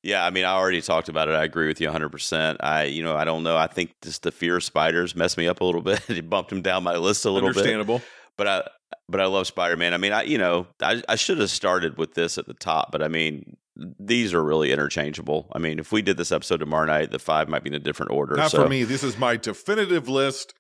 Yeah, 0.04 0.24
I 0.24 0.30
mean, 0.30 0.46
I 0.46 0.54
already 0.54 0.82
talked 0.82 1.10
about 1.10 1.30
it. 1.30 1.36
I 1.36 1.44
agree 1.44 1.68
with 1.68 1.82
you 1.82 1.90
100%. 1.90 2.58
I, 2.60 2.84
you 2.84 3.02
know, 3.04 3.16
I 3.16 3.26
don't 3.26 3.42
know. 3.44 3.58
I 3.58 3.66
think 3.68 3.92
just 4.04 4.22
the 4.22 4.32
fear 4.32 4.58
of 4.58 4.64
spiders 4.64 5.16
messed 5.16 5.38
me 5.38 5.48
up 5.48 5.62
a 5.62 5.66
little 5.66 5.82
bit. 5.92 6.08
it 6.10 6.30
bumped 6.30 6.52
him 6.52 6.62
down 6.62 6.84
my 6.84 6.96
list 6.98 7.26
a 7.26 7.32
little 7.32 7.50
bit. 7.50 7.58
Understandable. 7.58 8.02
But 8.38 8.48
I, 8.48 8.68
but 9.10 9.20
I 9.22 9.26
love 9.26 9.48
Spider 9.48 9.78
Man. 9.78 9.94
I 9.94 9.98
mean, 9.98 10.12
I, 10.14 10.24
you 10.24 10.38
know, 10.38 10.68
I, 10.82 11.02
I 11.10 11.16
should 11.16 11.40
have 11.40 11.50
started 11.50 11.98
with 11.98 12.14
this 12.14 12.38
at 12.38 12.46
the 12.48 12.54
top, 12.54 12.92
but 12.92 13.02
I 13.02 13.08
mean, 13.08 13.56
these 14.00 14.34
are 14.34 14.44
really 14.44 14.72
interchangeable. 14.72 15.48
I 15.54 15.60
mean, 15.60 15.80
if 15.80 15.92
we 15.92 16.02
did 16.02 16.18
this 16.18 16.32
episode 16.32 16.58
tomorrow 16.60 16.86
night, 16.86 17.12
the 17.12 17.20
five 17.20 17.50
might 17.50 17.64
be 17.64 17.70
in 17.70 17.76
a 17.76 17.80
different 17.80 18.12
order. 18.12 18.36
Not 18.36 18.52
so 18.52 18.64
for 18.64 18.70
me. 18.70 18.84
This 18.84 19.04
is 19.04 19.18
my 19.18 19.38
definitive 19.38 20.08
list. 20.08 20.54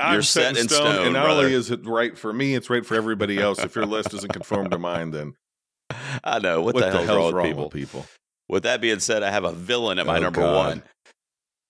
I'm 0.00 0.14
You're 0.14 0.22
set, 0.22 0.56
set 0.56 0.62
in 0.62 0.68
stone, 0.68 0.92
stone, 0.92 1.04
and 1.06 1.12
not 1.12 1.24
brother. 1.24 1.42
only 1.42 1.54
is 1.54 1.70
it 1.70 1.86
right 1.86 2.16
for 2.18 2.32
me, 2.32 2.54
it's 2.54 2.68
right 2.68 2.84
for 2.84 2.94
everybody 2.96 3.38
else. 3.40 3.58
If 3.60 3.76
your 3.76 3.86
list 3.86 4.10
doesn't 4.10 4.32
conform 4.32 4.70
to 4.70 4.78
mine, 4.78 5.10
then 5.12 5.34
I 6.24 6.40
know 6.40 6.62
what, 6.62 6.74
what, 6.74 6.90
the, 6.92 7.02
hell's, 7.02 7.32
wrong, 7.32 7.44
with 7.44 7.44
people. 7.50 7.64
with 7.64 7.72
people? 7.72 8.06
With 8.48 8.62
that 8.64 8.80
being 8.80 8.98
said, 9.00 9.22
I 9.22 9.30
have 9.30 9.44
a 9.44 9.52
villain 9.52 9.98
at 9.98 10.06
my 10.06 10.18
Oh, 10.18 10.22
number 10.22 10.40
God. 10.40 10.54
one. 10.66 10.82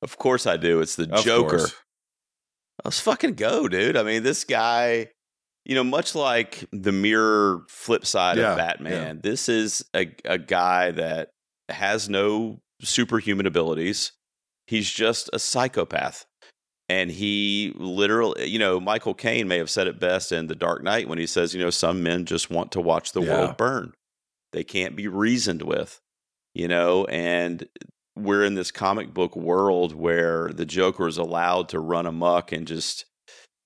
Of 0.02 0.16
course 0.18 0.46
I 0.46 0.56
do. 0.56 0.80
It's 0.80 0.96
the 0.96 1.08
Of 1.12 1.24
Joker. 1.24 1.58
course. 1.58 1.74
Let's 2.84 3.00
fucking 3.00 3.34
go, 3.34 3.68
dude. 3.68 3.96
I 3.96 4.02
mean, 4.02 4.22
this 4.22 4.44
guy, 4.44 5.08
you 5.64 5.74
know, 5.74 5.84
much 5.84 6.14
like 6.14 6.64
the 6.72 6.92
mirror 6.92 7.62
flip 7.68 8.04
side 8.04 8.36
Yeah, 8.38 8.52
of 8.52 8.58
Batman, 8.58 9.20
this 9.22 9.48
is 9.48 9.84
a, 9.94 10.12
a 10.24 10.38
guy 10.38 10.90
that 10.90 11.30
has 11.68 12.08
no 12.08 12.60
superhuman 12.82 13.46
abilities. 13.46 14.12
He's 14.66 14.90
just 14.90 15.30
a 15.32 15.38
psychopath. 15.38 16.24
And 16.88 17.10
he 17.10 17.72
literally, 17.76 18.46
you 18.46 18.58
know, 18.58 18.78
Michael 18.78 19.14
Caine 19.14 19.48
may 19.48 19.56
have 19.58 19.70
said 19.70 19.86
it 19.86 19.98
best 19.98 20.32
in 20.32 20.48
The 20.48 20.54
Dark 20.54 20.82
Knight 20.82 21.08
when 21.08 21.18
he 21.18 21.26
says, 21.26 21.54
you 21.54 21.60
know, 21.62 21.70
some 21.70 22.02
men 22.02 22.26
just 22.26 22.50
want 22.50 22.72
to 22.72 22.80
watch 22.80 23.12
the 23.12 23.22
Yeah. 23.22 23.32
world 23.32 23.56
burn. 23.56 23.94
They 24.52 24.64
can't 24.64 24.94
be 24.94 25.08
reasoned 25.08 25.62
with, 25.62 25.98
you 26.54 26.68
know, 26.68 27.06
and 27.06 27.66
we're 28.16 28.44
in 28.44 28.54
this 28.54 28.70
comic 28.70 29.12
book 29.12 29.34
world 29.34 29.94
where 29.94 30.50
the 30.50 30.66
Joker 30.66 31.08
is 31.08 31.18
allowed 31.18 31.68
to 31.70 31.80
run 31.80 32.06
amok 32.06 32.52
and 32.52 32.66
just, 32.66 33.06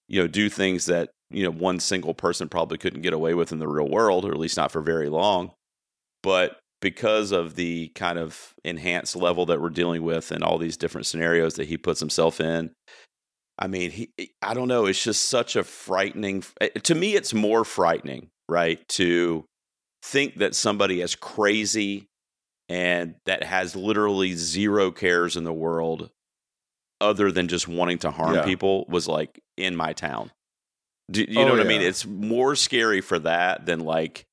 you 0.06 0.20
know, 0.20 0.28
do 0.28 0.48
things 0.48 0.86
that, 0.86 1.10
you 1.30 1.42
know, 1.42 1.50
one 1.50 1.80
single 1.80 2.14
person 2.14 2.48
probably 2.48 2.78
couldn't 2.78 3.02
get 3.02 3.12
away 3.12 3.34
with 3.34 3.52
in 3.52 3.58
the 3.58 3.68
real 3.68 3.88
world, 3.88 4.24
or 4.24 4.30
at 4.30 4.38
least 4.38 4.56
not 4.56 4.70
for 4.70 4.80
very 4.80 5.08
long. 5.10 5.50
But 6.22 6.58
because 6.80 7.32
of 7.32 7.56
the 7.56 7.88
kind 7.96 8.18
of 8.18 8.54
enhanced 8.64 9.16
level 9.16 9.44
that 9.46 9.60
we're 9.60 9.68
dealing 9.70 10.04
with 10.04 10.30
and 10.30 10.42
all 10.42 10.56
these 10.56 10.76
different 10.76 11.06
scenarios 11.06 11.54
that 11.54 11.68
he 11.68 11.76
puts 11.76 12.00
himself 12.00 12.40
in, 12.40 12.70
I 13.58 13.66
mean, 13.66 13.90
he, 13.90 14.10
I 14.40 14.54
don't 14.54 14.68
know. 14.68 14.86
It's 14.86 15.02
just 15.02 15.28
such 15.28 15.56
a 15.56 15.64
frightening. 15.64 16.44
eh, 16.60 16.68
To 16.84 16.94
me, 16.94 17.14
it's 17.16 17.34
more 17.34 17.64
frightening, 17.64 18.30
right? 18.48 18.86
To 18.90 19.44
think 20.02 20.36
that 20.36 20.54
somebody 20.54 21.02
as 21.02 21.14
crazy 21.16 22.06
and 22.68 23.16
that 23.26 23.42
has 23.42 23.74
literally 23.74 24.34
zero 24.34 24.90
cares 24.92 25.36
in 25.36 25.44
the 25.44 25.52
world 25.52 26.10
other 27.00 27.32
than 27.32 27.48
just 27.48 27.66
wanting 27.66 27.98
to 27.98 28.10
harm 28.10 28.36
Yeah. 28.36 28.44
people 28.44 28.84
was 28.88 29.08
like 29.08 29.40
in 29.56 29.74
my 29.74 29.92
town. 29.92 30.30
Do 31.10 31.22
you 31.28 31.40
Oh, 31.40 31.44
know 31.46 31.52
what 31.52 31.60
I 31.60 31.64
mean? 31.64 31.80
It's 31.80 32.06
more 32.06 32.54
scary 32.54 33.00
for 33.00 33.18
that 33.20 33.66
than 33.66 33.80
like 33.80 34.26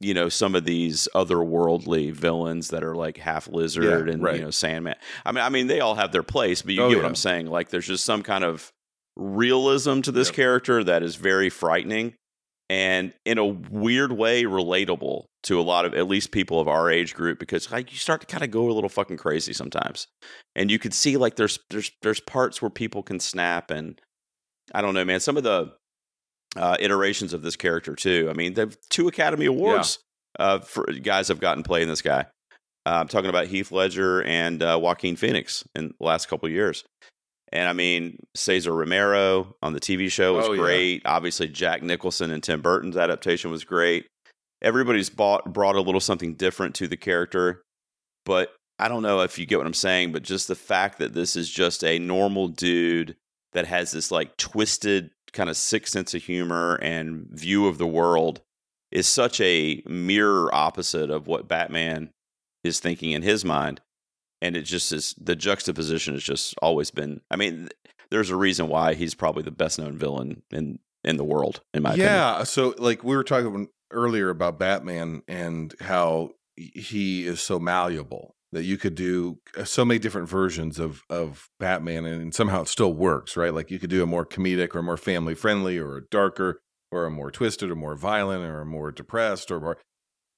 you 0.00 0.12
know 0.14 0.28
some 0.28 0.54
of 0.54 0.64
these 0.64 1.08
otherworldly 1.14 2.12
villains 2.12 2.68
that 2.68 2.82
are 2.84 2.94
like 2.96 3.16
half 3.16 3.48
lizard 3.48 4.08
Yeah, 4.08 4.12
and 4.14 4.22
right. 4.22 4.36
you 4.36 4.42
know 4.42 4.50
Sandman. 4.50 4.96
I 5.24 5.32
mean, 5.32 5.44
I 5.44 5.48
mean 5.48 5.66
they 5.68 5.80
all 5.80 5.94
have 5.94 6.12
their 6.12 6.22
place, 6.22 6.62
but 6.62 6.74
you 6.74 6.82
Oh, 6.82 6.88
get 6.90 6.96
what. 6.98 7.06
I'm 7.06 7.14
saying. 7.14 7.46
Like 7.46 7.68
there's 7.70 7.86
just 7.86 8.04
some 8.04 8.22
kind 8.22 8.44
of 8.44 8.70
realism 9.16 10.00
to 10.02 10.12
this 10.12 10.28
Yep. 10.28 10.34
character 10.36 10.84
that 10.84 11.02
is 11.02 11.16
very 11.16 11.48
frightening 11.48 12.14
and 12.68 13.12
in 13.24 13.38
a 13.38 13.44
weird 13.44 14.10
way 14.12 14.42
relatable 14.44 15.26
to 15.44 15.60
a 15.60 15.62
lot 15.62 15.84
of 15.84 15.94
at 15.94 16.08
least 16.08 16.30
people 16.32 16.58
of 16.60 16.66
our 16.66 16.90
age 16.90 17.14
group 17.14 17.38
because 17.38 17.70
like 17.70 17.92
you 17.92 17.98
start 17.98 18.20
to 18.22 18.26
kind 18.26 18.42
of 18.42 18.50
go 18.50 18.68
a 18.70 18.72
little 18.72 18.88
fucking 18.88 19.18
crazy 19.18 19.52
sometimes 19.52 20.06
and 20.56 20.70
you 20.70 20.78
could 20.78 20.94
see 20.94 21.16
like 21.16 21.36
there's 21.36 21.58
there's 21.70 21.92
there's 22.02 22.20
parts 22.20 22.60
where 22.62 22.70
people 22.70 23.02
can 23.02 23.20
snap 23.20 23.70
and 23.70 24.00
i 24.74 24.80
don't 24.80 24.94
know 24.94 25.04
man 25.04 25.20
some 25.20 25.36
of 25.36 25.42
the 25.44 25.72
uh, 26.56 26.76
iterations 26.80 27.32
of 27.32 27.42
this 27.42 27.56
character 27.56 27.94
too 27.94 28.28
i 28.30 28.32
mean 28.32 28.54
they've 28.54 28.76
two 28.90 29.08
academy 29.08 29.46
awards 29.46 29.98
uh, 30.38 30.58
for 30.58 30.84
guys 31.02 31.28
have 31.28 31.40
gotten 31.40 31.62
playing 31.62 31.88
this 31.88 32.02
guy 32.02 32.20
uh, 32.86 32.90
i'm 33.00 33.08
talking 33.08 33.30
about 33.30 33.46
heath 33.46 33.72
ledger 33.72 34.22
and 34.22 34.62
uh, 34.62 34.78
joaquin 34.80 35.16
phoenix 35.16 35.64
in 35.74 35.88
the 35.98 36.04
last 36.06 36.28
couple 36.28 36.46
of 36.46 36.52
years 36.52 36.84
and 37.52 37.68
I 37.68 37.72
mean, 37.72 38.18
Cesar 38.34 38.72
Romero 38.74 39.54
on 39.62 39.74
the 39.74 39.78
TV 39.78 40.10
show 40.10 40.34
was 40.34 40.46
Oh, 40.46 40.52
yeah. 40.54 40.60
great. 40.60 41.02
Obviously, 41.04 41.46
Jack 41.46 41.84
Nicholson 41.84 42.32
and 42.32 42.42
Tim 42.42 42.60
Burton's 42.60 42.96
adaptation 42.96 43.48
was 43.52 43.62
great. 43.62 44.06
Everybody's 44.60 45.08
bought, 45.08 45.52
brought 45.52 45.76
a 45.76 45.80
little 45.80 46.00
something 46.00 46.34
different 46.34 46.74
to 46.76 46.88
the 46.88 46.96
character. 46.96 47.62
But 48.24 48.52
I 48.80 48.88
don't 48.88 49.04
know 49.04 49.20
if 49.20 49.38
you 49.38 49.46
get 49.46 49.58
what 49.58 49.68
I'm 49.68 49.74
saying, 49.74 50.10
but 50.10 50.24
just 50.24 50.48
the 50.48 50.56
fact 50.56 50.98
that 50.98 51.12
this 51.14 51.36
is 51.36 51.48
just 51.48 51.84
a 51.84 52.00
normal 52.00 52.48
dude 52.48 53.14
that 53.52 53.66
has 53.68 53.92
this 53.92 54.10
like 54.10 54.36
twisted 54.36 55.10
kind 55.34 55.50
of 55.50 55.56
sick 55.56 55.86
sense 55.86 56.14
of 56.14 56.22
humor 56.22 56.76
and 56.76 57.26
view 57.30 57.66
of 57.66 57.76
the 57.78 57.86
world 57.86 58.40
is 58.90 59.06
such 59.06 59.40
a 59.40 59.82
mirror 59.86 60.54
opposite 60.54 61.10
of 61.10 61.26
what 61.26 61.48
Batman 61.48 62.10
is 62.62 62.80
thinking 62.80 63.10
in 63.10 63.22
his 63.22 63.44
mind 63.44 63.80
and 64.40 64.56
it 64.56 64.62
just 64.62 64.90
is 64.92 65.14
the 65.20 65.36
juxtaposition 65.36 66.14
has 66.14 66.22
just 66.22 66.54
always 66.62 66.90
been 66.90 67.20
i 67.30 67.36
mean 67.36 67.68
there's 68.10 68.30
a 68.30 68.36
reason 68.36 68.68
why 68.68 68.94
he's 68.94 69.14
probably 69.14 69.42
the 69.42 69.50
best 69.50 69.78
known 69.78 69.98
villain 69.98 70.42
in 70.50 70.78
in 71.04 71.16
the 71.16 71.24
world 71.24 71.60
in 71.74 71.82
my 71.82 71.90
opinion 71.90 72.08
yeah. 72.08 72.42
So, 72.44 72.74
like 72.78 73.04
we 73.04 73.14
were 73.14 73.24
talking 73.24 73.68
earlier 73.90 74.30
about 74.30 74.58
Batman 74.58 75.22
and 75.28 75.74
how 75.80 76.30
he 76.56 77.26
is 77.26 77.40
so 77.40 77.58
malleable 77.58 78.33
that 78.54 78.64
you 78.64 78.78
could 78.78 78.94
do 78.94 79.38
uh, 79.56 79.64
so 79.64 79.84
many 79.84 79.98
different 79.98 80.28
versions 80.28 80.78
of 80.78 81.02
of 81.10 81.48
Batman, 81.60 82.04
and 82.04 82.34
somehow 82.34 82.62
it 82.62 82.68
still 82.68 82.92
works, 82.92 83.36
right? 83.36 83.52
Like 83.52 83.70
you 83.70 83.78
could 83.78 83.90
do 83.90 84.02
a 84.02 84.06
more 84.06 84.24
comedic 84.24 84.74
or 84.74 84.82
more 84.82 84.96
family 84.96 85.34
friendly, 85.34 85.78
or 85.78 85.98
a 85.98 86.06
darker, 86.10 86.60
or 86.90 87.04
a 87.04 87.10
more 87.10 87.30
twisted, 87.30 87.70
or 87.70 87.76
more 87.76 87.96
violent, 87.96 88.44
or 88.44 88.62
a 88.62 88.66
more 88.66 88.90
depressed, 88.90 89.50
or 89.50 89.60
more. 89.60 89.78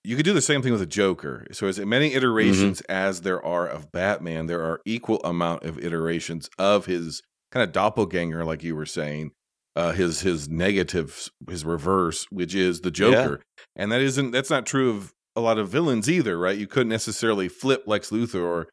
You 0.02 0.16
could 0.16 0.24
do 0.24 0.32
the 0.32 0.40
same 0.42 0.62
thing 0.62 0.72
with 0.72 0.82
a 0.82 0.86
Joker. 0.86 1.46
So, 1.52 1.66
as 1.66 1.78
many 1.80 2.14
iterations 2.14 2.80
as 2.82 3.22
there 3.22 3.44
are 3.44 3.66
of 3.66 3.92
Batman, 3.92 4.46
there 4.46 4.62
are 4.62 4.80
equal 4.84 5.20
amount 5.22 5.64
of 5.64 5.78
iterations 5.78 6.48
of 6.58 6.86
his 6.86 7.22
kind 7.50 7.64
of 7.64 7.72
doppelganger, 7.72 8.44
like 8.44 8.62
you 8.62 8.76
were 8.76 8.86
saying, 8.86 9.32
uh, 9.74 9.92
his 9.92 10.20
his 10.20 10.48
negative, 10.48 11.28
his 11.48 11.64
reverse, 11.64 12.26
which 12.30 12.54
is 12.54 12.80
the 12.80 12.90
Joker, 12.90 13.42
and 13.74 13.92
that 13.92 14.00
isn't 14.00 14.30
that's 14.30 14.50
not 14.50 14.64
true 14.64 14.90
of 14.90 15.12
a 15.36 15.40
lot 15.40 15.58
of 15.58 15.68
villains 15.68 16.08
either, 16.10 16.38
right? 16.38 16.56
You 16.58 16.66
couldn't 16.66 16.88
necessarily 16.88 17.48
flip 17.48 17.84
Lex 17.86 18.10
Luthor 18.10 18.42
or 18.42 18.68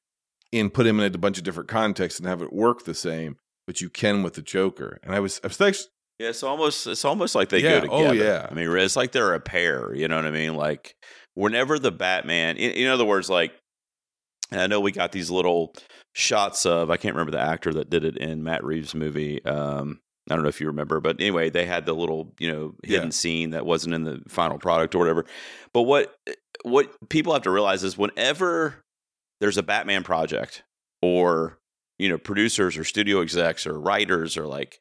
and 0.51 0.73
put 0.73 0.85
him 0.85 0.99
in 0.99 1.13
a 1.13 1.17
bunch 1.17 1.37
of 1.37 1.43
different 1.43 1.67
contexts 1.69 2.19
and 2.19 2.27
have 2.27 2.41
it 2.41 2.53
work 2.53 2.85
the 2.85 2.93
same, 2.93 3.37
but 3.67 3.81
you 3.81 3.89
can 3.89 4.23
with 4.23 4.35
the 4.35 4.41
Joker. 4.41 4.99
And 5.03 5.13
I 5.13 5.19
was 5.19 5.39
I 5.43 5.47
was 5.47 5.59
actually 5.59 5.89
yeah 6.19 6.29
it's 6.29 6.43
almost 6.43 6.85
it's 6.87 7.03
almost 7.05 7.33
like 7.35 7.49
they 7.49 7.59
Yeah, 7.61 7.81
go 7.81 7.87
oh, 7.89 8.07
together 8.11 8.23
yeah. 8.23 8.47
i 8.49 8.53
mean 8.53 8.69
it's 8.77 8.95
like 8.95 9.11
they're 9.11 9.33
a 9.33 9.39
pair 9.39 9.95
you 9.95 10.07
know 10.07 10.15
what 10.15 10.27
i 10.27 10.31
mean 10.31 10.53
like 10.53 10.95
whenever 11.33 11.79
the 11.79 11.91
batman 11.91 12.55
in, 12.55 12.71
in 12.73 12.87
other 12.87 13.03
words 13.03 13.31
like 13.31 13.51
and 14.51 14.61
i 14.61 14.67
know 14.67 14.79
we 14.79 14.91
got 14.91 15.11
these 15.11 15.31
little 15.31 15.73
shots 16.13 16.67
of 16.67 16.91
i 16.91 16.97
can't 16.97 17.15
remember 17.15 17.31
the 17.31 17.39
actor 17.39 17.73
that 17.73 17.89
did 17.89 18.03
it 18.05 18.15
in 18.17 18.43
matt 18.43 18.63
reeves 18.63 18.93
movie 18.93 19.43
um 19.45 19.99
I 20.29 20.35
don't 20.35 20.43
know 20.43 20.49
if 20.49 20.61
you 20.61 20.67
remember, 20.67 21.01
but 21.01 21.19
anyway, 21.19 21.49
they 21.49 21.65
had 21.65 21.85
the 21.85 21.91
little, 21.91 22.33
you 22.39 22.49
know, 22.49 22.75
hidden 22.81 23.07
Yeah. 23.07 23.11
scene 23.11 23.49
that 23.49 23.65
wasn't 23.65 23.93
in 23.93 24.05
the 24.05 24.21
final 24.29 24.57
product 24.57 24.95
or 24.95 24.99
whatever. 24.99 25.25
But 25.73 25.81
what 25.81 26.15
what 26.63 26.91
people 27.09 27.33
have 27.33 27.43
to 27.43 27.51
realize 27.51 27.83
is 27.83 27.97
whenever 27.97 28.81
there's 29.39 29.57
a 29.57 29.63
Batman 29.63 30.03
project 30.03 30.63
or 31.01 31.57
you 31.99 32.09
know 32.09 32.17
producers 32.17 32.77
or 32.77 32.83
studio 32.83 33.21
execs 33.21 33.67
or 33.67 33.79
writers 33.79 34.35
or 34.37 34.45
like 34.47 34.79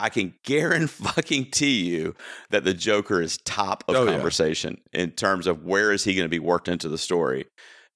I 0.00 0.08
can 0.10 0.34
guarantee 0.44 1.84
you 1.90 2.14
that 2.50 2.64
the 2.64 2.74
Joker 2.74 3.20
is 3.20 3.38
top 3.44 3.84
of 3.88 3.96
Oh, 3.96 4.04
yeah. 4.04 4.12
conversation 4.12 4.80
in 4.92 5.10
terms 5.12 5.46
of 5.46 5.64
where 5.64 5.92
is 5.92 6.04
he 6.04 6.14
going 6.14 6.24
to 6.24 6.28
be 6.30 6.38
worked 6.38 6.68
into 6.68 6.88
the 6.88 6.98
story 6.98 7.46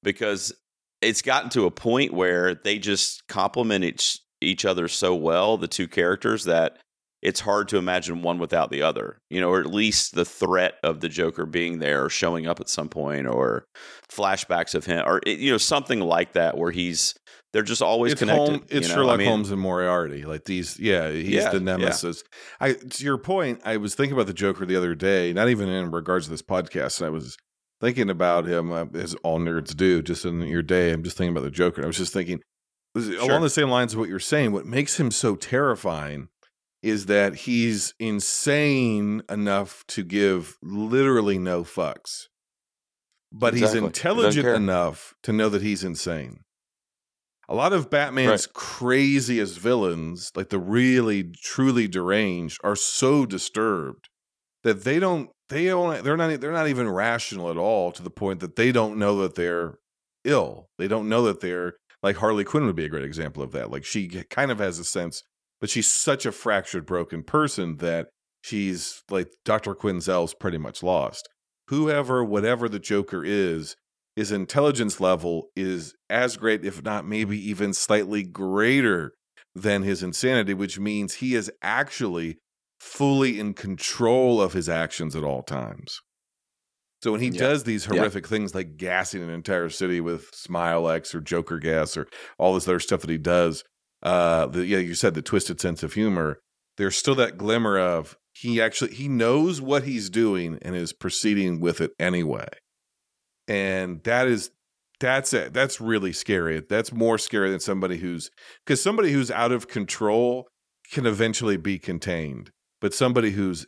because 0.03 0.53
it's 1.01 1.23
gotten 1.23 1.51
to 1.51 1.67
a 1.67 1.71
point 1.71 2.13
where 2.13 2.55
they 2.55 2.79
just 2.79 3.27
complement 3.29 3.85
each 3.85 4.19
each 4.41 4.65
other 4.65 4.89
so 4.89 5.15
well 5.15 5.57
the 5.57 5.69
two 5.69 5.87
characters 5.87 6.45
that 6.45 6.79
it's 7.23 7.41
hard 7.41 7.69
to 7.69 7.77
imagine 7.77 8.23
one 8.23 8.39
without 8.39 8.71
the 8.71 8.83
other 8.83 9.19
you 9.31 9.41
know 9.41 9.51
or 9.51 9.61
at 9.61 9.67
least 9.67 10.15
the 10.15 10.25
threat 10.25 10.75
of 10.83 11.01
the 11.01 11.09
joker 11.09 11.47
being 11.47 11.79
there 11.79 12.05
or 12.05 12.09
showing 12.09 12.47
up 12.47 12.61
at 12.61 12.69
some 12.69 12.89
point 12.89 13.27
or 13.27 13.65
flashbacks 14.11 14.75
of 14.75 14.85
him 14.85 15.05
or 15.07 15.21
you 15.27 15.51
know 15.51 15.59
something 15.59 16.01
like 16.01 16.33
that 16.33 16.57
where 16.57 16.71
he's 16.71 17.15
they're 17.53 17.63
just 17.63 17.83
always 17.83 18.13
it's 18.13 18.19
connected 18.19 18.49
Holmes, 18.49 18.63
it's 18.71 18.89
you 18.89 18.95
know? 18.95 19.01
Sherlock 19.01 19.15
I 19.15 19.17
mean, 19.19 19.29
Holmes 19.29 19.51
and 19.51 19.61
Moriarty. 19.61 20.25
Like 20.25 20.45
these, 20.45 20.79
yeah, 20.81 21.11
he's 21.11 21.29
Yeah, 21.29 21.51
the 21.51 21.59
yeah. 21.59 21.65
nemesis. 21.65 22.25
I 22.61 22.73
to 22.73 23.05
your 23.05 23.19
point, 23.19 23.61
I 23.65 23.77
was 23.77 23.95
thinking 23.95 24.15
about 24.15 24.27
the 24.27 24.33
Joker 24.33 24.65
the 24.65 24.77
other 24.77 24.95
day, 24.95 25.33
not 25.33 25.49
even 25.49 25.69
in 25.69 25.91
regards 25.91 26.27
to 26.27 26.31
this 26.31 26.43
podcast. 26.43 26.99
And 27.01 27.07
I 27.07 27.11
was 27.11 27.37
thinking 27.81 28.09
about 28.09 28.47
him 28.47 28.73
uh, 28.73 28.87
as 28.95 29.15
all 29.17 29.39
nerds 29.39 29.77
do. 29.77 30.01
Just 30.01 30.25
in 30.25 30.41
your 30.43 30.63
day, 30.63 30.93
I'm 30.93 31.03
just 31.03 31.19
thinking 31.19 31.33
about 31.37 31.45
the 31.45 31.51
Joker. 31.51 31.83
I 31.83 31.87
was 31.87 31.99
just 31.99 32.15
thinking 32.15 32.41
along 32.95 33.43
the 33.43 33.51
same 33.51 33.69
lines 33.69 33.93
of 33.93 33.99
what 33.99 34.09
you're 34.09 34.19
saying. 34.19 34.53
What 34.53 34.65
makes 34.65 34.99
him 34.99 35.11
so 35.11 35.37
terrifying 35.37 36.29
is 36.83 37.07
that 37.07 37.35
he's 37.35 37.95
insane 38.01 39.23
enough 39.29 39.85
to 39.89 40.03
give 40.03 40.59
literally 40.63 41.39
no 41.39 41.63
fucks, 41.63 42.27
but 43.31 43.55
he's 43.55 43.63
Exactly. 43.63 43.81
He 43.81 43.81
doesn't 43.81 43.85
intelligent 43.85 44.49
enough 44.49 45.15
to 45.23 45.33
know 45.33 45.49
that 45.49 45.63
he's 45.63 45.85
insane. 45.85 46.41
A 47.49 47.55
lot 47.55 47.73
of 47.73 47.91
Batman's 47.91 48.47
craziest 48.47 49.59
villains, 49.59 50.33
like 50.35 50.49
the 50.49 50.59
really 50.59 51.33
truly 51.43 51.87
deranged, 51.87 52.59
are 52.65 52.77
so 52.77 53.27
disturbed 53.27 54.09
that 54.63 54.85
they 54.85 54.99
don't 54.99 55.31
they 55.49 55.67
don't 55.67 56.03
they're 56.03 56.17
not 56.17 56.41
they're 56.41 56.53
not 56.53 56.69
even 56.69 56.89
rational 56.89 57.51
at 57.51 57.57
all 57.57 57.93
to 57.93 58.03
the 58.03 58.11
point 58.11 58.41
that 58.41 58.57
they 58.57 58.73
don't 58.73 58.97
know 58.97 59.19
that 59.19 59.35
they're 59.35 59.79
ill. 60.25 60.69
They 60.79 60.89
don't 60.89 61.09
know 61.09 61.25
that 61.25 61.41
they're 61.41 61.75
like 62.03 62.17
Harley 62.17 62.45
Quinn 62.45 62.65
would 62.67 62.77
be 62.77 62.87
a 62.87 62.89
great 62.89 63.05
example 63.05 63.43
of 63.43 63.53
that. 63.53 63.71
Like 63.71 63.85
she 63.85 64.09
kind 64.09 64.51
of 64.51 64.59
has 64.59 64.79
a 64.79 64.85
sense, 64.85 65.23
but 65.63 65.71
she's 65.71 65.89
such 65.89 66.27
a 66.27 66.33
fractured, 66.33 66.85
broken 66.85 67.23
person 67.23 67.77
that 67.77 68.09
she's 68.43 69.05
like 69.09 69.29
Dr. 69.45 69.77
Quinzel's 69.77 70.35
pretty 70.35 70.59
much 70.59 70.83
lost. 70.83 71.29
Whoever, 71.69 72.25
whatever 72.25 72.69
the 72.69 72.81
Joker 72.81 73.25
is, 73.25 73.77
his 74.17 74.33
intelligence 74.33 75.01
level 75.01 75.51
is 75.55 75.95
as 76.11 76.37
great, 76.37 76.65
if 76.65 76.83
not 76.83 77.07
maybe 77.07 77.39
even 77.49 77.73
slightly 77.73 78.25
greater 78.25 79.13
than 79.55 79.85
his 79.85 80.03
insanity, 80.03 80.53
which 80.53 80.81
means 80.81 81.15
he 81.15 81.37
is 81.37 81.49
actually 81.63 82.39
fully 82.81 83.39
in 83.39 83.55
control 83.55 84.43
of 84.43 84.55
his 84.55 84.69
actions 84.69 85.15
at 85.15 85.23
all 85.23 85.45
times. 85.45 86.01
So 87.05 87.13
when 87.13 87.21
he 87.21 87.29
yeah. 87.29 87.39
does 87.39 87.63
these 87.63 87.85
horrific 87.85 88.25
yeah. 88.25 88.31
things 88.31 88.53
like 88.53 88.77
gassing 88.77 89.23
an 89.23 89.31
entire 89.31 89.69
city 89.69 90.01
with 90.01 90.29
Smilex 90.33 91.15
or 91.15 91.21
Joker 91.21 91.61
gas 91.61 91.97
or 91.97 92.09
all 92.37 92.55
this 92.55 92.67
other 92.67 92.81
stuff 92.81 93.03
that 93.03 93.11
he 93.11 93.19
does, 93.19 93.63
uh, 94.03 94.47
the, 94.47 94.67
yeah, 94.67 94.79
you 94.79 94.95
said 94.95 95.15
the 95.15 95.23
twisted 95.23 95.61
sense 95.61 95.83
of 95.83 95.95
humor. 95.95 96.41
There's 96.77 96.97
still 96.97 97.15
that 97.17 97.37
glimmer 97.37 97.79
of 97.79 98.17
he 98.33 98.61
actually 98.61 98.95
he 98.95 99.09
knows 99.09 99.61
what 99.61 99.85
he's 99.85 100.11
doing 100.11 100.59
and 100.63 100.75
is 100.75 100.93
proceeding 100.93 101.61
with 101.61 101.81
it 101.81 101.93
anyway, 101.99 102.49
and 103.47 104.03
that 104.05 104.27
is 104.27 104.51
that's 104.99 105.33
it. 105.33 105.53
That's 105.53 105.81
really 105.81 106.13
scary. 106.13 106.63
That's 106.67 106.93
more 106.93 107.19
scary 107.19 107.51
than 107.51 107.61
somebody 107.61 107.99
who's 107.99 108.31
because 108.65 108.83
somebody 108.83 109.13
who's 109.13 109.31
out 109.31 109.53
of 109.53 109.69
control 109.69 110.47
can 110.93 111.07
eventually 111.07 111.57
be 111.57 111.79
contained, 111.79 112.51
but 112.81 112.95
somebody 112.95 113.33
who's 113.33 113.67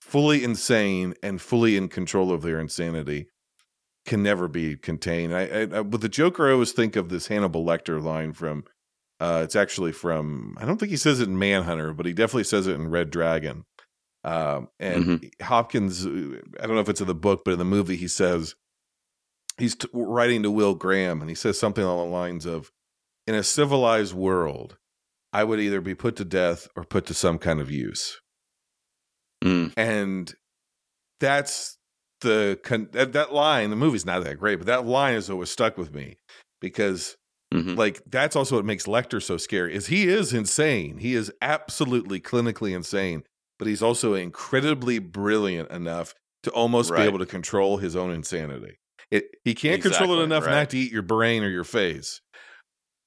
fully 0.00 0.42
insane 0.42 1.14
and 1.22 1.40
fully 1.40 1.76
in 1.76 1.88
control 1.88 2.32
of 2.32 2.42
their 2.42 2.58
insanity 2.58 3.26
can 4.06 4.22
never 4.22 4.48
be 4.48 4.76
contained. 4.76 5.34
I, 5.34 5.42
I, 5.42 5.60
I 5.74 5.80
with 5.82 6.00
the 6.00 6.08
Joker, 6.08 6.48
I 6.48 6.52
always 6.52 6.72
think 6.72 6.96
of 6.96 7.10
this 7.10 7.26
Hannibal 7.28 7.64
Lecter 7.64 8.02
line 8.02 8.32
from. 8.32 8.64
Uh, 9.20 9.40
it's 9.42 9.56
actually 9.56 9.92
from. 9.92 10.56
I 10.60 10.64
don't 10.64 10.78
think 10.78 10.90
he 10.90 10.96
says 10.96 11.20
it 11.20 11.28
in 11.28 11.38
Manhunter, 11.38 11.92
but 11.92 12.06
he 12.06 12.12
definitely 12.12 12.44
says 12.44 12.66
it 12.66 12.74
in 12.74 12.88
Red 12.88 13.10
Dragon. 13.10 13.64
Um, 14.24 14.68
and 14.78 15.04
mm-hmm. 15.04 15.44
Hopkins, 15.44 16.04
uh, 16.04 16.40
I 16.60 16.66
don't 16.66 16.74
know 16.74 16.80
if 16.80 16.88
it's 16.88 17.00
in 17.00 17.06
the 17.06 17.14
book, 17.14 17.42
but 17.44 17.52
in 17.52 17.58
the 17.58 17.64
movie, 17.64 17.96
he 17.96 18.08
says 18.08 18.54
he's 19.58 19.76
t- 19.76 19.88
writing 19.92 20.42
to 20.42 20.50
Will 20.50 20.74
Graham, 20.74 21.20
and 21.20 21.28
he 21.28 21.34
says 21.34 21.58
something 21.58 21.84
along 21.84 22.10
the 22.10 22.16
lines 22.16 22.46
of, 22.46 22.70
"In 23.26 23.34
a 23.34 23.42
civilized 23.42 24.14
world, 24.14 24.76
I 25.32 25.44
would 25.44 25.60
either 25.60 25.80
be 25.80 25.94
put 25.94 26.16
to 26.16 26.24
death 26.24 26.68
or 26.76 26.84
put 26.84 27.06
to 27.06 27.14
some 27.14 27.38
kind 27.38 27.60
of 27.60 27.70
use." 27.70 28.20
Mm. 29.42 29.72
And 29.76 30.34
that's 31.20 31.78
the 32.20 32.58
con- 32.62 32.88
that, 32.92 33.12
that 33.12 33.32
line. 33.32 33.70
The 33.70 33.76
movie's 33.76 34.06
not 34.06 34.24
that 34.24 34.38
great, 34.38 34.56
but 34.56 34.66
that 34.66 34.86
line 34.86 35.14
is 35.14 35.30
always 35.30 35.50
stuck 35.50 35.76
with 35.76 35.92
me 35.92 36.18
because 36.60 37.16
Mm-hmm. 37.52 37.74
Like 37.74 38.02
that's 38.06 38.36
also 38.36 38.56
what 38.56 38.64
makes 38.64 38.86
Lecter 38.86 39.22
so 39.22 39.36
scary 39.36 39.74
is 39.74 39.86
he 39.86 40.08
is 40.08 40.32
insane. 40.32 40.98
He 40.98 41.14
is 41.14 41.32
absolutely 41.40 42.20
clinically 42.20 42.74
insane, 42.74 43.22
but 43.58 43.68
he's 43.68 43.82
also 43.82 44.14
incredibly 44.14 44.98
brilliant 44.98 45.70
enough 45.70 46.14
to 46.42 46.50
almost 46.50 46.90
right. 46.90 47.02
be 47.02 47.04
able 47.04 47.18
to 47.18 47.26
control 47.26 47.78
his 47.78 47.96
own 47.96 48.12
insanity. 48.12 48.78
It, 49.10 49.24
he 49.44 49.54
can't 49.54 49.76
exactly, 49.76 49.98
control 49.98 50.20
it 50.20 50.24
enough 50.24 50.44
right. 50.44 50.52
not 50.52 50.70
to 50.70 50.78
eat 50.78 50.92
your 50.92 51.02
brain 51.02 51.42
or 51.42 51.48
your 51.48 51.64
face 51.64 52.20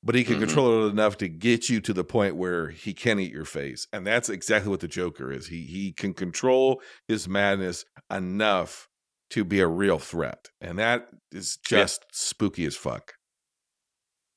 but 0.03 0.15
he 0.15 0.23
can 0.23 0.35
mm-hmm. 0.35 0.45
control 0.45 0.85
it 0.85 0.89
enough 0.89 1.17
to 1.17 1.27
get 1.27 1.69
you 1.69 1.79
to 1.81 1.93
the 1.93 2.03
point 2.03 2.35
where 2.35 2.69
he 2.69 2.93
can 2.93 3.19
eat 3.19 3.31
your 3.31 3.45
face 3.45 3.87
and 3.93 4.05
that's 4.05 4.29
exactly 4.29 4.69
what 4.69 4.79
the 4.79 4.87
joker 4.87 5.31
is 5.31 5.47
he 5.47 5.63
he 5.63 5.91
can 5.91 6.13
control 6.13 6.81
his 7.07 7.27
madness 7.27 7.85
enough 8.11 8.87
to 9.29 9.43
be 9.43 9.59
a 9.59 9.67
real 9.67 9.99
threat 9.99 10.49
and 10.59 10.79
that 10.79 11.07
is 11.31 11.57
just 11.57 12.01
yeah. 12.01 12.09
spooky 12.11 12.65
as 12.65 12.75
fuck 12.75 13.13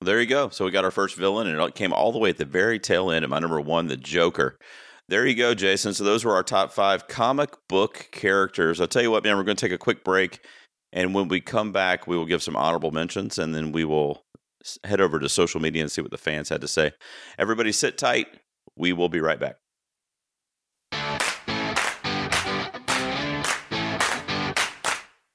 there 0.05 0.20
you 0.20 0.26
go 0.26 0.48
so 0.48 0.64
we 0.64 0.70
got 0.70 0.84
our 0.84 0.90
first 0.90 1.16
villain 1.16 1.46
and 1.46 1.61
it 1.61 1.74
came 1.74 1.92
all 1.92 2.12
the 2.12 2.18
way 2.18 2.30
at 2.30 2.36
the 2.36 2.44
very 2.44 2.78
tail 2.78 3.11
end 3.11 3.24
of 3.24 3.30
my 3.30 3.38
number 3.38 3.61
one 3.61 3.86
the 3.86 3.96
joker 3.96 4.59
there 5.09 5.26
you 5.26 5.34
go 5.34 5.55
jason 5.55 5.92
so 5.92 6.05
those 6.05 6.24
were 6.24 6.34
our 6.34 6.42
top 6.42 6.72
five 6.72 7.09
comic 7.09 7.50
book 7.68 8.09
characters 8.12 8.80
i'll 8.80 8.86
tell 8.86 9.02
you 9.02 9.11
what 9.11 9.24
man 9.24 9.36
we're 9.36 9.42
going 9.42 9.57
to 9.57 9.66
take 9.66 9.74
a 9.74 9.78
quick 9.78 10.05
break 10.05 10.40
and 10.94 11.12
when 11.12 11.26
we 11.26 11.40
come 11.40 11.72
back, 11.72 12.07
we 12.07 12.16
will 12.16 12.24
give 12.24 12.42
some 12.42 12.55
honorable 12.55 12.92
mentions 12.92 13.36
and 13.36 13.52
then 13.52 13.72
we 13.72 13.84
will 13.84 14.24
head 14.84 15.00
over 15.00 15.18
to 15.18 15.28
social 15.28 15.61
media 15.61 15.82
and 15.82 15.90
see 15.90 16.00
what 16.00 16.12
the 16.12 16.16
fans 16.16 16.48
had 16.48 16.61
to 16.61 16.68
say. 16.68 16.92
Everybody 17.36 17.72
sit 17.72 17.98
tight. 17.98 18.28
We 18.76 18.92
will 18.92 19.09
be 19.09 19.20
right 19.20 19.38
back. 19.38 19.57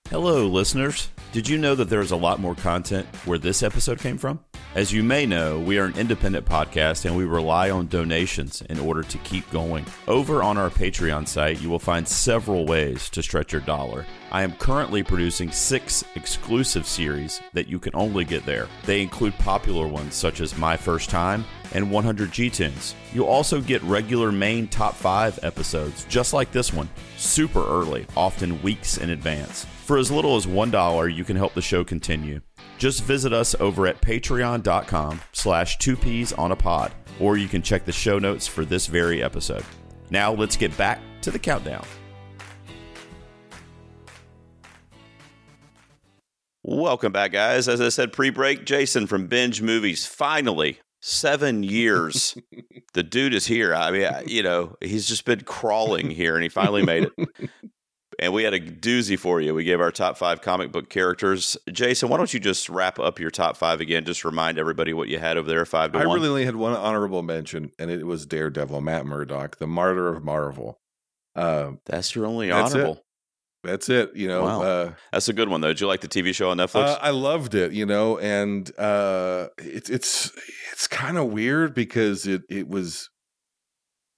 Hello, 0.10 0.48
listeners. 0.48 1.10
Did 1.34 1.48
you 1.48 1.58
know 1.58 1.76
that 1.76 1.90
there 1.90 2.02
is 2.02 2.12
a 2.12 2.16
lot 2.16 2.40
more 2.40 2.56
content 2.56 3.06
where 3.26 3.38
this 3.38 3.62
episode 3.62 4.00
came 4.00 4.18
from? 4.18 4.40
As 4.76 4.94
you 4.94 5.02
may 5.02 5.26
know, 5.26 5.60
we 5.60 5.80
are 5.80 5.86
an 5.86 5.98
independent 5.98 6.46
podcast 6.46 7.06
and 7.06 7.18
we 7.18 7.26
rely 7.26 7.72
on 7.72 7.88
donations 7.88 8.62
in 8.70 8.80
order 8.80 9.02
to 9.02 9.18
keep 9.20 9.50
going. 9.50 9.84
Over 10.08 10.44
on 10.44 10.60
our 10.60 10.70
Patreon 10.70 11.28
site, 11.28 11.60
you 11.60 11.72
will 11.72 11.80
find 11.80 12.08
several 12.08 12.68
ways 12.68 13.10
to 13.10 13.24
stretch 13.24 13.52
your 13.52 13.64
dollar. 13.64 14.06
I 14.32 14.44
am 14.44 14.54
currently 14.54 15.02
producing 15.02 15.52
six 15.52 16.04
exclusive 16.14 16.86
series 16.86 17.42
that 17.54 17.68
you 17.68 17.80
can 17.80 17.96
only 17.96 18.26
get 18.26 18.46
there. 18.46 18.68
They 18.86 19.02
include 19.02 19.34
popular 19.40 19.88
ones 19.88 20.14
such 20.14 20.40
as 20.40 20.56
My 20.56 20.78
First 20.78 21.10
Time 21.10 21.46
and 21.74 21.90
100 21.90 22.32
G 22.32 22.52
Tunes. 22.52 22.94
You'll 23.12 23.26
also 23.26 23.62
get 23.62 23.82
regular 23.82 24.32
main 24.32 24.68
top 24.68 24.94
5 24.94 25.40
episodes, 25.42 26.06
just 26.06 26.32
like 26.32 26.52
this 26.52 26.72
one, 26.72 26.90
super 27.18 27.66
early, 27.68 28.06
often 28.16 28.62
weeks 28.62 28.98
in 28.98 29.10
advance. 29.10 29.66
For 29.86 29.98
as 29.98 30.12
little 30.12 30.36
as 30.36 30.46
$1, 30.46 31.16
you 31.16 31.24
can 31.24 31.38
help 31.38 31.56
the 31.56 31.62
show 31.64 31.84
continue. 31.84 32.42
Just 32.80 33.04
visit 33.04 33.34
us 33.34 33.56
over 33.60 33.86
at 33.88 34.02
patreon.com 34.02 35.22
slash 35.34 35.78
two 35.80 35.98
peas 35.98 36.32
on 36.34 36.54
a 36.54 36.56
pod, 36.56 36.94
or 37.20 37.36
you 37.38 37.50
can 37.50 37.62
check 37.62 37.84
the 37.84 37.92
show 37.92 38.18
notes 38.18 38.48
for 38.48 38.64
this 38.64 38.88
very 38.88 39.22
episode. 39.22 39.66
Now 40.10 40.32
let's 40.32 40.56
get 40.56 40.76
back 40.78 41.02
to 41.22 41.30
the 41.30 41.38
countdown. 41.38 41.86
Welcome 46.64 47.12
back, 47.12 47.34
guys. 47.34 47.68
As 47.68 47.82
I 47.82 47.90
said 47.90 48.14
pre 48.14 48.30
break, 48.30 48.66
Jason 48.66 49.08
from 49.08 49.28
Binge 49.28 49.62
Movies 49.62 50.06
finally 50.06 50.80
seven 51.02 51.64
years. 51.64 52.38
the 52.94 53.04
dude 53.04 53.34
is 53.34 53.48
here. 53.48 53.76
I 53.76 53.92
mean, 53.92 54.08
you 54.26 54.42
know, 54.42 54.76
he's 54.80 55.06
just 55.06 55.26
been 55.26 55.42
crawling 55.42 56.12
here 56.12 56.36
and 56.36 56.44
he 56.44 56.50
finally 56.50 56.84
made 56.84 57.10
it. 57.18 57.50
And 58.20 58.34
we 58.34 58.44
had 58.44 58.54
a 58.54 58.60
doozy 58.60 59.18
for 59.18 59.42
you. 59.42 59.54
We 59.54 59.64
gave 59.64 59.80
our 59.80 59.92
top 59.92 60.18
five 60.18 60.42
comic 60.42 60.72
book 60.72 60.90
characters. 60.90 61.58
Jason, 61.72 62.10
why 62.10 62.18
don't 62.18 62.34
you 62.34 62.40
just 62.40 62.70
wrap 62.70 63.00
up 63.00 63.20
your 63.20 63.32
top 63.32 63.58
five 63.58 63.80
again? 63.82 64.06
Just 64.06 64.26
remind 64.26 64.58
everybody 64.58 64.94
what 64.94 65.08
you 65.08 65.20
had 65.20 65.38
over 65.38 65.48
there, 65.48 65.66
five 65.66 65.94
to 65.94 66.00
I 66.00 66.06
one. 66.06 66.16
really 66.16 66.30
only 66.30 66.46
had 66.46 66.56
one 66.56 66.74
honorable 66.74 67.24
mention, 67.24 67.72
and 67.80 67.90
it 67.90 68.06
was 68.06 68.26
Daredevil, 68.26 68.82
Matt 68.82 69.06
Murdock, 69.06 69.58
the 69.58 69.68
martyr 69.68 70.10
of 70.10 70.24
Marvel. 70.24 70.80
Uh, 71.36 71.74
that's 71.86 72.16
your 72.16 72.26
only 72.26 72.50
that's 72.50 72.74
honorable. 72.74 72.94
It. 72.96 73.04
That's 73.64 73.90
it. 73.90 74.16
You 74.16 74.28
know, 74.28 74.44
wow. 74.44 74.62
uh, 74.62 74.94
that's 75.12 75.28
a 75.28 75.34
good 75.34 75.50
one 75.50 75.62
though. 75.62 75.70
Did 75.70 75.82
you 75.82 75.88
like 75.88 76.02
the 76.02 76.08
TV 76.08 76.34
show 76.34 76.50
on 76.50 76.58
Netflix? 76.58 76.88
Uh, 76.88 77.00
I 77.02 77.10
loved 77.10 77.56
it. 77.56 77.74
You 77.74 77.86
know, 77.86 78.18
and 78.18 78.70
uh, 78.78 79.48
it's 79.58 79.90
it's 79.90 80.32
it's 80.72 80.88
kind 80.88 81.18
of 81.18 81.28
weird 81.28 81.74
because 81.74 82.26
it 82.26 82.44
it 82.50 82.70
was 82.70 83.10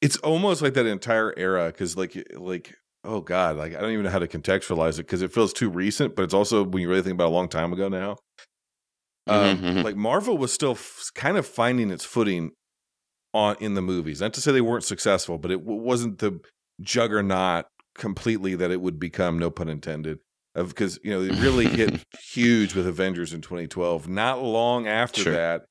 it's 0.01 0.17
almost 0.17 0.61
like 0.61 0.73
that 0.75 0.85
entire 0.85 1.33
era 1.37 1.67
because 1.67 1.97
like 1.97 2.15
like 2.35 2.75
oh 3.03 3.21
god, 3.21 3.57
like 3.57 3.75
I 3.75 3.81
don't 3.81 3.91
even 3.91 4.05
know 4.05 4.11
how 4.11 4.19
to 4.19 4.27
contextualize 4.27 4.95
it 4.95 5.07
because 5.07 5.21
it 5.21 5.33
feels 5.33 5.53
too 5.53 5.69
recent, 5.69 6.15
but 6.15 6.23
it's 6.23 6.33
also 6.33 6.63
when 6.63 6.81
you 6.81 6.89
really 6.89 7.01
think 7.01 7.13
about 7.13 7.27
a 7.27 7.35
long 7.35 7.47
time 7.47 7.73
ago 7.73 7.89
now. 7.89 8.17
Um, 9.27 9.57
mm-hmm, 9.57 9.65
mm-hmm. 9.65 9.81
Like 9.81 9.95
Marvel 9.95 10.37
was 10.37 10.51
still 10.51 10.71
f- 10.71 11.11
kind 11.13 11.37
of 11.37 11.45
finding 11.45 11.91
its 11.91 12.03
footing 12.03 12.51
on 13.33 13.55
in 13.59 13.75
the 13.75 13.81
movies. 13.81 14.21
Not 14.21 14.33
to 14.33 14.41
say 14.41 14.51
they 14.51 14.61
weren't 14.61 14.83
successful, 14.83 15.37
but 15.37 15.51
it 15.51 15.59
w- 15.59 15.81
wasn't 15.81 16.19
the 16.19 16.39
juggernaut 16.81 17.65
completely 17.95 18.55
that 18.55 18.71
it 18.71 18.81
would 18.81 18.99
become. 18.99 19.37
No 19.37 19.49
pun 19.49 19.69
intended. 19.69 20.19
Of 20.53 20.69
because 20.69 20.99
you 21.01 21.11
know 21.11 21.21
it 21.21 21.39
really 21.39 21.65
hit 21.65 22.03
huge 22.33 22.75
with 22.75 22.85
Avengers 22.85 23.33
in 23.33 23.41
2012. 23.41 24.09
Not 24.09 24.41
long 24.43 24.85
after 24.85 25.21
sure. 25.21 25.33
that, 25.33 25.61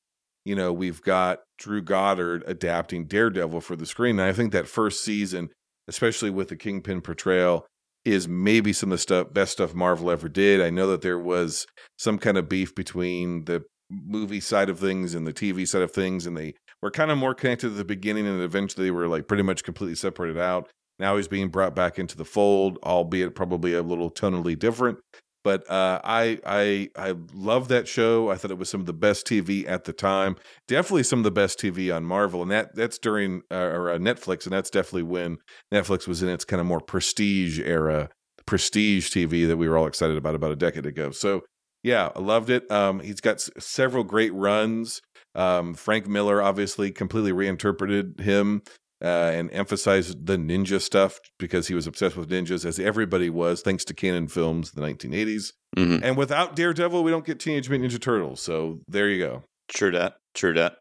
you 0.43 0.55
know 0.55 0.73
we've 0.73 1.01
got 1.01 1.39
Drew 1.59 1.81
Goddard 1.81 2.43
adapting 2.47 3.05
Daredevil 3.05 3.61
for 3.61 3.75
the 3.75 3.85
screen. 3.85 4.19
And 4.19 4.27
I 4.27 4.33
think 4.33 4.53
that 4.53 4.67
first 4.67 5.03
season 5.03 5.49
especially 5.87 6.29
with 6.29 6.49
the 6.49 6.55
Kingpin 6.55 7.01
portrayal, 7.01 7.65
is 8.03 8.27
maybe 8.27 8.73
some 8.73 8.91
of 8.91 8.97
the 8.97 9.01
stuff 9.01 9.33
best 9.33 9.53
stuff 9.53 9.73
Marvel 9.73 10.09
ever 10.09 10.27
did. 10.27 10.61
I 10.61 10.69
know 10.69 10.87
that 10.87 11.01
there 11.01 11.19
was 11.19 11.65
some 11.97 12.17
kind 12.17 12.37
of 12.37 12.49
beef 12.49 12.73
between 12.73 13.45
the 13.45 13.63
movie 13.89 14.39
side 14.39 14.69
of 14.69 14.79
things 14.79 15.13
and 15.13 15.27
the 15.27 15.33
TV 15.33 15.67
side 15.67 15.81
of 15.81 15.91
things, 15.91 16.25
and 16.25 16.35
they 16.35 16.55
were 16.81 16.91
kind 16.91 17.11
of 17.11 17.17
more 17.17 17.35
connected 17.35 17.71
at 17.71 17.77
the 17.77 17.85
beginning, 17.85 18.25
and 18.25 18.41
eventually 18.41 18.87
they 18.87 18.91
were 18.91 19.07
like 19.07 19.27
pretty 19.27 19.43
much 19.43 19.63
completely 19.63 19.95
separated 19.95 20.39
out. 20.39 20.69
Now 20.97 21.17
he's 21.17 21.27
being 21.27 21.49
brought 21.49 21.75
back 21.75 21.99
into 21.99 22.17
the 22.17 22.25
fold, 22.25 22.77
albeit 22.83 23.35
probably 23.35 23.73
a 23.73 23.81
little 23.81 24.11
tonally 24.11 24.57
different. 24.57 24.99
But 25.43 25.69
uh, 25.69 25.99
I 26.03 26.39
I 26.45 26.89
I 26.95 27.15
love 27.33 27.67
that 27.69 27.87
show. 27.87 28.29
I 28.29 28.35
thought 28.35 28.51
it 28.51 28.57
was 28.57 28.69
some 28.69 28.79
of 28.79 28.85
the 28.85 28.93
best 28.93 29.25
TV 29.25 29.67
at 29.67 29.85
the 29.85 29.93
time. 29.93 30.35
Definitely 30.67 31.03
some 31.03 31.19
of 31.19 31.23
the 31.23 31.31
best 31.31 31.59
TV 31.59 31.95
on 31.95 32.05
Marvel, 32.05 32.41
and 32.41 32.51
that 32.51 32.75
that's 32.75 32.97
during 32.97 33.41
uh, 33.51 33.55
or 33.55 33.91
uh, 33.91 33.97
Netflix, 33.97 34.45
and 34.45 34.53
that's 34.53 34.69
definitely 34.69 35.03
when 35.03 35.37
Netflix 35.73 36.07
was 36.07 36.21
in 36.21 36.29
its 36.29 36.45
kind 36.45 36.59
of 36.59 36.67
more 36.67 36.81
prestige 36.81 37.59
era, 37.59 38.09
prestige 38.45 39.09
TV 39.09 39.47
that 39.47 39.57
we 39.57 39.67
were 39.67 39.77
all 39.77 39.87
excited 39.87 40.17
about 40.17 40.35
about 40.35 40.51
a 40.51 40.55
decade 40.55 40.85
ago. 40.85 41.11
So 41.11 41.41
yeah, 41.83 42.09
I 42.15 42.19
loved 42.19 42.49
it. 42.49 42.69
Um, 42.71 42.99
he's 42.99 43.21
got 43.21 43.35
s- 43.35 43.49
several 43.57 44.03
great 44.03 44.33
runs. 44.33 45.01
Um, 45.33 45.73
Frank 45.73 46.07
Miller 46.07 46.41
obviously 46.41 46.91
completely 46.91 47.31
reinterpreted 47.31 48.19
him 48.19 48.61
uh, 49.01 49.31
and 49.33 49.49
emphasized 49.51 50.25
the 50.27 50.37
ninja 50.37 50.79
stuff 50.81 51.19
because 51.39 51.67
he 51.67 51.73
was 51.73 51.87
obsessed 51.87 52.15
with 52.15 52.29
ninjas, 52.29 52.65
as 52.65 52.79
everybody 52.79 53.29
was, 53.29 53.61
thanks 53.61 53.83
to 53.85 53.93
Cannon 53.93 54.27
Films, 54.27 54.71
the 54.71 54.81
1980s. 54.81 55.53
Mhm. 55.77 56.01
And 56.03 56.17
without 56.17 56.55
Daredevil, 56.55 57.03
we 57.03 57.11
don't 57.11 57.25
get 57.25 57.39
Teenage 57.39 57.69
Mutant 57.69 57.91
Ninja 57.91 58.01
Turtles. 58.01 58.41
So 58.41 58.79
there 58.87 59.09
you 59.09 59.19
go. 59.23 59.43
True 59.69 59.91
that. 59.91 60.15
True 60.33 60.53
that. 60.53 60.77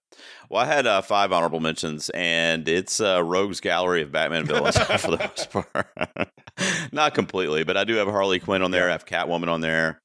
Well, 0.48 0.62
I 0.62 0.66
had 0.66 0.86
uh, 0.86 1.00
five 1.02 1.32
honorable 1.32 1.60
mentions, 1.60 2.10
and 2.10 2.68
it's 2.68 3.00
uh, 3.00 3.22
Rogue's 3.22 3.60
Gallery 3.60 4.02
of 4.02 4.10
Batman 4.12 4.46
villains 4.46 4.76
for 5.00 5.12
the 5.12 5.18
most 5.18 5.50
part. 5.50 5.86
Not 6.92 7.14
completely, 7.14 7.62
but 7.64 7.76
I 7.76 7.84
do 7.84 7.94
have 7.96 8.08
Harley 8.08 8.40
Quinn 8.40 8.62
on 8.62 8.70
there. 8.70 8.88
I 8.88 8.92
have 8.92 9.06
Catwoman 9.06 9.48
on 9.48 9.60
there. 9.60 10.00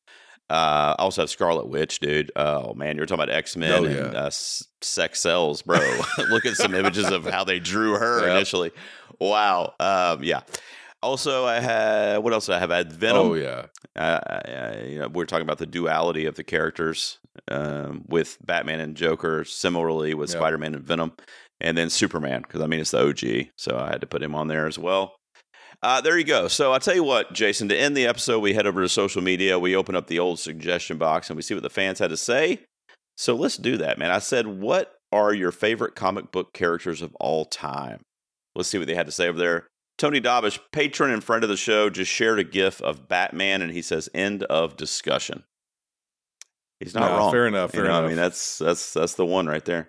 Uh, 0.49 0.95
I 0.97 1.01
also 1.01 1.23
have 1.23 1.29
Scarlet 1.29 1.67
Witch, 1.67 1.99
dude. 1.99 2.31
Oh 2.35 2.73
man, 2.75 2.97
you're 2.97 3.05
talking 3.05 3.23
about 3.23 3.33
X 3.35 3.55
Men 3.57 3.71
Oh, 3.71 3.85
and 3.85 4.15
uh, 4.15 4.29
sex 4.29 5.19
cells, 5.21 5.61
bro. 5.63 5.79
Look 6.29 6.45
at 6.45 6.55
some 6.55 6.75
images 6.75 7.09
of 7.09 7.25
how 7.25 7.43
they 7.43 7.59
drew 7.59 7.93
her 7.97 8.21
Yep. 8.21 8.29
initially. 8.35 8.71
Wow. 9.19 9.73
Um, 9.79 10.23
yeah. 10.23 10.41
Also, 11.01 11.45
I 11.45 11.59
had 11.59 12.17
what 12.19 12.33
else 12.33 12.45
did 12.47 12.53
I 12.55 12.59
have? 12.59 12.71
I 12.71 12.77
had 12.77 12.91
Venom. 12.93 13.17
Oh 13.27 13.33
yeah, 13.35 13.65
uh, 13.95 13.99
uh, 13.99 14.81
you 14.87 14.99
know, 14.99 15.07
we're 15.07 15.25
talking 15.25 15.43
about 15.43 15.59
the 15.59 15.67
duality 15.67 16.25
of 16.25 16.35
the 16.35 16.43
characters 16.43 17.19
um, 17.49 18.03
with 18.07 18.37
Batman 18.43 18.79
and 18.79 18.95
Joker, 18.95 19.43
similarly 19.45 20.13
with 20.15 20.29
Yep. 20.31 20.37
Spider 20.39 20.57
Man 20.57 20.73
and 20.73 20.83
Venom, 20.83 21.13
and 21.61 21.77
then 21.77 21.89
Superman 21.91 22.41
because 22.41 22.61
I 22.61 22.65
mean 22.67 22.79
it's 22.79 22.91
the 22.91 23.07
OG, 23.07 23.47
so 23.55 23.77
I 23.77 23.89
had 23.89 24.01
to 24.01 24.07
put 24.07 24.23
him 24.23 24.33
on 24.33 24.47
there 24.47 24.65
as 24.65 24.79
well. 24.79 25.14
Uh, 25.85 26.01
there 26.01 26.17
you 26.17 26.23
go. 26.23 26.47
So 26.47 26.73
I'll 26.73 26.79
tell 26.79 26.95
you 26.95 27.03
what, 27.03 27.31
Jason. 27.31 27.69
To 27.69 27.77
end 27.77 27.95
the 27.95 28.07
episode, 28.07 28.39
we 28.39 28.55
head 28.55 28.65
over 28.65 28.81
to 28.81 28.89
social 28.89 29.21
media. 29.21 29.59
We 29.59 29.75
open 29.75 29.95
up 29.95 30.07
the 30.07 30.17
old 30.17 30.39
suggestion 30.39 30.97
box 30.97 31.29
and 31.29 31.37
we 31.37 31.43
see 31.43 31.53
what 31.53 31.61
the 31.61 31.69
fans 31.69 31.99
had 31.99 32.09
to 32.09 32.17
say. 32.17 32.61
So 33.17 33.35
let's 33.35 33.55
do 33.55 33.77
that, 33.77 33.99
man. 33.99 34.09
I 34.09 34.17
said, 34.17 34.47
what 34.47 34.95
are 35.11 35.31
your 35.31 35.51
favorite 35.51 35.93
comic 35.93 36.31
book 36.31 36.53
characters 36.53 37.03
of 37.03 37.13
all 37.19 37.45
time? 37.45 38.01
Let's 38.55 38.67
see 38.67 38.79
what 38.79 38.87
they 38.87 38.95
had 38.95 39.05
to 39.05 39.11
say 39.11 39.27
over 39.27 39.37
there. 39.37 39.67
Tony 39.99 40.19
Dobish, 40.19 40.57
patron 40.71 41.11
and 41.11 41.23
friend 41.23 41.43
of 41.43 41.51
the 41.51 41.55
show, 41.55 41.91
just 41.91 42.11
shared 42.11 42.39
a 42.39 42.43
gif 42.43 42.81
of 42.81 43.07
Batman 43.07 43.61
and 43.61 43.71
he 43.71 43.83
says, 43.83 44.09
end 44.15 44.41
of 44.45 44.75
discussion. 44.77 45.43
He's 46.79 46.95
not 46.95 47.11
No, 47.11 47.17
wrong. 47.17 47.31
fair 47.31 47.45
enough, 47.47 47.75
You 47.75 47.81
fair 47.81 47.89
know, 47.89 48.03
I 48.03 48.07
mean, 48.07 48.17
that's 48.17 48.57
that's 48.57 48.91
that's 48.91 49.13
the 49.13 49.25
one 49.25 49.45
right 49.45 49.63
there. 49.63 49.87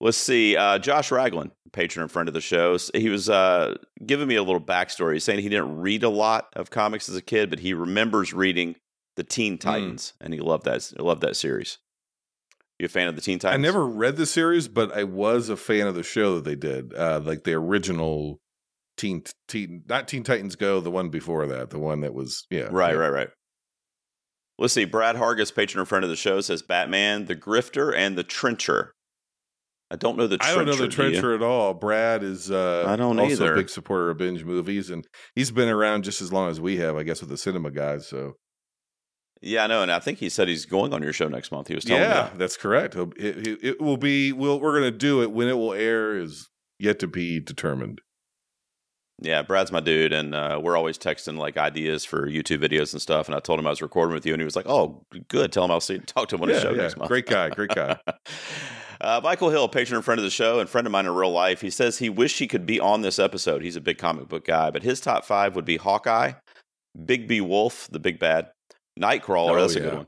Let's 0.00 0.16
see. 0.18 0.56
Uh, 0.56 0.78
Josh 0.78 1.10
Ragland, 1.10 1.50
patron 1.72 2.02
and 2.02 2.10
friend 2.12 2.28
of 2.28 2.34
the 2.34 2.40
show, 2.40 2.78
he 2.94 3.08
was 3.08 3.28
uh, 3.28 3.74
giving 4.06 4.28
me 4.28 4.36
a 4.36 4.42
little 4.42 4.60
backstory. 4.60 5.14
He's 5.14 5.24
saying 5.24 5.40
he 5.40 5.48
didn't 5.48 5.76
read 5.80 6.04
a 6.04 6.08
lot 6.08 6.48
of 6.54 6.70
comics 6.70 7.08
as 7.08 7.16
a 7.16 7.22
kid, 7.22 7.50
but 7.50 7.58
he 7.60 7.74
remembers 7.74 8.32
reading 8.32 8.76
the 9.16 9.24
Teen 9.24 9.54
Hmm. 9.54 9.58
Titans, 9.58 10.12
and 10.20 10.32
he 10.32 10.38
loved 10.40 10.64
that. 10.66 10.92
Loved 11.00 11.22
that 11.22 11.36
series. 11.36 11.78
You 12.78 12.86
a 12.86 12.88
fan 12.88 13.08
of 13.08 13.16
the 13.16 13.20
Teen 13.22 13.40
Titans? 13.40 13.58
I 13.58 13.60
never 13.60 13.84
read 13.84 14.16
the 14.16 14.26
series, 14.26 14.68
but 14.68 14.96
I 14.96 15.02
was 15.02 15.48
a 15.48 15.56
fan 15.56 15.88
of 15.88 15.96
the 15.96 16.04
show 16.04 16.36
that 16.36 16.44
they 16.44 16.54
did, 16.54 16.94
uh, 16.94 17.20
like 17.24 17.42
the 17.42 17.54
original 17.54 18.38
Teen 18.96 19.24
Teen, 19.48 19.82
not 19.88 20.06
Teen 20.06 20.22
Titans 20.22 20.54
Go, 20.54 20.78
the 20.80 20.92
one 20.92 21.08
before 21.08 21.44
that, 21.48 21.70
the 21.70 21.78
one 21.80 22.02
that 22.02 22.14
was 22.14 22.46
yeah, 22.50 22.68
Right, 22.70 22.92
yeah. 22.92 23.00
right, 23.00 23.08
right. 23.12 23.28
Let's 24.60 24.74
see. 24.74 24.84
Brad 24.84 25.16
Hargis, 25.16 25.52
patron 25.52 25.80
and 25.80 25.88
friend 25.88 26.04
of 26.04 26.10
the 26.10 26.16
show, 26.16 26.40
says 26.40 26.62
Batman, 26.62 27.24
the 27.26 27.34
Grifter, 27.36 27.92
and 27.92 28.16
the 28.16 28.22
Trencher. 28.24 28.92
I 29.90 29.96
don't 29.96 30.18
know 30.18 30.26
the 30.26 30.36
I 30.40 30.52
Trencher. 30.52 30.64
don't 30.64 30.66
know 30.66 30.76
the? 30.86 30.88
Trencher 30.88 31.34
at 31.34 31.42
all. 31.42 31.72
Brad 31.74 32.22
is 32.22 32.50
uh, 32.50 32.84
I 32.86 32.96
don't 32.96 33.18
also 33.18 33.32
either. 33.32 33.52
a 33.54 33.56
big 33.56 33.70
supporter 33.70 34.10
of 34.10 34.18
binge 34.18 34.44
movies, 34.44 34.90
and 34.90 35.06
he's 35.34 35.50
been 35.50 35.68
around 35.68 36.04
just 36.04 36.20
as 36.20 36.32
long 36.32 36.50
as 36.50 36.60
we 36.60 36.76
have, 36.78 36.96
I 36.96 37.02
guess, 37.04 37.20
with 37.20 37.30
the 37.30 37.38
cinema 37.38 37.70
guys. 37.70 38.06
So 38.06 38.34
Yeah, 39.40 39.64
I 39.64 39.66
know, 39.66 39.82
and 39.82 39.90
I 39.90 39.98
think 39.98 40.18
he 40.18 40.28
said 40.28 40.46
he's 40.48 40.66
going 40.66 40.92
on 40.92 41.02
your 41.02 41.12
show 41.14 41.28
next 41.28 41.50
month. 41.52 41.68
He 41.68 41.74
was 41.74 41.84
telling 41.84 42.02
me 42.02 42.08
yeah, 42.08 42.14
that. 42.24 42.38
that's 42.38 42.56
correct. 42.58 42.96
It, 42.96 43.16
it, 43.46 43.58
it 43.62 43.80
will 43.80 43.96
be. 43.96 44.30
We'll, 44.32 44.60
we're 44.60 44.78
going 44.78 44.92
to 44.92 44.98
do 44.98 45.22
it 45.22 45.30
when 45.32 45.48
it 45.48 45.54
will 45.56 45.72
air 45.72 46.16
is 46.18 46.48
yet 46.78 46.98
to 46.98 47.06
be 47.06 47.40
determined. 47.40 48.00
Yeah, 49.20 49.42
Brad's 49.42 49.72
my 49.72 49.80
dude, 49.80 50.12
and 50.12 50.32
uh, 50.34 50.60
we're 50.62 50.76
always 50.76 50.96
texting 50.98 51.38
like 51.38 51.56
ideas 51.56 52.04
for 52.04 52.28
YouTube 52.28 52.58
videos 52.62 52.92
and 52.92 53.02
stuff. 53.02 53.26
And 53.26 53.34
I 53.34 53.40
told 53.40 53.58
him 53.58 53.66
I 53.66 53.70
was 53.70 53.82
recording 53.82 54.14
with 54.14 54.24
you, 54.26 54.32
and 54.32 54.40
he 54.40 54.44
was 54.44 54.54
like, 54.54 54.68
"Oh, 54.68 55.04
good. 55.26 55.50
Tell 55.50 55.64
him 55.64 55.70
I'll 55.72 55.80
see 55.80 55.98
talk 55.98 56.28
to 56.28 56.36
him 56.36 56.42
on 56.42 56.48
his 56.50 56.58
Yeah, 56.58 56.62
show 56.62 56.70
yeah. 56.70 56.82
next 56.82 56.96
month." 56.98 57.08
Great 57.08 57.26
guy, 57.26 57.48
great 57.48 57.70
guy. 57.74 57.98
uh, 59.00 59.20
Michael 59.22 59.50
Hill, 59.50 59.68
patron 59.68 59.96
and 59.96 60.04
friend 60.04 60.18
of 60.18 60.24
the 60.24 60.30
show, 60.30 60.60
and 60.60 60.68
friend 60.68 60.86
of 60.86 60.90
mine 60.92 61.06
in 61.06 61.14
real 61.14 61.30
life, 61.32 61.60
he 61.60 61.70
says 61.70 61.98
he 61.98 62.08
wished 62.10 62.38
he 62.38 62.46
could 62.48 62.66
be 62.66 62.80
on 62.80 63.02
this 63.02 63.18
episode. 63.18 63.62
He's 63.62 63.76
a 63.76 63.80
big 63.80 63.98
comic 63.98 64.28
book 64.28 64.44
guy, 64.46 64.70
but 64.70 64.82
his 64.82 65.00
top 65.00 65.24
five 65.24 65.54
would 65.56 65.64
be 65.64 65.76
Hawkeye, 65.76 66.32
Bigby 66.98 67.40
Wolf, 67.40 67.88
the 67.90 67.98
big 68.00 68.18
bad, 68.18 68.48
Nightcrawler. 68.98 69.50
Oh, 69.52 69.60
that's 69.60 69.74
a 69.76 69.80
good 69.80 69.94
one. 69.94 70.06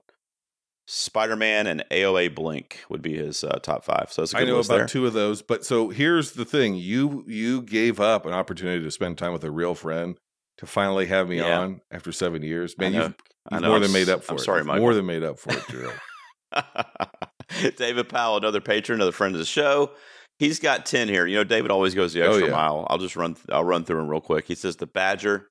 Spider 0.92 1.36
Man 1.36 1.68
and 1.68 1.84
AOA 1.92 2.34
Blink 2.34 2.80
would 2.88 3.00
be 3.00 3.16
his 3.16 3.44
uh, 3.44 3.60
top 3.62 3.84
five. 3.84 4.08
So 4.10 4.22
that's 4.22 4.34
a 4.34 4.38
I 4.38 4.40
good 4.40 4.48
know 4.48 4.56
list 4.56 4.70
about 4.70 4.76
there. 4.78 4.86
two 4.88 5.06
of 5.06 5.12
those, 5.12 5.40
but 5.40 5.64
so 5.64 5.90
here's 5.90 6.32
the 6.32 6.44
thing: 6.44 6.74
you 6.74 7.24
you 7.28 7.62
gave 7.62 8.00
up 8.00 8.26
an 8.26 8.32
opportunity 8.32 8.82
to 8.82 8.90
spend 8.90 9.16
time 9.16 9.32
with 9.32 9.44
a 9.44 9.52
real 9.52 9.76
friend 9.76 10.16
to 10.58 10.66
finally 10.66 11.06
have 11.06 11.28
me 11.28 11.36
Yeah. 11.38 11.60
on 11.60 11.80
after 11.92 12.10
seven 12.10 12.42
years. 12.42 12.76
Man, 12.76 12.92
you've, 12.92 13.14
you've 13.52 13.62
more 13.62 13.76
I'm 13.76 13.82
than 13.82 13.92
made 13.92 14.08
up 14.08 14.24
for 14.24 14.32
I'm 14.32 14.38
it. 14.38 14.42
sorry, 14.42 14.64
Michael. 14.64 14.82
More 14.82 14.94
than 14.94 15.06
made 15.06 15.22
up 15.22 15.38
for 15.38 15.52
it, 15.52 15.62
Gerald. 15.70 15.94
David 17.76 18.08
Powell, 18.08 18.36
another 18.36 18.60
patron, 18.60 18.96
another 18.96 19.12
friend 19.12 19.34
of 19.34 19.38
the 19.38 19.44
show. 19.46 19.92
He's 20.38 20.58
got 20.58 20.86
ten 20.86 21.08
here. 21.08 21.26
You 21.26 21.36
know, 21.36 21.44
David 21.44 21.70
always 21.70 21.94
goes 21.94 22.12
the 22.12 22.22
Oh, 22.22 22.30
extra 22.30 22.46
yeah. 22.48 22.52
mile. 22.54 22.86
I'll 22.88 22.98
just 22.98 23.16
run. 23.16 23.36
I'll 23.50 23.64
run 23.64 23.84
through 23.84 23.98
them 23.98 24.08
real 24.08 24.20
quick. 24.20 24.46
He 24.46 24.54
says 24.54 24.76
the 24.76 24.86
Badger, 24.86 25.48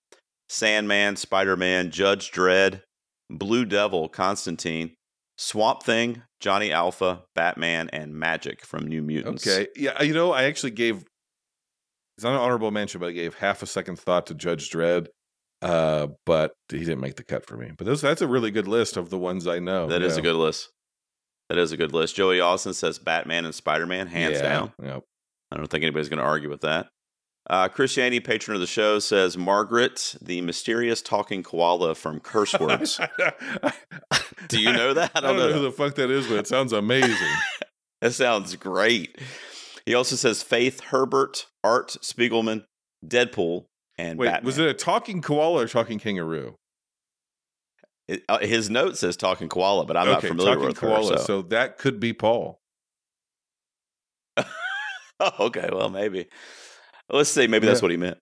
Sandman, 0.49 1.15
Spider 1.15 1.55
Man, 1.55 1.91
Judge 1.91 2.31
Dredd, 2.31 2.81
Blue 3.29 3.65
Devil, 3.65 4.09
Constantine, 4.09 4.95
Swamp 5.37 5.83
Thing, 5.83 6.23
Johnny 6.39 6.71
Alpha, 6.71 7.23
Batman, 7.35 7.89
and 7.93 8.13
Magik 8.15 8.61
from 8.61 8.87
New 8.87 9.03
Mutants. 9.03 9.45
Okay. 9.47 9.67
Yeah, 9.75 10.01
you 10.01 10.13
know, 10.13 10.31
I 10.31 10.43
actually 10.43 10.71
gave 10.71 11.03
it's 12.17 12.23
not 12.25 12.33
an 12.33 12.41
honorable 12.41 12.71
mention, 12.71 12.99
but 12.99 13.09
I 13.09 13.11
gave 13.13 13.35
half 13.35 13.63
a 13.63 13.65
second 13.65 13.97
thought 13.97 14.25
to 14.27 14.33
Judge 14.33 14.69
Dredd. 14.69 15.07
Uh, 15.61 16.07
but 16.25 16.51
he 16.69 16.79
didn't 16.79 16.99
make 16.99 17.15
the 17.15 17.23
cut 17.23 17.45
for 17.45 17.55
me. 17.57 17.71
But 17.77 17.85
those, 17.85 18.01
that's 18.01 18.21
a 18.21 18.27
really 18.27 18.51
good 18.51 18.67
list 18.67 18.97
of 18.97 19.09
the 19.09 19.17
ones 19.17 19.45
I 19.47 19.59
know. 19.59 19.87
that 19.87 20.01
is 20.01 20.13
yeah. 20.15 20.19
a 20.19 20.23
good 20.23 20.35
list. 20.35 20.69
That 21.49 21.57
is 21.57 21.71
a 21.71 21.77
good 21.77 21.93
list. 21.93 22.15
Joey 22.15 22.39
Austin 22.39 22.73
says 22.73 22.99
Batman 22.99 23.45
and 23.45 23.55
Spider 23.55 23.85
Man, 23.87 24.07
hands 24.07 24.37
Yeah, 24.37 24.41
down. 24.43 24.73
Yep. 24.83 25.03
I 25.51 25.57
don't 25.57 25.67
think 25.67 25.83
anybody's 25.83 26.09
going 26.09 26.19
to 26.19 26.23
argue 26.25 26.49
with 26.49 26.61
that. 26.61 26.89
Uh, 27.49 27.67
Christianity, 27.67 28.19
patron 28.19 28.53
of 28.53 28.61
the 28.61 28.67
show, 28.67 28.99
says 28.99 29.35
Margaret, 29.35 30.15
the 30.21 30.41
mysterious 30.41 31.01
talking 31.01 31.41
koala 31.41 31.95
from 31.95 32.19
Curse 32.19 32.59
Words. 32.59 32.99
Do 34.47 34.61
you 34.61 34.71
know 34.71 34.93
that? 34.93 35.11
I 35.15 35.21
don't 35.21 35.37
know 35.37 35.51
who 35.51 35.61
the 35.61 35.71
fuck 35.71 35.95
that 35.95 36.11
is, 36.11 36.27
but 36.27 36.37
it 36.37 36.47
sounds 36.47 36.73
amazing. 36.73 37.15
That 38.01 38.13
sounds 38.13 38.55
great. 38.55 39.19
He 39.85 39.93
also 39.93 40.15
says 40.15 40.41
Faith 40.41 40.79
Herbert, 40.85 41.47
Art 41.65 41.97
Spiegelman, 42.01 42.63
Deadpool, 43.05 43.65
and 43.97 44.17
Wait, 44.17 44.27
Batman. 44.27 44.45
was 44.45 44.57
it 44.57 44.69
a 44.69 44.73
talking 44.73 45.21
koala 45.21 45.63
or 45.63 45.67
talking 45.67 45.99
kangaroo? 45.99 46.55
It- 48.09 48.23
uh, 48.27 48.39
his 48.39 48.69
note 48.69 48.97
says 48.97 49.15
talking 49.17 49.49
koala, 49.49 49.85
but 49.85 49.95
I'm 49.97 50.07
not 50.07 50.21
familiar 50.23 50.55
talking 50.55 50.67
with 50.67 50.77
koala. 50.77 51.11
her. 51.11 51.17
so. 51.19 51.23
So. 51.23 51.41
that 51.43 51.77
could 51.77 51.99
be 51.99 52.13
Paul. 52.13 52.59
Okay, 55.39 55.67
well 55.73 55.89
maybe. 55.89 56.27
Let's 57.09 57.29
see. 57.29 57.45
Maybe 57.45 57.67
that's 57.67 57.81
what 57.81 57.91
he 57.91 57.97
meant. 57.97 58.17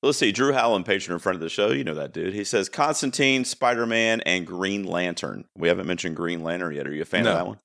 Let's 0.00 0.16
see. 0.16 0.30
Drew 0.30 0.52
Howland, 0.52 0.86
patron 0.86 1.14
in 1.14 1.18
front 1.18 1.34
of 1.34 1.40
the 1.40 1.48
show. 1.48 1.70
You 1.70 1.82
know 1.82 1.94
that 1.96 2.12
dude. 2.12 2.34
He 2.34 2.44
says 2.44 2.68
Constantine, 2.68 3.44
Spider 3.44 3.84
Man, 3.84 4.20
and 4.20 4.46
Green 4.46 4.84
Lantern. 4.84 5.44
We 5.56 5.66
haven't 5.66 5.88
mentioned 5.88 6.14
Green 6.14 6.44
Lantern 6.44 6.72
yet. 6.76 6.86
Are 6.86 6.92
you 6.94 7.02
a 7.02 7.04
fan 7.04 7.24
No. 7.24 7.32
of 7.32 7.36
that 7.36 7.46
one? 7.48 7.58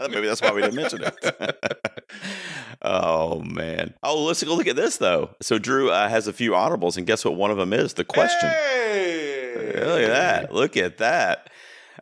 Maybe 0.12 0.26
that's 0.26 0.42
why 0.42 0.52
we 0.52 0.60
didn't 0.60 0.74
mention 0.76 1.04
it. 1.04 1.56
oh 2.82 3.40
man! 3.40 3.94
Oh, 4.02 4.24
let's 4.24 4.42
go 4.44 4.54
look 4.54 4.66
at 4.66 4.76
this 4.76 4.98
though. 4.98 5.30
So 5.40 5.58
Drew 5.58 5.90
uh, 5.90 6.06
has 6.10 6.26
a 6.26 6.34
few 6.34 6.54
honorables, 6.54 6.98
and 6.98 7.06
guess 7.06 7.24
what? 7.24 7.34
One 7.36 7.50
of 7.50 7.56
them 7.56 7.72
is 7.72 7.94
the 7.94 8.04
question. 8.04 8.50
Hey! 8.50 9.27
Look 9.58 10.02
at 10.02 10.08
that! 10.08 10.52
Look 10.60 10.76
at 10.76 10.98
that! 10.98 11.50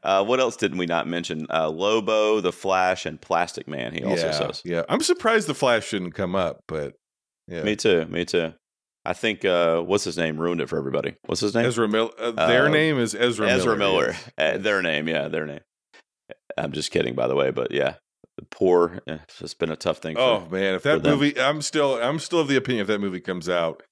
Uh, 0.02 0.24
what 0.24 0.38
else 0.40 0.56
didn't 0.56 0.78
we 0.78 0.86
not 0.86 1.06
mention? 1.08 1.46
Uh, 1.52 1.68
Lobo, 1.68 2.40
the 2.40 2.52
Flash, 2.52 3.06
and 3.06 3.20
Plastic 3.20 3.66
Man. 3.66 3.92
He 3.92 4.04
also 4.04 4.26
yeah, 4.26 4.32
says. 4.32 4.62
yeah. 4.64 4.82
I'm 4.88 5.00
surprised 5.00 5.48
the 5.48 5.54
Flash 5.54 5.86
shouldn't 5.86 6.14
come 6.14 6.34
up, 6.36 6.60
but 6.68 6.94
yeah. 7.48 7.62
Me 7.62 7.74
too. 7.76 8.04
Me 8.06 8.24
too. 8.24 8.52
I 9.04 9.12
think 9.12 9.44
uh, 9.44 9.80
what's 9.82 10.04
his 10.04 10.16
name 10.18 10.36
ruined 10.36 10.60
it 10.60 10.68
for 10.68 10.78
everybody. 10.78 11.14
What's 11.26 11.40
his 11.40 11.54
name? 11.54 11.64
Ezra 11.64 11.88
Miller. 11.88 12.10
Uh, 12.18 12.32
their 12.46 12.66
Uh, 12.66 12.70
name 12.70 12.98
is 12.98 13.14
Ezra, 13.14 13.48
Ezra 13.48 13.76
Miller. 13.76 14.16
yes. 14.38 14.56
Uh, 14.56 14.58
their 14.58 14.82
name, 14.82 15.08
yeah, 15.08 15.28
their 15.28 15.46
name. 15.46 15.60
I'm 16.58 16.72
just 16.72 16.90
kidding, 16.90 17.14
by 17.14 17.26
the 17.28 17.34
way, 17.36 17.50
but 17.50 17.70
yeah, 17.72 17.94
poor. 18.50 19.00
eh, 19.06 19.18
It's 19.40 19.54
been 19.54 19.70
a 19.70 19.76
tough 19.76 19.98
thing. 19.98 20.16
For, 20.16 20.20
Oh 20.22 20.48
man, 20.50 20.74
if 20.74 20.82
that 20.84 21.02
movie, 21.04 21.38
I'm 21.38 21.62
still, 21.62 21.94
I'm 22.02 22.18
still 22.18 22.40
of 22.40 22.48
the 22.48 22.56
opinion 22.56 22.82
if 22.82 22.88
that 22.88 23.00
movie 23.00 23.20
comes 23.20 23.48
out, 23.48 23.82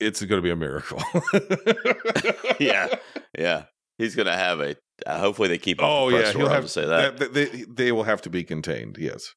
it's 0.00 0.22
going 0.22 0.38
to 0.38 0.42
be 0.42 0.50
a 0.50 0.56
miracle. 0.56 1.02
yeah, 2.60 2.88
yeah. 3.38 3.64
He's 3.98 4.14
going 4.14 4.26
to 4.26 4.34
have 4.34 4.60
a. 4.60 4.76
Uh, 5.06 5.18
hopefully, 5.18 5.48
they 5.48 5.58
keep. 5.58 5.78
Oh 5.80 6.08
yeah, 6.08 6.32
he'll 6.32 6.48
have 6.48 6.64
to 6.64 6.68
say 6.68 6.86
that. 6.86 7.18
that. 7.18 7.34
They, 7.34 7.64
they 7.68 7.92
will 7.92 8.04
have 8.04 8.22
to 8.22 8.30
be 8.30 8.44
contained. 8.44 8.96
Yes. 8.98 9.34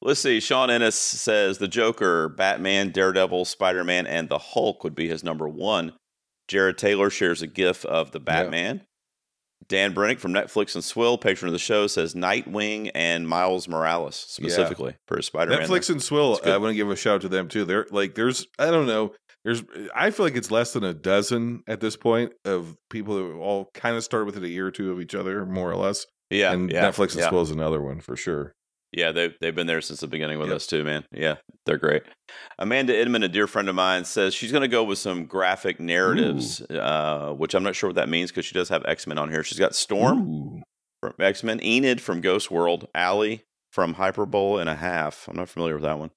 Let's 0.00 0.20
see. 0.20 0.40
Sean 0.40 0.68
Ennis 0.68 0.96
says 0.96 1.58
the 1.58 1.68
Joker, 1.68 2.28
Batman, 2.28 2.90
Daredevil, 2.90 3.44
Spider 3.44 3.84
Man, 3.84 4.06
and 4.06 4.28
the 4.28 4.38
Hulk 4.38 4.82
would 4.82 4.96
be 4.96 5.08
his 5.08 5.22
number 5.22 5.48
one. 5.48 5.92
Jared 6.48 6.76
Taylor 6.76 7.08
shares 7.08 7.40
a 7.40 7.46
GIF 7.46 7.84
of 7.84 8.10
the 8.10 8.18
Batman. 8.18 8.76
Yeah. 8.78 8.82
Dan 9.68 9.94
Brennick 9.94 10.18
from 10.18 10.32
Netflix 10.32 10.74
and 10.74 10.82
Swill, 10.82 11.18
patron 11.18 11.48
of 11.48 11.52
the 11.52 11.58
show, 11.58 11.86
says 11.86 12.14
Nightwing 12.14 12.90
and 12.94 13.28
Miles 13.28 13.68
Morales 13.68 14.16
specifically 14.16 14.90
yeah. 14.90 14.96
for 15.06 15.22
Spider 15.22 15.52
Man. 15.52 15.60
Netflix 15.60 15.88
and 15.88 16.02
Swill, 16.02 16.40
I 16.44 16.56
want 16.56 16.72
to 16.72 16.74
give 16.74 16.90
a 16.90 16.96
shout 16.96 17.16
out 17.16 17.20
to 17.22 17.28
them 17.28 17.48
too. 17.48 17.64
They're 17.64 17.86
like, 17.90 18.14
there's, 18.14 18.46
I 18.58 18.70
don't 18.70 18.86
know, 18.86 19.14
there's, 19.44 19.62
I 19.94 20.10
feel 20.10 20.26
like 20.26 20.36
it's 20.36 20.50
less 20.50 20.72
than 20.72 20.84
a 20.84 20.94
dozen 20.94 21.62
at 21.66 21.80
this 21.80 21.96
point 21.96 22.32
of 22.44 22.76
people 22.90 23.16
that 23.16 23.34
all 23.36 23.70
kind 23.74 23.96
of 23.96 24.04
start 24.04 24.26
within 24.26 24.44
a 24.44 24.48
year 24.48 24.66
or 24.66 24.70
two 24.70 24.92
of 24.92 25.00
each 25.00 25.14
other, 25.14 25.44
more 25.44 25.70
or 25.70 25.76
less. 25.76 26.06
Yeah, 26.30 26.52
and 26.52 26.70
yeah, 26.70 26.88
Netflix 26.88 27.12
and 27.12 27.20
yeah. 27.20 27.28
Swill 27.28 27.42
is 27.42 27.50
another 27.50 27.80
one 27.82 28.00
for 28.00 28.16
sure. 28.16 28.54
Yeah, 28.92 29.10
they've 29.10 29.34
they've 29.40 29.54
been 29.54 29.66
there 29.66 29.80
since 29.80 30.00
the 30.00 30.06
beginning 30.06 30.38
with 30.38 30.48
yep. 30.48 30.56
us 30.56 30.66
too, 30.66 30.84
man. 30.84 31.04
Yeah, 31.12 31.36
they're 31.64 31.78
great. 31.78 32.02
Amanda 32.58 32.98
Inman, 32.98 33.22
a 33.22 33.28
dear 33.28 33.46
friend 33.46 33.68
of 33.68 33.74
mine, 33.74 34.04
says 34.04 34.34
she's 34.34 34.52
going 34.52 34.62
to 34.62 34.68
go 34.68 34.84
with 34.84 34.98
some 34.98 35.24
graphic 35.24 35.80
narratives, 35.80 36.60
uh, 36.62 37.32
which 37.36 37.54
I'm 37.54 37.62
not 37.62 37.74
sure 37.74 37.88
what 37.88 37.96
that 37.96 38.10
means 38.10 38.30
because 38.30 38.44
she 38.44 38.54
does 38.54 38.68
have 38.68 38.84
X 38.84 39.06
Men 39.06 39.18
on 39.18 39.30
here. 39.30 39.42
She's 39.42 39.58
got 39.58 39.74
Storm 39.74 40.28
Ooh. 40.28 40.62
from 41.00 41.14
X 41.18 41.42
Men, 41.42 41.62
Enid 41.62 42.00
from 42.00 42.20
Ghost 42.20 42.50
World, 42.50 42.86
Allie 42.94 43.44
from 43.70 43.94
Hyperbole 43.94 44.60
and 44.60 44.68
a 44.68 44.74
Half. 44.74 45.26
I'm 45.26 45.36
not 45.36 45.48
familiar 45.48 45.74
with 45.74 45.84
that 45.84 45.98
one. 45.98 46.10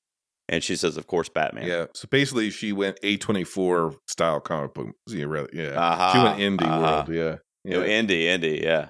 And 0.47 0.63
she 0.63 0.75
says, 0.75 0.97
of 0.97 1.07
course, 1.07 1.27
Batman. 1.29 1.67
Yeah. 1.67 1.85
So 1.93 2.07
basically, 2.09 2.51
she 2.51 2.71
went 2.71 2.99
A24 3.01 3.95
style 4.07 4.39
comic 4.39 4.73
book. 4.73 4.89
Yeah. 5.07 5.45
yeah. 5.51 5.69
Uh-huh. 5.69 6.11
She 6.13 6.19
went 6.19 6.39
indie 6.39 6.67
uh-huh. 6.67 7.03
world. 7.07 7.09
Yeah. 7.09 7.37
You 7.63 7.79
know, 7.79 7.85
indie, 7.85 8.25
indie. 8.25 8.61
Yeah. 8.61 8.89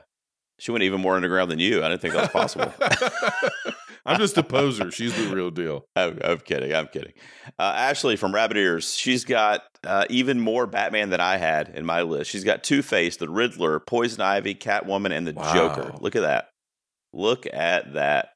She 0.59 0.71
went 0.71 0.83
even 0.83 1.01
more 1.01 1.15
underground 1.15 1.51
than 1.51 1.59
you. 1.59 1.83
I 1.83 1.89
didn't 1.89 2.01
think 2.01 2.13
that 2.13 2.33
was 2.33 2.49
possible. 2.49 2.73
I'm 4.05 4.19
just 4.19 4.37
a 4.37 4.43
poser. 4.43 4.91
She's 4.91 5.15
the 5.15 5.33
real 5.33 5.49
deal. 5.49 5.87
I'm, 5.95 6.19
I'm 6.23 6.37
kidding. 6.37 6.73
I'm 6.73 6.87
kidding. 6.87 7.13
Uh, 7.57 7.73
Ashley 7.75 8.15
from 8.15 8.33
Rabbit 8.33 8.57
Ears. 8.57 8.93
She's 8.93 9.25
got 9.25 9.63
uh, 9.83 10.05
even 10.09 10.39
more 10.39 10.67
Batman 10.67 11.09
than 11.09 11.19
I 11.19 11.37
had 11.37 11.69
in 11.69 11.85
my 11.85 12.03
list. 12.03 12.29
She's 12.29 12.43
got 12.43 12.63
Two 12.63 12.81
Face, 12.81 13.17
the 13.17 13.29
Riddler, 13.29 13.79
Poison 13.79 14.21
Ivy, 14.21 14.55
Catwoman, 14.55 15.11
and 15.11 15.25
the 15.27 15.33
Wow. 15.33 15.53
Joker. 15.53 15.95
Look 15.99 16.15
at 16.15 16.21
that. 16.21 16.49
Look 17.13 17.47
at 17.51 17.93
that. 17.93 18.29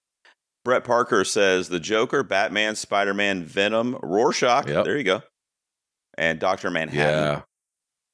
Brett 0.65 0.83
Parker 0.83 1.23
says 1.23 1.69
the 1.69 1.79
Joker, 1.79 2.23
Batman, 2.23 2.75
Spider 2.75 3.13
Man, 3.13 3.43
Venom, 3.43 3.97
Rorschach. 4.03 4.67
Yep. 4.67 4.85
There 4.85 4.97
you 4.97 5.03
go. 5.03 5.21
And 6.17 6.39
Doctor 6.39 6.69
Manhattan. 6.69 6.99
Yeah. 7.23 7.41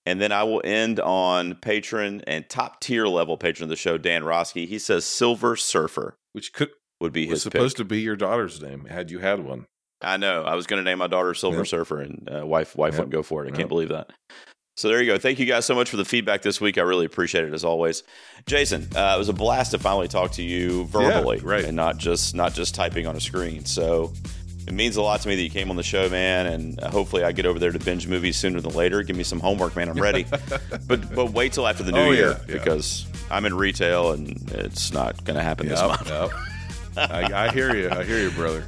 And 0.05 0.21
then 0.21 0.31
I 0.31 0.43
will 0.43 0.61
end 0.63 0.99
on 0.99 1.55
patron 1.55 2.21
and 2.27 2.47
top 2.47 2.79
tier 2.79 3.07
level 3.07 3.37
patron 3.37 3.63
of 3.63 3.69
the 3.69 3.75
show, 3.75 3.97
Dan 3.97 4.21
Roski. 4.21 4.67
He 4.67 4.77
says 4.77 5.03
Silver 5.05 5.55
Surfer 5.55 6.15
Which 6.33 6.53
could 6.53 6.69
would 7.01 7.11
be 7.11 7.25
was 7.25 7.37
his 7.37 7.43
supposed 7.43 7.77
pick. 7.77 7.85
to 7.85 7.89
be 7.89 8.01
your 8.01 8.15
daughter's 8.15 8.61
name 8.61 8.85
had 8.85 9.09
you 9.09 9.19
had 9.19 9.39
one. 9.43 9.65
I 10.01 10.17
know. 10.17 10.43
I 10.43 10.53
was 10.53 10.67
going 10.67 10.83
to 10.83 10.89
name 10.89 10.99
my 10.99 11.07
daughter 11.07 11.33
Silver 11.33 11.57
Yep. 11.57 11.67
Surfer, 11.67 12.01
and 12.01 12.29
uh, 12.31 12.45
wife 12.45 12.75
wife 12.75 12.93
Yep. 12.93 12.99
wouldn't 12.99 13.13
go 13.13 13.23
for 13.23 13.43
it. 13.43 13.47
I 13.47 13.49
Yep. 13.49 13.57
can't 13.57 13.69
believe 13.69 13.89
that. 13.89 14.11
So 14.77 14.89
there 14.89 15.01
you 15.01 15.09
go. 15.11 15.17
Thank 15.17 15.39
you 15.39 15.45
guys 15.45 15.65
so 15.65 15.73
much 15.73 15.89
for 15.89 15.95
the 15.95 16.03
feedback 16.03 16.41
this 16.41 16.59
week. 16.59 16.77
I 16.77 16.81
really 16.81 17.05
appreciate 17.05 17.45
it 17.45 17.53
as 17.53 17.63
always. 17.63 18.03
Jason, 18.45 18.89
uh, 18.95 19.13
it 19.15 19.17
was 19.17 19.29
a 19.29 19.33
blast 19.33 19.71
to 19.71 19.79
finally 19.79 20.09
talk 20.09 20.31
to 20.33 20.43
you 20.43 20.83
verbally, 20.87 21.39
right. 21.39 21.63
and 21.63 21.77
not 21.77 21.97
just 21.97 22.35
not 22.35 22.53
just 22.53 22.75
typing 22.75 23.07
on 23.07 23.15
a 23.15 23.21
screen. 23.21 23.63
So 23.63 24.11
it 24.67 24.73
means 24.73 24.97
a 24.97 25.01
lot 25.01 25.21
to 25.21 25.29
me 25.29 25.35
that 25.37 25.41
you 25.41 25.49
came 25.49 25.69
on 25.69 25.77
the 25.77 25.83
show, 25.83 26.09
man. 26.09 26.47
And 26.47 26.79
hopefully, 26.81 27.23
I 27.23 27.31
get 27.31 27.45
over 27.45 27.57
there 27.57 27.71
to 27.71 27.79
binge 27.79 28.05
movies 28.07 28.35
sooner 28.35 28.59
than 28.59 28.73
later. 28.73 29.01
Give 29.03 29.15
me 29.15 29.23
some 29.23 29.39
homework, 29.39 29.77
man. 29.77 29.87
I'm 29.87 29.95
ready. 30.01 30.25
but 30.87 31.15
but 31.15 31.31
wait 31.31 31.53
till 31.53 31.67
after 31.67 31.83
the 31.83 31.93
new 31.93 31.99
Oh, 31.99 32.11
yeah, 32.11 32.17
year 32.17 32.29
yeah. 32.45 32.53
because 32.55 33.05
I'm 33.31 33.45
in 33.45 33.53
retail 33.55 34.11
and 34.11 34.51
it's 34.51 34.91
not 34.91 35.23
going 35.23 35.37
to 35.37 35.43
happen 35.43 35.69
this 35.69 35.79
month. 35.79 36.09
Yep. 36.09 36.31
I, 36.97 37.45
I 37.47 37.51
hear 37.51 37.73
you. 37.75 37.89
I 37.91 38.03
hear 38.03 38.19
you, 38.19 38.31
brother. 38.31 38.65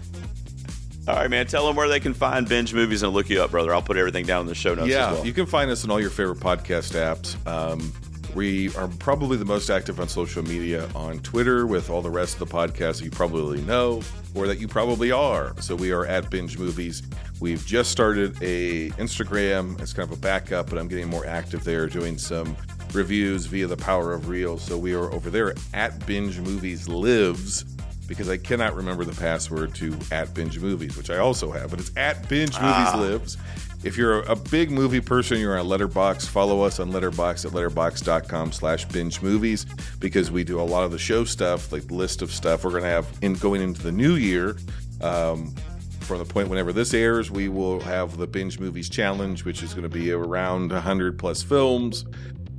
All 1.07 1.15
right, 1.15 1.29
man. 1.29 1.47
Tell 1.47 1.65
them 1.65 1.77
where 1.77 1.87
they 1.87 2.01
can 2.01 2.13
find 2.13 2.47
binge 2.49 2.73
movies 2.73 3.01
and 3.01 3.13
look 3.13 3.29
you 3.29 3.41
up, 3.41 3.51
brother. 3.51 3.73
I'll 3.73 3.81
put 3.81 3.95
everything 3.95 4.25
down 4.25 4.41
in 4.41 4.47
the 4.47 4.55
show 4.55 4.75
notes 4.75 4.89
yeah, 4.89 5.07
as 5.07 5.15
well. 5.15 5.25
you 5.25 5.31
can 5.31 5.45
find 5.45 5.71
us 5.71 5.85
on 5.85 5.91
all 5.91 6.01
your 6.01 6.09
favorite 6.09 6.39
podcast 6.39 6.95
apps. 6.95 7.37
Um, 7.47 7.93
we 8.35 8.75
are 8.75 8.89
probably 8.99 9.37
the 9.37 9.45
most 9.45 9.69
active 9.69 10.01
on 10.01 10.09
social 10.09 10.43
media 10.43 10.89
on 10.93 11.19
Twitter 11.19 11.65
with 11.65 11.89
all 11.89 12.01
the 12.01 12.09
rest 12.09 12.41
of 12.41 12.49
the 12.49 12.53
podcasts 12.53 13.01
you 13.01 13.09
probably 13.09 13.61
know 13.61 14.01
or 14.35 14.47
that 14.47 14.59
you 14.59 14.67
probably 14.67 15.09
are. 15.09 15.55
So 15.61 15.77
we 15.77 15.93
are 15.93 16.05
at 16.05 16.29
Binge 16.29 16.57
Movies. 16.57 17.03
We've 17.39 17.65
just 17.65 17.89
started 17.89 18.35
a 18.43 18.89
Instagram. 18.91 19.79
It's 19.81 19.93
kind 19.93 20.11
of 20.11 20.17
a 20.17 20.21
backup, 20.21 20.69
but 20.69 20.77
I'm 20.77 20.89
getting 20.89 21.07
more 21.07 21.25
active 21.25 21.63
there, 21.63 21.87
doing 21.87 22.17
some 22.17 22.57
reviews 22.91 23.45
via 23.45 23.67
the 23.67 23.77
power 23.77 24.11
of 24.11 24.27
reels. 24.27 24.61
So 24.61 24.77
we 24.77 24.93
are 24.93 25.09
over 25.13 25.29
there 25.29 25.55
at 25.73 26.05
Binge 26.05 26.37
Movies 26.39 26.89
Lives 26.89 27.76
because 28.07 28.29
I 28.29 28.37
cannot 28.37 28.75
remember 28.75 29.03
the 29.03 29.19
password 29.19 29.75
to 29.75 29.97
at 30.11 30.33
Binge 30.33 30.59
Movies, 30.59 30.95
which 30.97 31.09
I 31.09 31.17
also 31.17 31.51
have, 31.51 31.69
but 31.69 31.79
it's 31.79 31.91
at 31.97 32.27
Binge 32.29 32.59
Movies 32.59 32.93
Lives. 32.93 33.37
If 33.83 33.95
you're 33.95 34.21
a 34.23 34.35
big 34.35 34.71
movie 34.71 35.01
person, 35.01 35.39
you're 35.39 35.57
on 35.57 35.67
Letterboxd, 35.67 36.27
follow 36.27 36.63
us 36.63 36.79
on 36.79 36.91
Letterboxd 36.91 37.45
at 37.45 37.51
letterboxd.com 37.51 38.51
slash 38.51 38.85
binge 38.85 39.21
movies 39.21 39.65
because 39.99 40.31
we 40.31 40.43
do 40.43 40.59
a 40.59 40.63
lot 40.63 40.83
of 40.83 40.91
the 40.91 40.97
show 40.97 41.23
stuff, 41.25 41.71
like 41.71 41.87
the 41.87 41.93
list 41.93 42.23
of 42.23 42.31
stuff 42.31 42.63
we're 42.63 42.71
going 42.71 42.83
to 42.83 42.89
have 42.89 43.07
in 43.21 43.33
going 43.35 43.61
into 43.61 43.83
the 43.83 43.91
new 43.91 44.15
year. 44.15 44.57
Um, 45.01 45.53
from 45.99 46.19
the 46.19 46.25
point 46.25 46.47
whenever 46.47 46.73
this 46.73 46.93
airs, 46.93 47.29
we 47.29 47.49
will 47.49 47.79
have 47.81 48.17
the 48.17 48.25
Binge 48.25 48.59
Movies 48.59 48.89
Challenge, 48.89 49.43
which 49.45 49.61
is 49.61 49.73
going 49.73 49.83
to 49.83 49.89
be 49.89 50.11
around 50.11 50.71
100 50.71 51.19
plus 51.19 51.43
films 51.43 52.05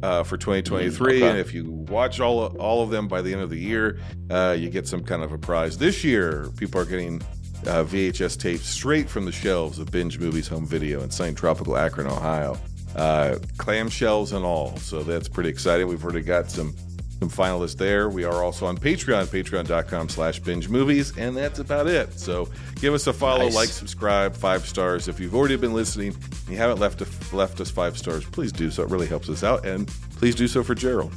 uh, 0.03 0.23
for 0.23 0.37
2023. 0.37 1.17
okay. 1.17 1.29
And 1.29 1.39
if 1.39 1.53
you 1.55 1.71
watch 1.71 2.21
all 2.21 2.47
all 2.59 2.83
of 2.83 2.91
them 2.91 3.09
by 3.09 3.23
the 3.23 3.33
end 3.33 3.43
of 3.43 3.51
the 3.51 3.59
year, 3.59 3.99
uh, 4.31 4.57
you 4.59 4.71
get 4.71 4.87
some 4.87 5.03
kind 5.03 5.23
of 5.23 5.33
a 5.33 5.39
prize. 5.39 5.79
This 5.79 6.05
year, 6.05 6.49
people 6.57 6.81
are 6.81 6.85
getting 6.85 7.21
uh, 7.67 7.85
VHS 7.85 8.39
tapes 8.39 8.67
straight 8.67 9.09
from 9.09 9.25
the 9.25 9.33
shelves 9.33 9.79
of 9.79 9.91
Binge 9.91 10.19
Movies 10.19 10.49
Home 10.49 10.67
Video 10.67 11.03
in 11.03 11.11
St. 11.11 11.37
Tropical 11.37 11.77
Akron, 11.77 12.07
Ohio. 12.07 12.59
Uh, 12.97 13.37
clamshells 13.59 14.33
and 14.33 14.45
all. 14.45 14.77
So 14.79 15.03
that's 15.03 15.29
pretty 15.29 15.51
exciting. 15.51 15.87
We've 15.87 16.03
already 16.03 16.23
got 16.23 16.51
some 16.51 16.75
some 17.21 17.29
finalists 17.31 17.77
there. 17.77 18.09
We 18.09 18.25
are 18.25 18.43
also 18.45 18.67
on 18.67 18.79
Patreon, 18.79 19.27
patreon.com 19.27 20.09
slash 20.09 20.39
binge 20.39 20.69
movies, 20.69 21.17
and 21.19 21.37
that's 21.37 21.59
about 21.59 21.87
it. 21.89 22.19
So 22.19 22.49
give 22.77 22.95
us 22.95 23.07
a 23.09 23.13
follow, 23.13 23.45
Nice. 23.47 23.55
like, 23.55 23.69
subscribe, 23.71 24.37
five 24.37 24.65
stars. 24.67 25.09
If 25.09 25.19
you've 25.19 25.35
already 25.35 25.57
been 25.57 25.75
listening 25.75 26.15
and 26.15 26.49
you 26.49 26.57
haven't 26.57 26.79
left 26.79 27.01
a, 27.03 27.07
left 27.37 27.61
us 27.61 27.71
five 27.71 27.99
stars, 27.99 28.25
please 28.25 28.53
do 28.53 28.71
so. 28.71 28.85
It 28.85 28.91
really 28.91 29.07
helps 29.09 29.29
us 29.29 29.43
out. 29.43 29.67
And 29.67 29.89
please 30.17 30.35
do 30.37 30.47
so 30.47 30.63
for 30.63 30.75
Gerald. 30.77 31.13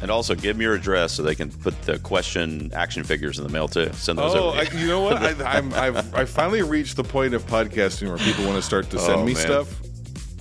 And 0.00 0.10
also, 0.10 0.34
give 0.34 0.56
me 0.56 0.64
your 0.64 0.74
address 0.74 1.12
so 1.12 1.22
they 1.22 1.36
can 1.36 1.48
put 1.50 1.80
the 1.82 1.98
question 2.00 2.72
action 2.74 3.04
figures 3.04 3.38
in 3.38 3.44
the 3.44 3.50
mail 3.52 3.68
too. 3.68 3.88
Send 3.92 4.18
those 4.18 4.34
Oh, 4.34 4.48
over. 4.50 4.58
I, 4.58 4.62
you. 4.76 4.86
know 4.88 5.00
what? 5.00 5.16
I, 5.22 5.58
I'm, 5.58 5.72
I've 5.74 6.12
I 6.14 6.24
finally 6.24 6.62
reached 6.62 6.96
the 6.96 7.04
point 7.04 7.34
of 7.34 7.44
podcasting 7.46 8.08
where 8.08 8.18
people 8.18 8.44
want 8.44 8.56
to 8.56 8.62
start 8.62 8.90
to 8.90 8.98
send 8.98 9.20
Oh, 9.20 9.24
me 9.24 9.34
man. 9.34 9.42
stuff. 9.42 9.80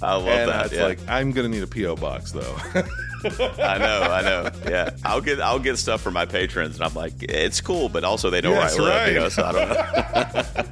I 0.03 0.15
love 0.15 0.27
and 0.29 0.49
that. 0.49 0.65
it's 0.67 0.75
yeah. 0.75 0.83
like 0.85 0.99
I'm 1.07 1.31
gonna 1.31 1.49
need 1.49 1.61
a 1.61 1.67
PO 1.67 1.95
box 1.97 2.31
though. 2.31 2.55
I 3.23 3.77
know, 3.77 4.01
I 4.01 4.21
know. 4.21 4.49
Yeah, 4.69 4.89
I'll 5.03 5.21
get 5.21 5.39
I'll 5.39 5.59
get 5.59 5.77
stuff 5.77 6.01
from 6.01 6.13
my 6.13 6.25
patrons, 6.25 6.75
and 6.75 6.83
I'm 6.85 6.93
like, 6.93 7.13
it's 7.21 7.61
cool, 7.61 7.89
but 7.89 8.03
also 8.03 8.29
they 8.29 8.41
know 8.41 8.51
Yes, 8.51 8.77
where 8.77 8.91
I 8.91 9.05
live. 9.05 9.13
You 9.13 9.19
right. 9.19 9.23
know, 9.23 9.29
so 9.29 9.43
I 9.43 9.51
don't 9.51 9.69
know. 9.69 10.63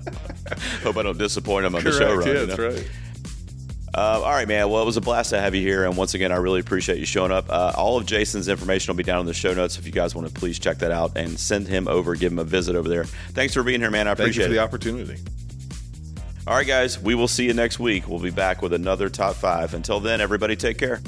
Hope 0.84 0.97
I 0.97 1.04
don't 1.04 1.18
disappoint 1.18 1.64
them 1.64 1.76
on 1.76 1.84
the 1.84 1.91
show 1.91 2.16
run. 2.16 2.28
Yeah, 2.28 2.34
you 2.41 2.45
that's 2.47 2.60
right. 2.60 2.89
Uh, 3.93 4.22
all 4.24 4.32
right, 4.32 4.47
man. 4.47 4.70
Well, 4.70 4.82
it 4.84 4.86
was 4.86 4.97
a 4.97 5.02
blast 5.02 5.32
to 5.32 5.39
have 5.39 5.56
you 5.56 5.62
here, 5.62 5.84
and 5.86 5.97
once 5.97 6.14
again, 6.14 6.32
I 6.32 6.36
really 6.38 6.60
appreciate 6.60 7.00
you 7.00 7.06
showing 7.06 7.32
up. 7.32 7.50
Uh, 7.50 7.74
all 7.76 7.97
of 7.97 8.06
Jason's 8.06 8.47
information 8.47 8.91
will 8.93 8.97
be 8.97 9.04
down 9.04 9.20
in 9.22 9.26
the 9.26 9.34
show 9.34 9.54
notes 9.54 9.78
if 9.80 9.86
you 9.86 9.91
guys 9.91 10.14
want 10.14 10.28
to 10.28 10.34
please 10.34 10.60
check 10.60 10.78
that 10.80 10.91
out 10.91 11.14
and 11.18 11.39
send 11.39 11.68
him 11.68 11.88
over, 11.88 12.16
give 12.16 12.32
him 12.32 12.39
a 12.39 12.43
visit 12.43 12.76
over 12.76 12.88
there. 12.88 13.04
Thanks 13.06 13.54
for 13.56 13.64
being 13.64 13.82
here, 13.82 13.89
man. 13.91 14.08
I 14.08 14.12
Thank 14.12 14.20
you 14.20 14.24
appreciate 14.26 14.45
for 14.45 14.52
it. 14.52 14.56
the 14.56 14.60
opportunity. 14.62 15.20
All 16.47 16.56
right, 16.56 16.66
guys, 16.68 17.00
we 17.00 17.16
will 17.16 17.28
see 17.28 17.45
you 17.45 17.54
next 17.54 17.80
week. 17.80 18.08
We'll 18.08 18.20
be 18.20 18.32
back 18.32 18.62
with 18.62 18.74
another 18.74 19.10
top 19.10 19.36
five. 19.36 19.74
Until 19.74 20.00
then, 20.00 20.22
everybody 20.22 20.56
take 20.56 20.78
care. 20.78 21.02